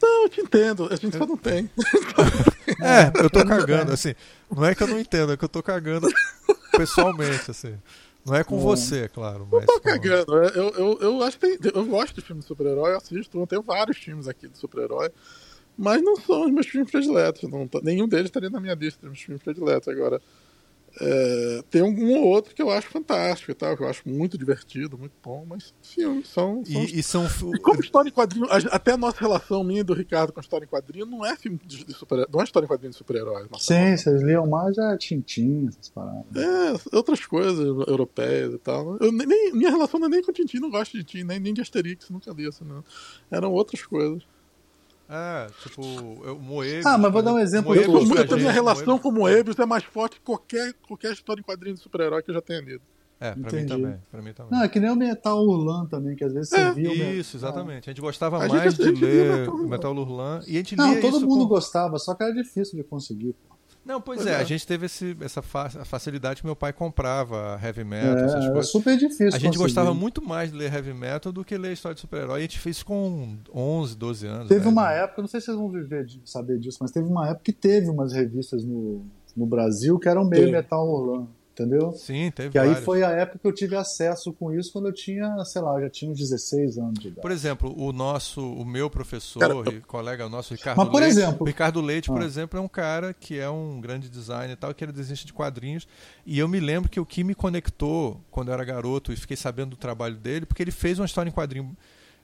[0.00, 1.70] Não, eu te entendo, a gente só não tem.
[2.80, 4.14] É, eu tô cagando, assim.
[4.50, 6.08] Não é que eu não entendo, é que eu tô cagando
[6.76, 7.74] pessoalmente, assim.
[8.24, 9.48] Não é com você, é claro.
[9.50, 10.32] Mas Eu tô cagando.
[10.32, 13.46] Eu, eu, eu acho que tem, eu gosto de filmes de super-herói, eu assisto, eu
[13.46, 15.10] tenho vários filmes aqui de super-herói,
[15.76, 17.42] mas não são os meus filmes prediletos.
[17.50, 19.88] Não, tá- nenhum deles estaria na minha lista dos meus filmes prediletos.
[19.88, 20.20] Agora,
[21.00, 24.36] é, tem um ou outro que eu acho fantástico e tal, que eu acho muito
[24.36, 26.64] divertido, muito bom, mas filmes são.
[26.64, 27.26] são E, e são.
[27.54, 30.40] E como história em quadrinho, a- até a nossa relação minha e do Ricardo com
[30.40, 32.90] a história em quadrinho não é filme de, de super não é história em quadrinho
[32.90, 33.48] de super-heróis.
[33.58, 36.24] Sim, vocês liam mais é Tintin, essas paradas.
[36.36, 38.96] É, outras coisas europeias e tal.
[38.98, 41.40] Eu, nem- nem, minha relação não é nem com Tintin, não gosto de Tintin, nem,
[41.40, 42.84] nem de Asterix, nunca li isso, não.
[43.30, 44.22] Eram outras coisas.
[45.08, 45.82] É, tipo,
[46.24, 46.86] eu, Moebius.
[46.86, 49.08] Ah, mas vou dar um por exemplo Moebius pra Muito, a minha relação Moebius- com
[49.08, 52.34] o Moebius é mais forte que qualquer, qualquer história em quadrinho de super-herói que eu
[52.34, 52.80] já tenha lido.
[53.20, 53.96] É, pra mim também.
[54.10, 54.52] Pra mim também.
[54.58, 57.36] Não, é que nem o Metal Urlan também, que às vezes você É, Metal- Isso,
[57.36, 57.88] exatamente.
[57.88, 61.20] A gente gostava A mais gente- de ler Metal Lurlan e a gente Não, todo
[61.20, 61.48] mundo com...
[61.48, 63.34] gostava, só que era difícil de conseguir.
[63.34, 63.51] pô.
[63.84, 64.36] Não, pois, Pois é, é.
[64.36, 68.44] a gente teve esse, essa fa- facilidade que meu pai comprava heavy metal, essas É,
[68.44, 68.70] era coisas.
[68.70, 69.26] super difícil.
[69.28, 69.58] A gente conseguir.
[69.58, 72.38] gostava muito mais de ler heavy metal do que ler história de super-herói.
[72.38, 74.48] A gente fez com 11, 12 anos.
[74.48, 74.70] Teve né?
[74.70, 77.42] uma época, não sei se vocês vão viver de- saber disso, mas teve uma época
[77.44, 79.04] que teve umas revistas no,
[79.36, 80.52] no Brasil que eram meio Teve.
[80.56, 81.26] Metal Urlan,
[81.62, 81.92] entendeu?
[81.92, 82.84] Sim, teve Que aí várias.
[82.84, 85.82] foi a época que eu tive acesso com isso quando eu tinha, sei lá, eu
[85.82, 87.20] já tinha uns 16 anos de idade.
[87.22, 91.12] Por exemplo, o nosso, o meu professor Cara, e colega nosso, Ricardo Mas, por Leite.
[91.18, 92.24] exemplo- Ricardo Leite, por Ah.
[92.24, 95.32] exemplo, é um cara que é um grande designer e tal, que era desenhista de
[95.32, 95.86] quadrinhos.
[96.26, 99.36] E eu me lembro que o que me conectou quando eu era garoto e fiquei
[99.36, 101.76] sabendo do trabalho dele, porque ele fez uma história em quadrinho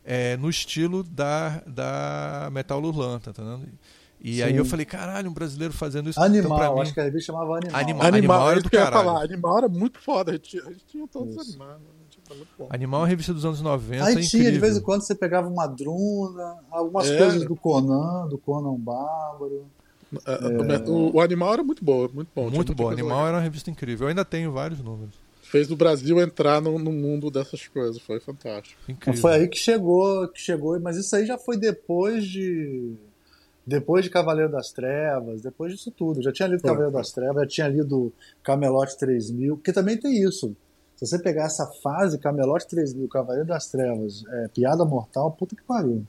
[0.04, 3.68] é, no estilo da, da Metal Lurlan, tá entendendo?
[4.20, 4.42] E Sim.
[4.42, 6.20] aí eu falei, caralho, um brasileiro fazendo isso.
[6.20, 7.80] Animal, então, mim, acho que a revista chamava Animal.
[7.80, 8.06] Animal.
[8.06, 9.06] Animal, era é isso do que eu ia caralho.
[9.06, 9.22] falar.
[9.24, 10.30] Animal era muito foda.
[10.32, 11.56] A gente, a gente tinha todos os Isso.
[11.62, 11.80] animais.
[11.80, 11.86] né?
[12.70, 14.04] Animal é uma revista dos anos 90.
[14.04, 17.16] Aí tinha, de vez em quando você pegava uma druna, algumas É.
[17.16, 19.64] coisas do Conan, do Conan Bárbaro.
[20.26, 22.50] É, O, o Animal era muito bom, muito bom.
[22.50, 22.90] Muito bom.
[22.90, 23.28] Animal legal.
[23.28, 24.06] era uma revista incrível.
[24.06, 25.14] Eu ainda tenho vários números.
[25.42, 27.98] fez o Brasil entrar no, no mundo dessas coisas.
[28.02, 28.78] Foi fantástico.
[28.88, 29.20] Incrível.
[29.20, 32.94] Foi aí que chegou, que chegou, mas isso aí já foi depois de
[33.68, 36.22] depois de Cavaleiro das Trevas, depois disso tudo.
[36.22, 36.70] Já tinha lido foi.
[36.70, 38.10] Cavaleiro das Trevas, já tinha lido
[38.42, 40.56] Camelote 3000, porque também tem isso.
[40.96, 45.62] Se você pegar essa fase, Camelote 3000, Cavaleiro das Trevas, é, Piada Mortal, puta que
[45.62, 46.02] pariu.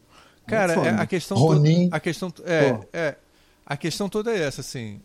[0.48, 3.16] Cara, é, a questão Ronin, toda, a questão é, é,
[3.66, 5.02] a questão toda é essa assim.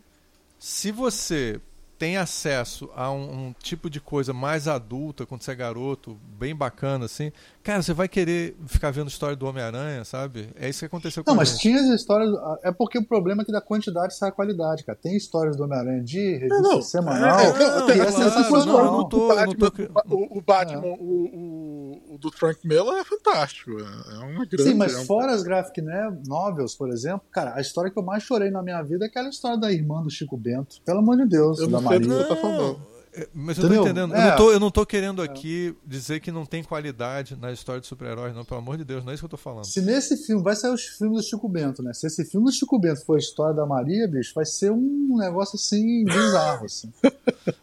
[0.57, 1.59] Se você
[1.97, 6.55] tem acesso a um, um, tipo de coisa mais adulta quando você é garoto, bem
[6.55, 7.31] bacana, assim,
[7.63, 10.49] cara, você vai querer ficar vendo história do Homem-Aranha, sabe?
[10.55, 12.29] É isso que aconteceu com Não, mas tinha as histórias.
[12.63, 14.97] É porque o problema é que da quantidade sai a qualidade, cara.
[15.01, 16.81] Tem histórias do Homem-Aranha de revista não, não.
[16.81, 17.39] semanal.
[17.39, 18.65] É, não, é, é.
[18.65, 19.71] Não, eu não tô, o Batman,
[20.09, 20.97] o, o, Batman é.
[20.99, 23.71] o, o, do Frank Miller é fantástico.
[23.71, 24.63] É, é uma grande.
[24.63, 25.05] Sim, mas é um...
[25.05, 25.81] fora as graphic
[26.27, 29.29] novels, por exemplo, cara, a história que eu mais chorei na minha vida é aquela
[29.29, 30.81] história da irmã do Chico Bento.
[30.83, 32.95] Pelo amor de Deus, eu da Não, tá falando.
[33.17, 34.13] É, mas eu tô entendendo.
[34.13, 34.17] É.
[34.17, 37.79] Eu, não tô, eu não tô querendo aqui dizer que não tem qualidade na história
[37.79, 39.65] de super-heróis, não, pelo amor de Deus, não é isso que eu tô falando.
[39.65, 41.93] Se nesse filme, vai sair os filmes do Chico Bento, né?
[41.93, 45.17] Se esse filme do Chico Bento for a história da Maria, bicho, vai ser um
[45.17, 46.91] negócio assim, bizarro, assim.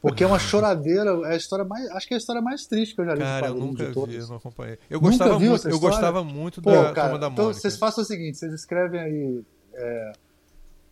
[0.01, 1.87] Porque é uma choradeira, é a história mais.
[1.91, 4.17] Acho que é a história mais triste que eu já li Cara, eu nunca vi,
[4.17, 4.79] eu não acompanhei.
[4.89, 7.61] Eu gostava muito, eu gostava muito Pô, da cara, da então Mônica.
[7.61, 9.43] vocês façam o seguinte, vocês escrevem aí.
[9.75, 10.13] É,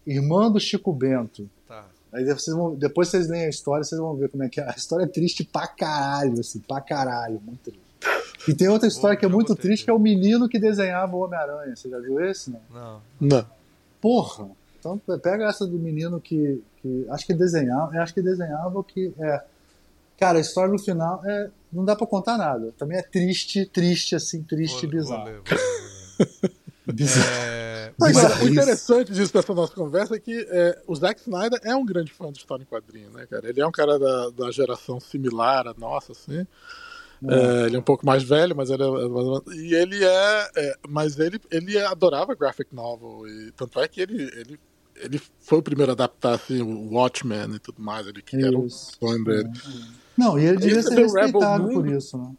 [0.06, 1.48] Irmã do Chico Bento.
[2.12, 4.68] Aí vocês vão, depois vocês leem a história, vocês vão ver como é que é.
[4.68, 7.80] A história é triste pra caralho, assim, pra caralho, muito triste.
[8.48, 11.20] E tem outra história que é muito triste, que é o menino que desenhava o
[11.20, 11.76] Homem-Aranha.
[11.76, 12.50] Você já viu esse?
[12.50, 12.60] Não.
[12.70, 13.02] Não.
[13.20, 13.46] Não.
[14.00, 14.48] Porra!
[14.78, 19.12] Então pega essa do menino que, que acho que desenhava, acho que desenhava o que
[19.18, 19.42] é.
[20.18, 22.72] Cara, a história no final é, não dá pra contar nada.
[22.78, 25.24] Também é triste, triste assim, triste e bizarro.
[25.24, 26.50] Vou ler, vou ler.
[27.20, 27.92] É...
[27.98, 31.84] Mas, o interessante disso dessa nossa conversa é que é, o Zack Snyder é um
[31.84, 33.48] grande fã de história em quadrinho, né, cara?
[33.48, 36.46] Ele é um cara da, da geração similar à nossa, assim.
[37.28, 41.18] É, ele é um pouco mais velho, mas ele é, e ele é, é, mas
[41.18, 44.58] ele ele adorava graphic novel e tanto é que ele ele
[44.96, 48.56] ele foi o primeiro a adaptar assim, o Watchmen e tudo mais, ele que era
[48.56, 49.50] um sonho dele.
[50.16, 52.32] Não, e ele devia ser respeitado por isso, né?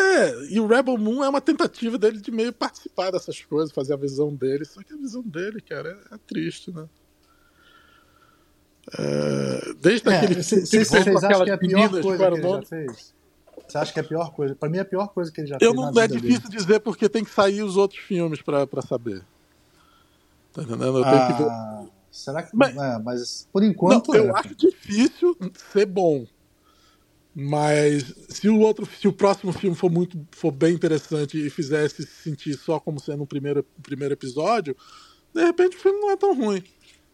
[0.00, 3.94] É, e o Rebel Moon é uma tentativa dele de meio participar dessas coisas, fazer
[3.94, 4.64] a visão dele.
[4.64, 6.88] Só que a visão dele, cara, é, é triste, né?
[8.98, 12.42] É, desde é, aquele cê, cê, Vocês acham que é a pior coisa que ele
[12.42, 13.14] já fez?
[13.66, 14.54] Você acha que é a pior coisa?
[14.54, 15.94] Pra mim é a pior coisa que ele já Eu fez.
[15.94, 16.56] Não, é difícil dele.
[16.56, 19.24] dizer porque tem que sair os outros filmes pra, pra saber.
[20.52, 20.98] Tá entendendo?
[20.98, 21.50] Eu ah, tenho que ver.
[21.50, 22.56] Ah, será que.
[22.56, 24.12] Mas, é, mas por enquanto.
[24.12, 25.36] Não, eu acho difícil
[25.72, 26.26] ser bom.
[27.38, 32.02] Mas se o outro, se o próximo filme for muito, for bem interessante e fizesse
[32.02, 34.74] se sentir só como sendo um primeiro, primeiro episódio,
[35.34, 36.62] de repente o filme não é tão ruim.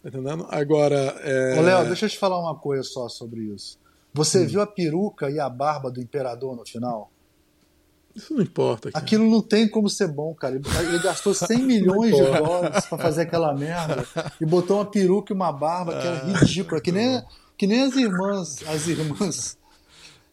[0.00, 0.46] Tá entendendo?
[0.48, 0.96] Agora.
[1.24, 1.58] É...
[1.58, 3.80] Ô, Léo, deixa eu te falar uma coisa só sobre isso.
[4.14, 4.46] Você hum.
[4.46, 7.10] viu a peruca e a barba do imperador no final?
[8.14, 8.92] Isso não importa.
[8.92, 9.04] Cara.
[9.04, 10.54] Aquilo não tem como ser bom, cara.
[10.54, 14.06] Ele, gastou 100 milhões de dólares para fazer aquela merda
[14.40, 17.20] e botou uma peruca e uma barba que era ah, ridícula, que nem,
[17.58, 19.60] que nem as irmãs, as irmãs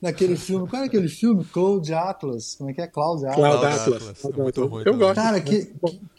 [0.01, 0.67] naquele filme.
[0.67, 1.43] Qual é aquele filme?
[1.45, 2.55] Cloud Atlas.
[2.55, 2.87] Como é que é?
[2.87, 3.35] Cloud Atlas.
[3.35, 4.09] Cloud Atlas.
[4.09, 4.35] Atlas.
[4.35, 5.15] Muito ruim, eu gosto.
[5.15, 5.71] Cara, que,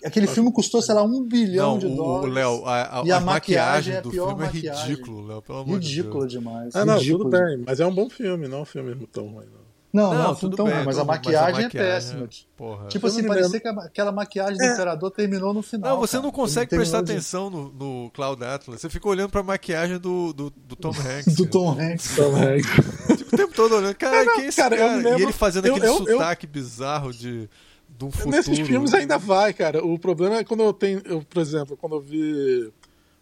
[0.04, 2.30] aquele filme custou, sei lá, um bilhão Não, de dólares.
[2.30, 5.58] O Léo, a, a, e a, a maquiagem, maquiagem do filme é ridículo, Léo, pelo
[5.58, 6.44] amor Ridículo de Deus.
[6.44, 6.76] demais.
[6.76, 7.24] Ah, não, ridículo.
[7.24, 7.64] tudo bem.
[7.66, 9.60] Mas é um bom filme, não é um filme tão ruim, não.
[9.92, 12.28] Não, não, não tudo tão bem, mas, a maquiagem, mas a maquiagem é péssima.
[12.56, 12.86] Porra.
[12.86, 14.72] Tipo assim, parecia que aquela maquiagem do é.
[14.72, 15.90] Imperador terminou no final.
[15.90, 16.22] Não, você cara.
[16.22, 17.10] não consegue prestar de...
[17.10, 18.80] atenção no, no Cloud Atlas.
[18.80, 21.34] Você fica olhando pra maquiagem do, do, do Tom Hanks.
[21.34, 22.14] do Tom Hanks.
[22.14, 23.19] Tom Hanks.
[23.32, 23.94] o tempo todo olhando.
[23.94, 24.76] Cara, não, quem é esse cara?
[24.76, 24.96] cara?
[24.96, 25.18] Lembro...
[25.18, 26.50] E ele fazendo eu, aquele eu, sotaque eu...
[26.50, 27.48] bizarro de.
[27.88, 28.30] Do futuro.
[28.30, 29.84] Nesses filmes ainda vai, cara.
[29.84, 32.72] O problema é quando eu tenho, eu, por exemplo, quando eu vi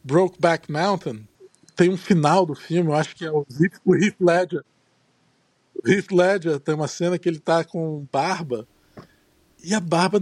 [0.04, 1.26] Brokeback Mountain,
[1.74, 3.46] tem um final do filme, eu acho que é o
[3.94, 4.62] Heath Ledger
[5.84, 8.66] o Heath Ledger tem uma cena que ele tá com barba
[9.62, 10.20] e a barba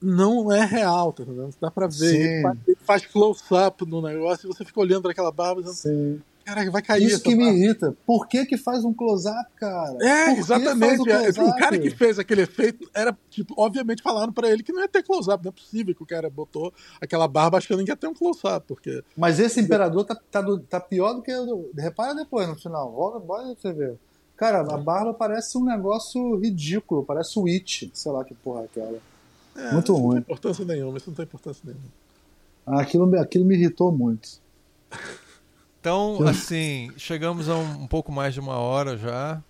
[0.00, 1.54] não é real, tá entendendo?
[1.60, 2.14] Dá pra ver.
[2.14, 5.76] Ele faz, ele faz close-up no negócio e você fica olhando para aquela barba dizendo,
[5.76, 6.22] Sim.
[6.44, 7.52] Caraca, vai cair Isso que barba.
[7.52, 7.96] me irrita.
[8.04, 9.96] Por que que faz um close-up, cara?
[10.00, 11.00] É, exatamente.
[11.00, 14.72] Um é, o cara que fez aquele efeito era, tipo, obviamente falaram para ele que
[14.72, 15.44] não ia ter close-up.
[15.44, 18.66] Não é possível que o cara botou aquela barba achando que ia ter um close-up,
[18.66, 19.02] porque...
[19.16, 21.32] Mas esse imperador tá, tá, do, tá pior do que...
[21.32, 22.90] O, repara depois, no final.
[22.90, 23.98] Volta, bora você ver.
[24.36, 28.64] Cara, a barba parece um negócio ridículo, parece o It, sei lá que porra é
[28.64, 28.98] aquela.
[29.54, 30.04] É, muito ruim.
[30.04, 31.84] Não tem importância nenhuma, isso não tem importância nenhuma.
[32.66, 34.40] Ah, aquilo, aquilo me irritou muito.
[35.82, 39.42] Então, assim, chegamos a um, um, pouco mais de uma hora já.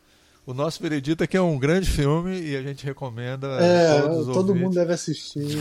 [0.47, 3.49] O nosso veredito é que é um grande filme e a gente recomenda.
[3.61, 4.01] É,
[4.33, 5.59] todo mundo deve assistir.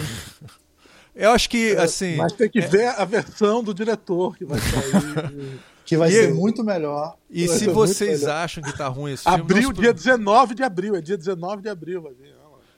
[1.13, 2.15] Eu acho que, assim.
[2.15, 2.65] Mas tem que é...
[2.65, 5.59] ver a versão do diretor que vai sair.
[5.83, 7.17] Que vai E ser muito melhor.
[7.29, 9.41] E se vocês acham que tá ruim esse filme.
[9.41, 10.95] Abril, dia 19 de abril.
[10.95, 12.33] É dia 19 de abril, vai vir.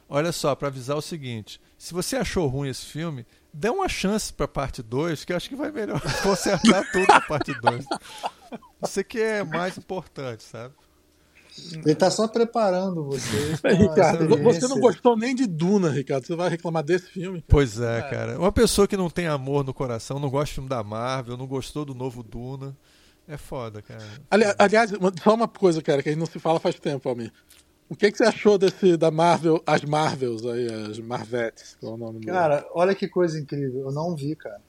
[0.09, 4.33] Olha só, pra avisar o seguinte: se você achou ruim esse filme, dê uma chance
[4.33, 7.85] pra parte 2, que eu acho que vai melhor consertar tudo na parte 2.
[8.83, 10.73] Isso aqui é mais importante, sabe?
[11.85, 13.63] Ele tá só preparando vocês.
[13.63, 16.25] É, Ricardo, vo- você não gostou nem de Duna, Ricardo.
[16.25, 17.41] Você vai reclamar desse filme?
[17.41, 17.45] cara?
[17.47, 18.39] Pois é, cara.
[18.39, 21.45] Uma pessoa que não tem amor no coração, não gosta de filme da Marvel, não
[21.45, 22.75] gostou do novo Duna,
[23.27, 24.01] é foda, cara.
[24.31, 24.91] Ali- aliás,
[25.23, 27.31] só uma coisa, cara, que a gente não se fala faz tempo, Almir.
[27.93, 31.95] O que, que você achou desse da Marvel, as Marvels aí, as Marvettes, qual é
[31.95, 33.81] o nome do- Cara, olha que coisa incrível.
[33.81, 34.59] Eu não vi, cara.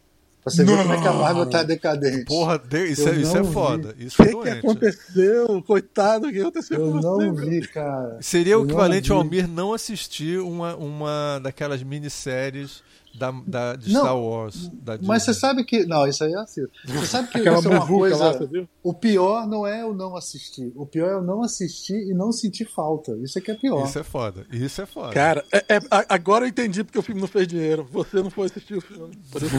[0.43, 0.83] Pra você ver Não.
[0.83, 2.27] como é que a Marvel tá decadente.
[2.27, 3.95] Porra, de- isso, é, isso é foda.
[3.99, 4.59] Isso O é que, que doente.
[4.59, 5.63] aconteceu?
[5.63, 7.07] Coitado, o que aconteceu Eu com você?
[7.07, 7.35] não meu?
[7.35, 8.19] vi, cara.
[8.21, 9.19] Seria o equivalente ao.
[9.19, 12.83] Almir não assistir uma, uma daquelas minisséries
[13.17, 14.71] da, da, de Não, Star Wars.
[14.75, 15.87] Da Mas você sabe que.
[15.87, 16.63] Não, isso aí é assim.
[16.87, 18.17] Você sabe que Aquela isso é uma coisa.
[18.17, 18.69] lá, você viu?
[18.83, 20.73] O pior não é eu não assistir.
[20.75, 23.17] O pior é eu não assistir e não sentir falta.
[23.23, 23.85] Isso é que é pior.
[23.87, 24.47] Isso é foda.
[24.53, 25.13] Isso é foda.
[25.13, 27.87] Cara, é- é- agora eu entendi porque o filme não fez dinheiro.
[27.93, 29.17] Você não foi assistir o filme.
[29.31, 29.55] Por isso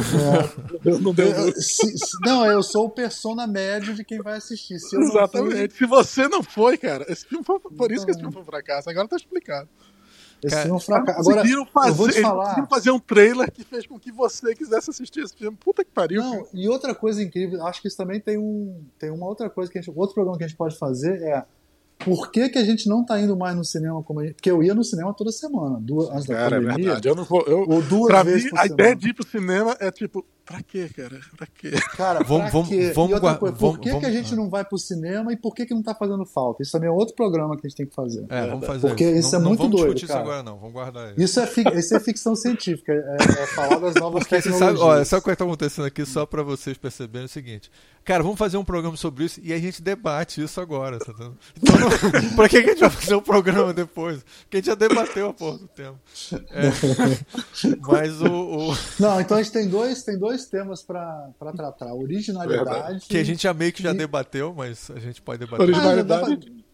[0.84, 4.38] eu não deu Eu- se- se- não, eu sou o persona médio de quem vai
[4.38, 4.80] assistir.
[4.80, 5.74] Se eu não fui, Exatamente.
[5.76, 7.60] Se você não foi, cara, esse filme foi.
[7.60, 8.32] Por isso que esse Então.
[8.32, 8.90] filme foi um fracasso.
[8.90, 9.70] Agora tá explicado.
[10.44, 11.20] Esse filme é um fracasso.
[11.20, 12.44] Agora, fazer, eu vou te falar.
[12.44, 15.58] conseguiram fazer um trailer que fez com que você quisesse assistir esse filme.
[15.60, 16.22] Puta que pariu.
[16.22, 16.48] Não, cara.
[16.54, 19.78] e outra coisa incrível, acho que isso também tem um tem uma outra coisa que
[19.78, 21.44] a gente, outro programa que a gente pode fazer é
[21.98, 24.52] por que, que a gente não tá indo mais no cinema como a gente, porque
[24.52, 27.08] eu ia no cinema toda semana, duas antes da Cara, é pandemia, verdade.
[27.08, 27.42] Eu não vou.
[27.48, 28.74] Eu, ou duas pra vezes mim, a semana.
[28.74, 31.20] ideia de ir pro cinema é tipo, pra quê, cara?
[31.36, 31.72] Pra quê?
[31.98, 32.92] Cara, Vamos- pra vamos- quê?
[32.94, 35.34] vamos e outra coisa, por vamos- que, que a vamos- gente não vai pro cinema
[35.34, 36.62] e por que, que não tá fazendo falta?
[36.64, 38.26] Isso também é outro programa que a gente tem que fazer.
[38.30, 39.20] É, vamos fazer Porque isso.
[39.20, 40.24] isso não, é não muito vamos doido, discutir isso cara.
[40.26, 40.58] agora, não.
[40.58, 41.22] Vamos guardar isso.
[41.22, 44.78] Isso é, fi- isso é ficção científica, é, é falar das novas Porque tecnologias.
[44.80, 47.72] sabe, olha, sabe o que está acontecendo aqui só para vocês perceberem o seguinte.
[48.04, 51.38] Cara, vamos fazer um programa sobre isso e a gente debate isso agora, tá entendendo?
[51.58, 51.90] Então, não,
[52.38, 54.24] pra que que a gente vai fazer um programa depois?
[54.44, 56.00] Porque a gente já debateu a porra do tema.
[56.52, 56.70] É,
[57.88, 58.28] mas o,
[58.72, 63.06] o- Não, então a gente tem dois, tem dois temas pra pra tratar: originalidade.
[63.08, 65.64] que a gente já meio que já E- debateu, mas a gente pode debater.
[65.64, 66.38] Origi- Ah, Originalidade.
[66.52, 66.66] pra-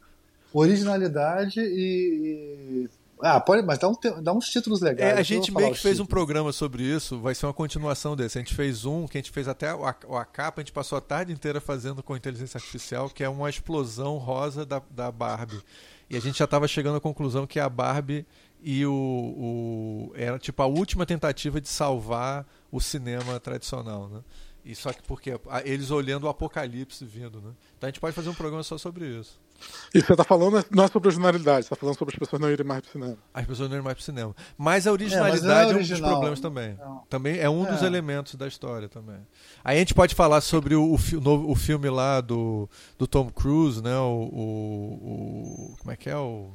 [0.53, 2.89] Originalidade e.
[3.23, 3.93] Ah, pode, mas dá, um
[4.23, 5.15] dá uns títulos legais.
[5.15, 6.09] É, a gente meio que fez um títulos.
[6.09, 8.39] programa sobre isso, vai ser uma continuação desse.
[8.39, 10.97] A gente fez um, que a gente fez até a, a capa, a gente passou
[10.97, 15.61] a tarde inteira fazendo com inteligência artificial, que é uma explosão rosa da, da Barbie.
[16.09, 18.25] E a gente já estava chegando à conclusão que a Barbie
[18.61, 20.11] e o, o.
[20.15, 24.21] Era tipo a última tentativa de salvar o cinema tradicional, né?
[24.63, 27.51] E só que porque a- eles olhando o apocalipse vindo, né?
[27.77, 29.39] Então a gente pode fazer um programa só sobre isso.
[29.93, 32.49] E você tá falando não é sobre originalidade, você tá falando sobre as pessoas não
[32.49, 33.17] irem mais pro cinema.
[33.33, 34.35] As pessoas não irem mais pro cinema.
[34.57, 36.11] Mas a É, originalidade mas não é é, um dos original.
[36.11, 36.75] problemas também.
[36.79, 37.03] Não.
[37.09, 37.85] Também é um dos É.
[37.88, 39.17] elementos da história também.
[39.63, 42.69] Aí a gente pode falar sobre o, o, o filme lá do,
[42.99, 43.97] do Tom Cruise, né?
[43.97, 46.51] O, o- o- Como é que é o.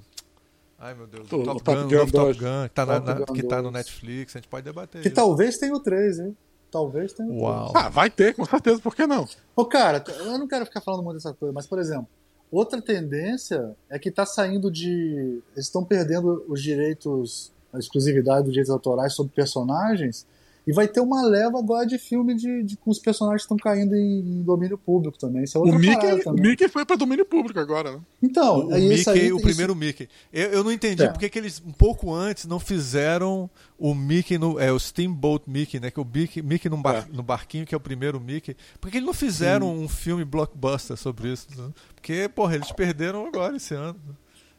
[0.79, 2.37] Ai meu Deus, o O Top, Top Gun, Gun novo Top 2.
[2.39, 3.75] Gun, que tá, na- Top na- Gun que tá no 2.
[3.75, 5.15] Netflix, a gente pode debater Que isso.
[5.15, 6.37] talvez tenha o 3, hein?
[6.71, 7.43] Talvez tenha o 3.
[7.43, 7.73] Uau.
[7.75, 9.27] Ah, vai ter, com certeza, por que não?
[9.55, 12.07] Ô, cara, eu não quero ficar falando muito dessa coisa, mas, por exemplo,
[12.51, 15.41] outra tendência é que tá saindo de.
[15.55, 20.27] Eles estão perdendo os direitos, a exclusividade dos direitos autorais sobre personagens.
[20.67, 23.57] E vai ter uma leva agora de filme de, de- com os personagens que estão
[23.57, 25.45] caindo em, em domínio público também.
[25.45, 26.43] Isso é outra O Mickey, o também.
[26.43, 28.01] Mickey foi pra domínio público agora, né?
[28.21, 30.09] Então, O, aí isso Mickey, aí- o isso- primeiro Mickey.
[30.33, 31.09] Eu, eu não entendi É.
[31.09, 33.49] porque que eles, um pouco antes, não fizeram
[33.79, 34.59] o Mickey no.
[34.59, 35.91] É, o Steamboat Mickey, né?
[35.91, 37.15] Que é o Mickey, Mickey no, bar- É.
[37.17, 38.57] no barquinho, que é o primeiro Mickey.
[38.81, 41.47] Por que eles não fizeram um filme blockbuster sobre isso?
[41.57, 41.71] né?
[41.95, 43.97] Porque, porra, eles perderam agora esse ano.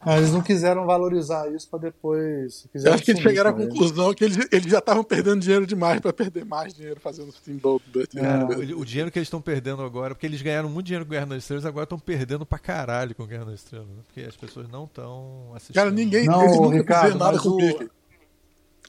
[0.00, 2.66] Ah, eles não quiseram valorizar isso pra depois.
[2.72, 6.00] Eu acho que eles chegaram à conclusão que eles, eles já estavam perdendo dinheiro demais
[6.00, 8.16] pra perder mais dinheiro fazendo Steamboat Butt.
[8.16, 8.56] Cara, É.
[8.74, 11.26] o, o dinheiro que eles estão perdendo agora, porque eles ganharam muito dinheiro com Guerra
[11.26, 13.88] nas Estrelas, agora estão perdendo pra caralho com Guerra nas Estrelas.
[13.88, 14.02] Né?
[14.06, 15.74] Porque as pessoas não estão assistindo.
[15.74, 16.26] Cara, ninguém.
[16.26, 17.90] Não, eles nunca Ricardo, faziam nada mas com o Mickey.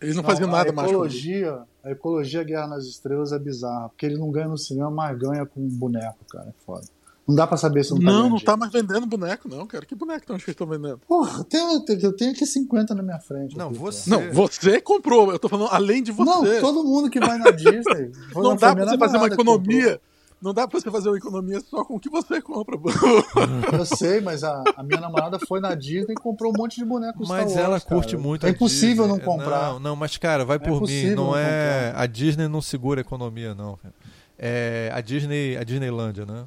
[0.01, 1.17] Eles não, Não, faziam nada a mais com o Mickey.
[1.17, 5.17] ecologia, A ecologia Guerra nas Estrelas é bizarra, porque ele não ganha no cinema, mas
[5.17, 6.49] ganha com um boneco, cara.
[6.49, 6.85] É foda.
[7.29, 9.67] Não dá pra saber se não tá Não, ganhando não tá mais vendendo boneco, não,
[9.67, 9.85] cara.
[9.85, 10.99] Que boneco estão estão vendendo?
[11.07, 13.55] Porra, eu tenho, eu tenho aqui 50 na minha frente.
[13.55, 15.31] Não, aqui, você- Não, você comprou.
[15.31, 16.25] Eu tô falando além de cara.
[16.25, 16.59] Não, você.
[16.59, 18.11] todo mundo que vai na Disney.
[18.33, 20.01] Não dá pra você fazer uma que economia.
[20.41, 22.77] Não dá pra você fazer uma economia só com o que você compra.
[23.77, 26.85] Eu sei, mas a, a minha namorada foi na Disney e comprou um monte de
[26.85, 27.95] bonecos Star Mas Wars, ela cara.
[27.95, 29.19] curte muito É a impossível Disney.
[29.19, 29.73] não comprar.
[29.73, 31.07] Não, não, mas cara, vai por mim.
[31.09, 31.89] Não não é.
[31.89, 32.01] comprar.
[32.01, 33.75] A Disney não segura a economia, não.
[33.77, 33.93] cara.
[34.37, 36.45] É a Disney, a Disneylândia, né?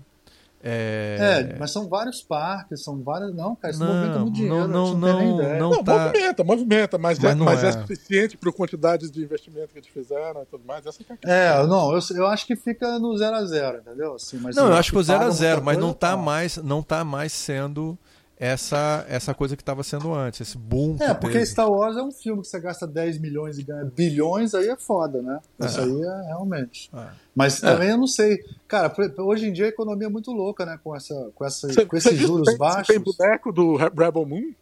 [0.64, 1.16] É...
[1.50, 3.34] É, mas são vários parques, são vários.
[3.34, 4.68] Não, cara, isso Não, movimenta muito dinheiro.
[4.68, 5.58] não, não, tem nem não, ideia.
[5.58, 5.70] não.
[5.70, 7.68] Não, tá- movimenta, movimenta, mas, Mas é, não mas é.
[7.68, 7.72] é.
[7.72, 10.86] suficiente para a quantidade de investimento que eles fizeram e tudo mais.
[10.86, 11.16] Essa que é.
[11.24, 14.14] É, não, eu, eu acho que fica no 0 a 0 entendeu?
[14.14, 16.16] Assim, mas Não, eu acho que o 0 a pagam 0 muita mas não tá.
[16.16, 17.98] mais, não tá mais sendo
[18.44, 21.46] essa essa coisa que estava sendo antes, esse boom É, porque teve.
[21.46, 24.76] Star Wars é um filme que você gasta 10 milhões e ganha bilhões, aí é
[24.76, 25.38] foda, né?
[25.60, 25.84] Isso É.
[25.84, 26.90] aí é realmente.
[26.92, 27.06] É.
[27.34, 28.38] Mas também eu não sei.
[28.66, 30.78] Cara, hoje em dia a economia é muito louca, né?
[30.82, 32.88] Com, essa, com, essa, Você- com esses juros tem, baixos.
[32.88, 34.52] tem boneco do Re- Rebel Moon?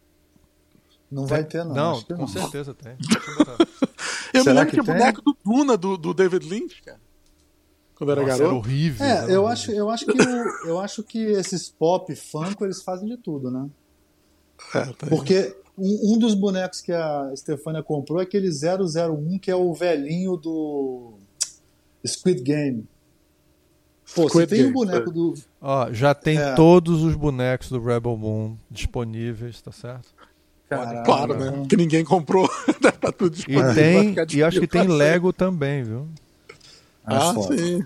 [1.11, 1.73] Não vai ter, não.
[1.75, 2.27] Não, com não.
[2.27, 2.95] certeza tem.
[4.33, 4.93] Eu Será me lembro que que, o tem?
[4.97, 6.99] boneco do Duna, do, do David Lynch, cara.
[8.01, 8.57] Quando era Nossa, era garoto.
[8.67, 9.05] horrível.
[9.05, 9.47] É, era eu horrível.
[9.47, 13.51] acho, eu, acho que o- eu acho que esses pop funko eles fazem de tudo,
[13.51, 13.69] né?
[14.73, 15.07] É, tá.
[15.07, 19.71] Porque um, um dos bonecos que a Stefania comprou é aquele 001, que é o
[19.73, 21.13] velhinho do
[22.05, 22.85] Squid Game.
[24.15, 25.13] Pô, você Squid tem o Game, boneco é.
[25.13, 25.33] do.
[25.61, 26.53] Ó, já tem É.
[26.55, 30.09] todos os bonecos do Rebel Moon disponíveis, tá certo?
[30.67, 31.65] Caralho, Claro, né?
[31.69, 32.47] Que ninguém comprou.
[32.99, 33.65] tá tudo E disponível.
[33.65, 34.87] vai tem, e acho que tem.
[34.87, 36.07] Lego também, viu?
[37.05, 37.57] Ah, foda.
[37.57, 37.83] sim.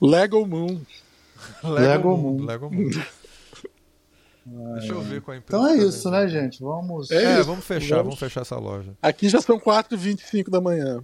[0.00, 0.80] Lego Moon.
[1.62, 2.44] Lego Moon.
[2.44, 2.90] Lego Moon.
[4.78, 5.62] Deixa eu ver qual é a empresa.
[5.62, 6.22] Então é isso, vendendo.
[6.22, 6.60] né, gente?
[6.62, 7.10] Vamos.
[7.10, 8.92] É É, vamos fechar, Vamos- vamos fechar essa loja.
[9.02, 11.02] Aqui já são 4h25 da manhã.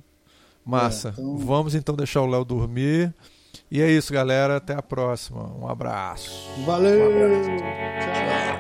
[0.65, 1.09] Massa.
[1.09, 3.13] É, então- Vamos então deixar o Léo dormir.
[3.71, 4.57] E é isso, galera.
[4.59, 5.53] Até a próxima.
[5.59, 6.31] Um abraço.
[6.65, 7.11] Valeu!
[7.43, 8.52] Tchau!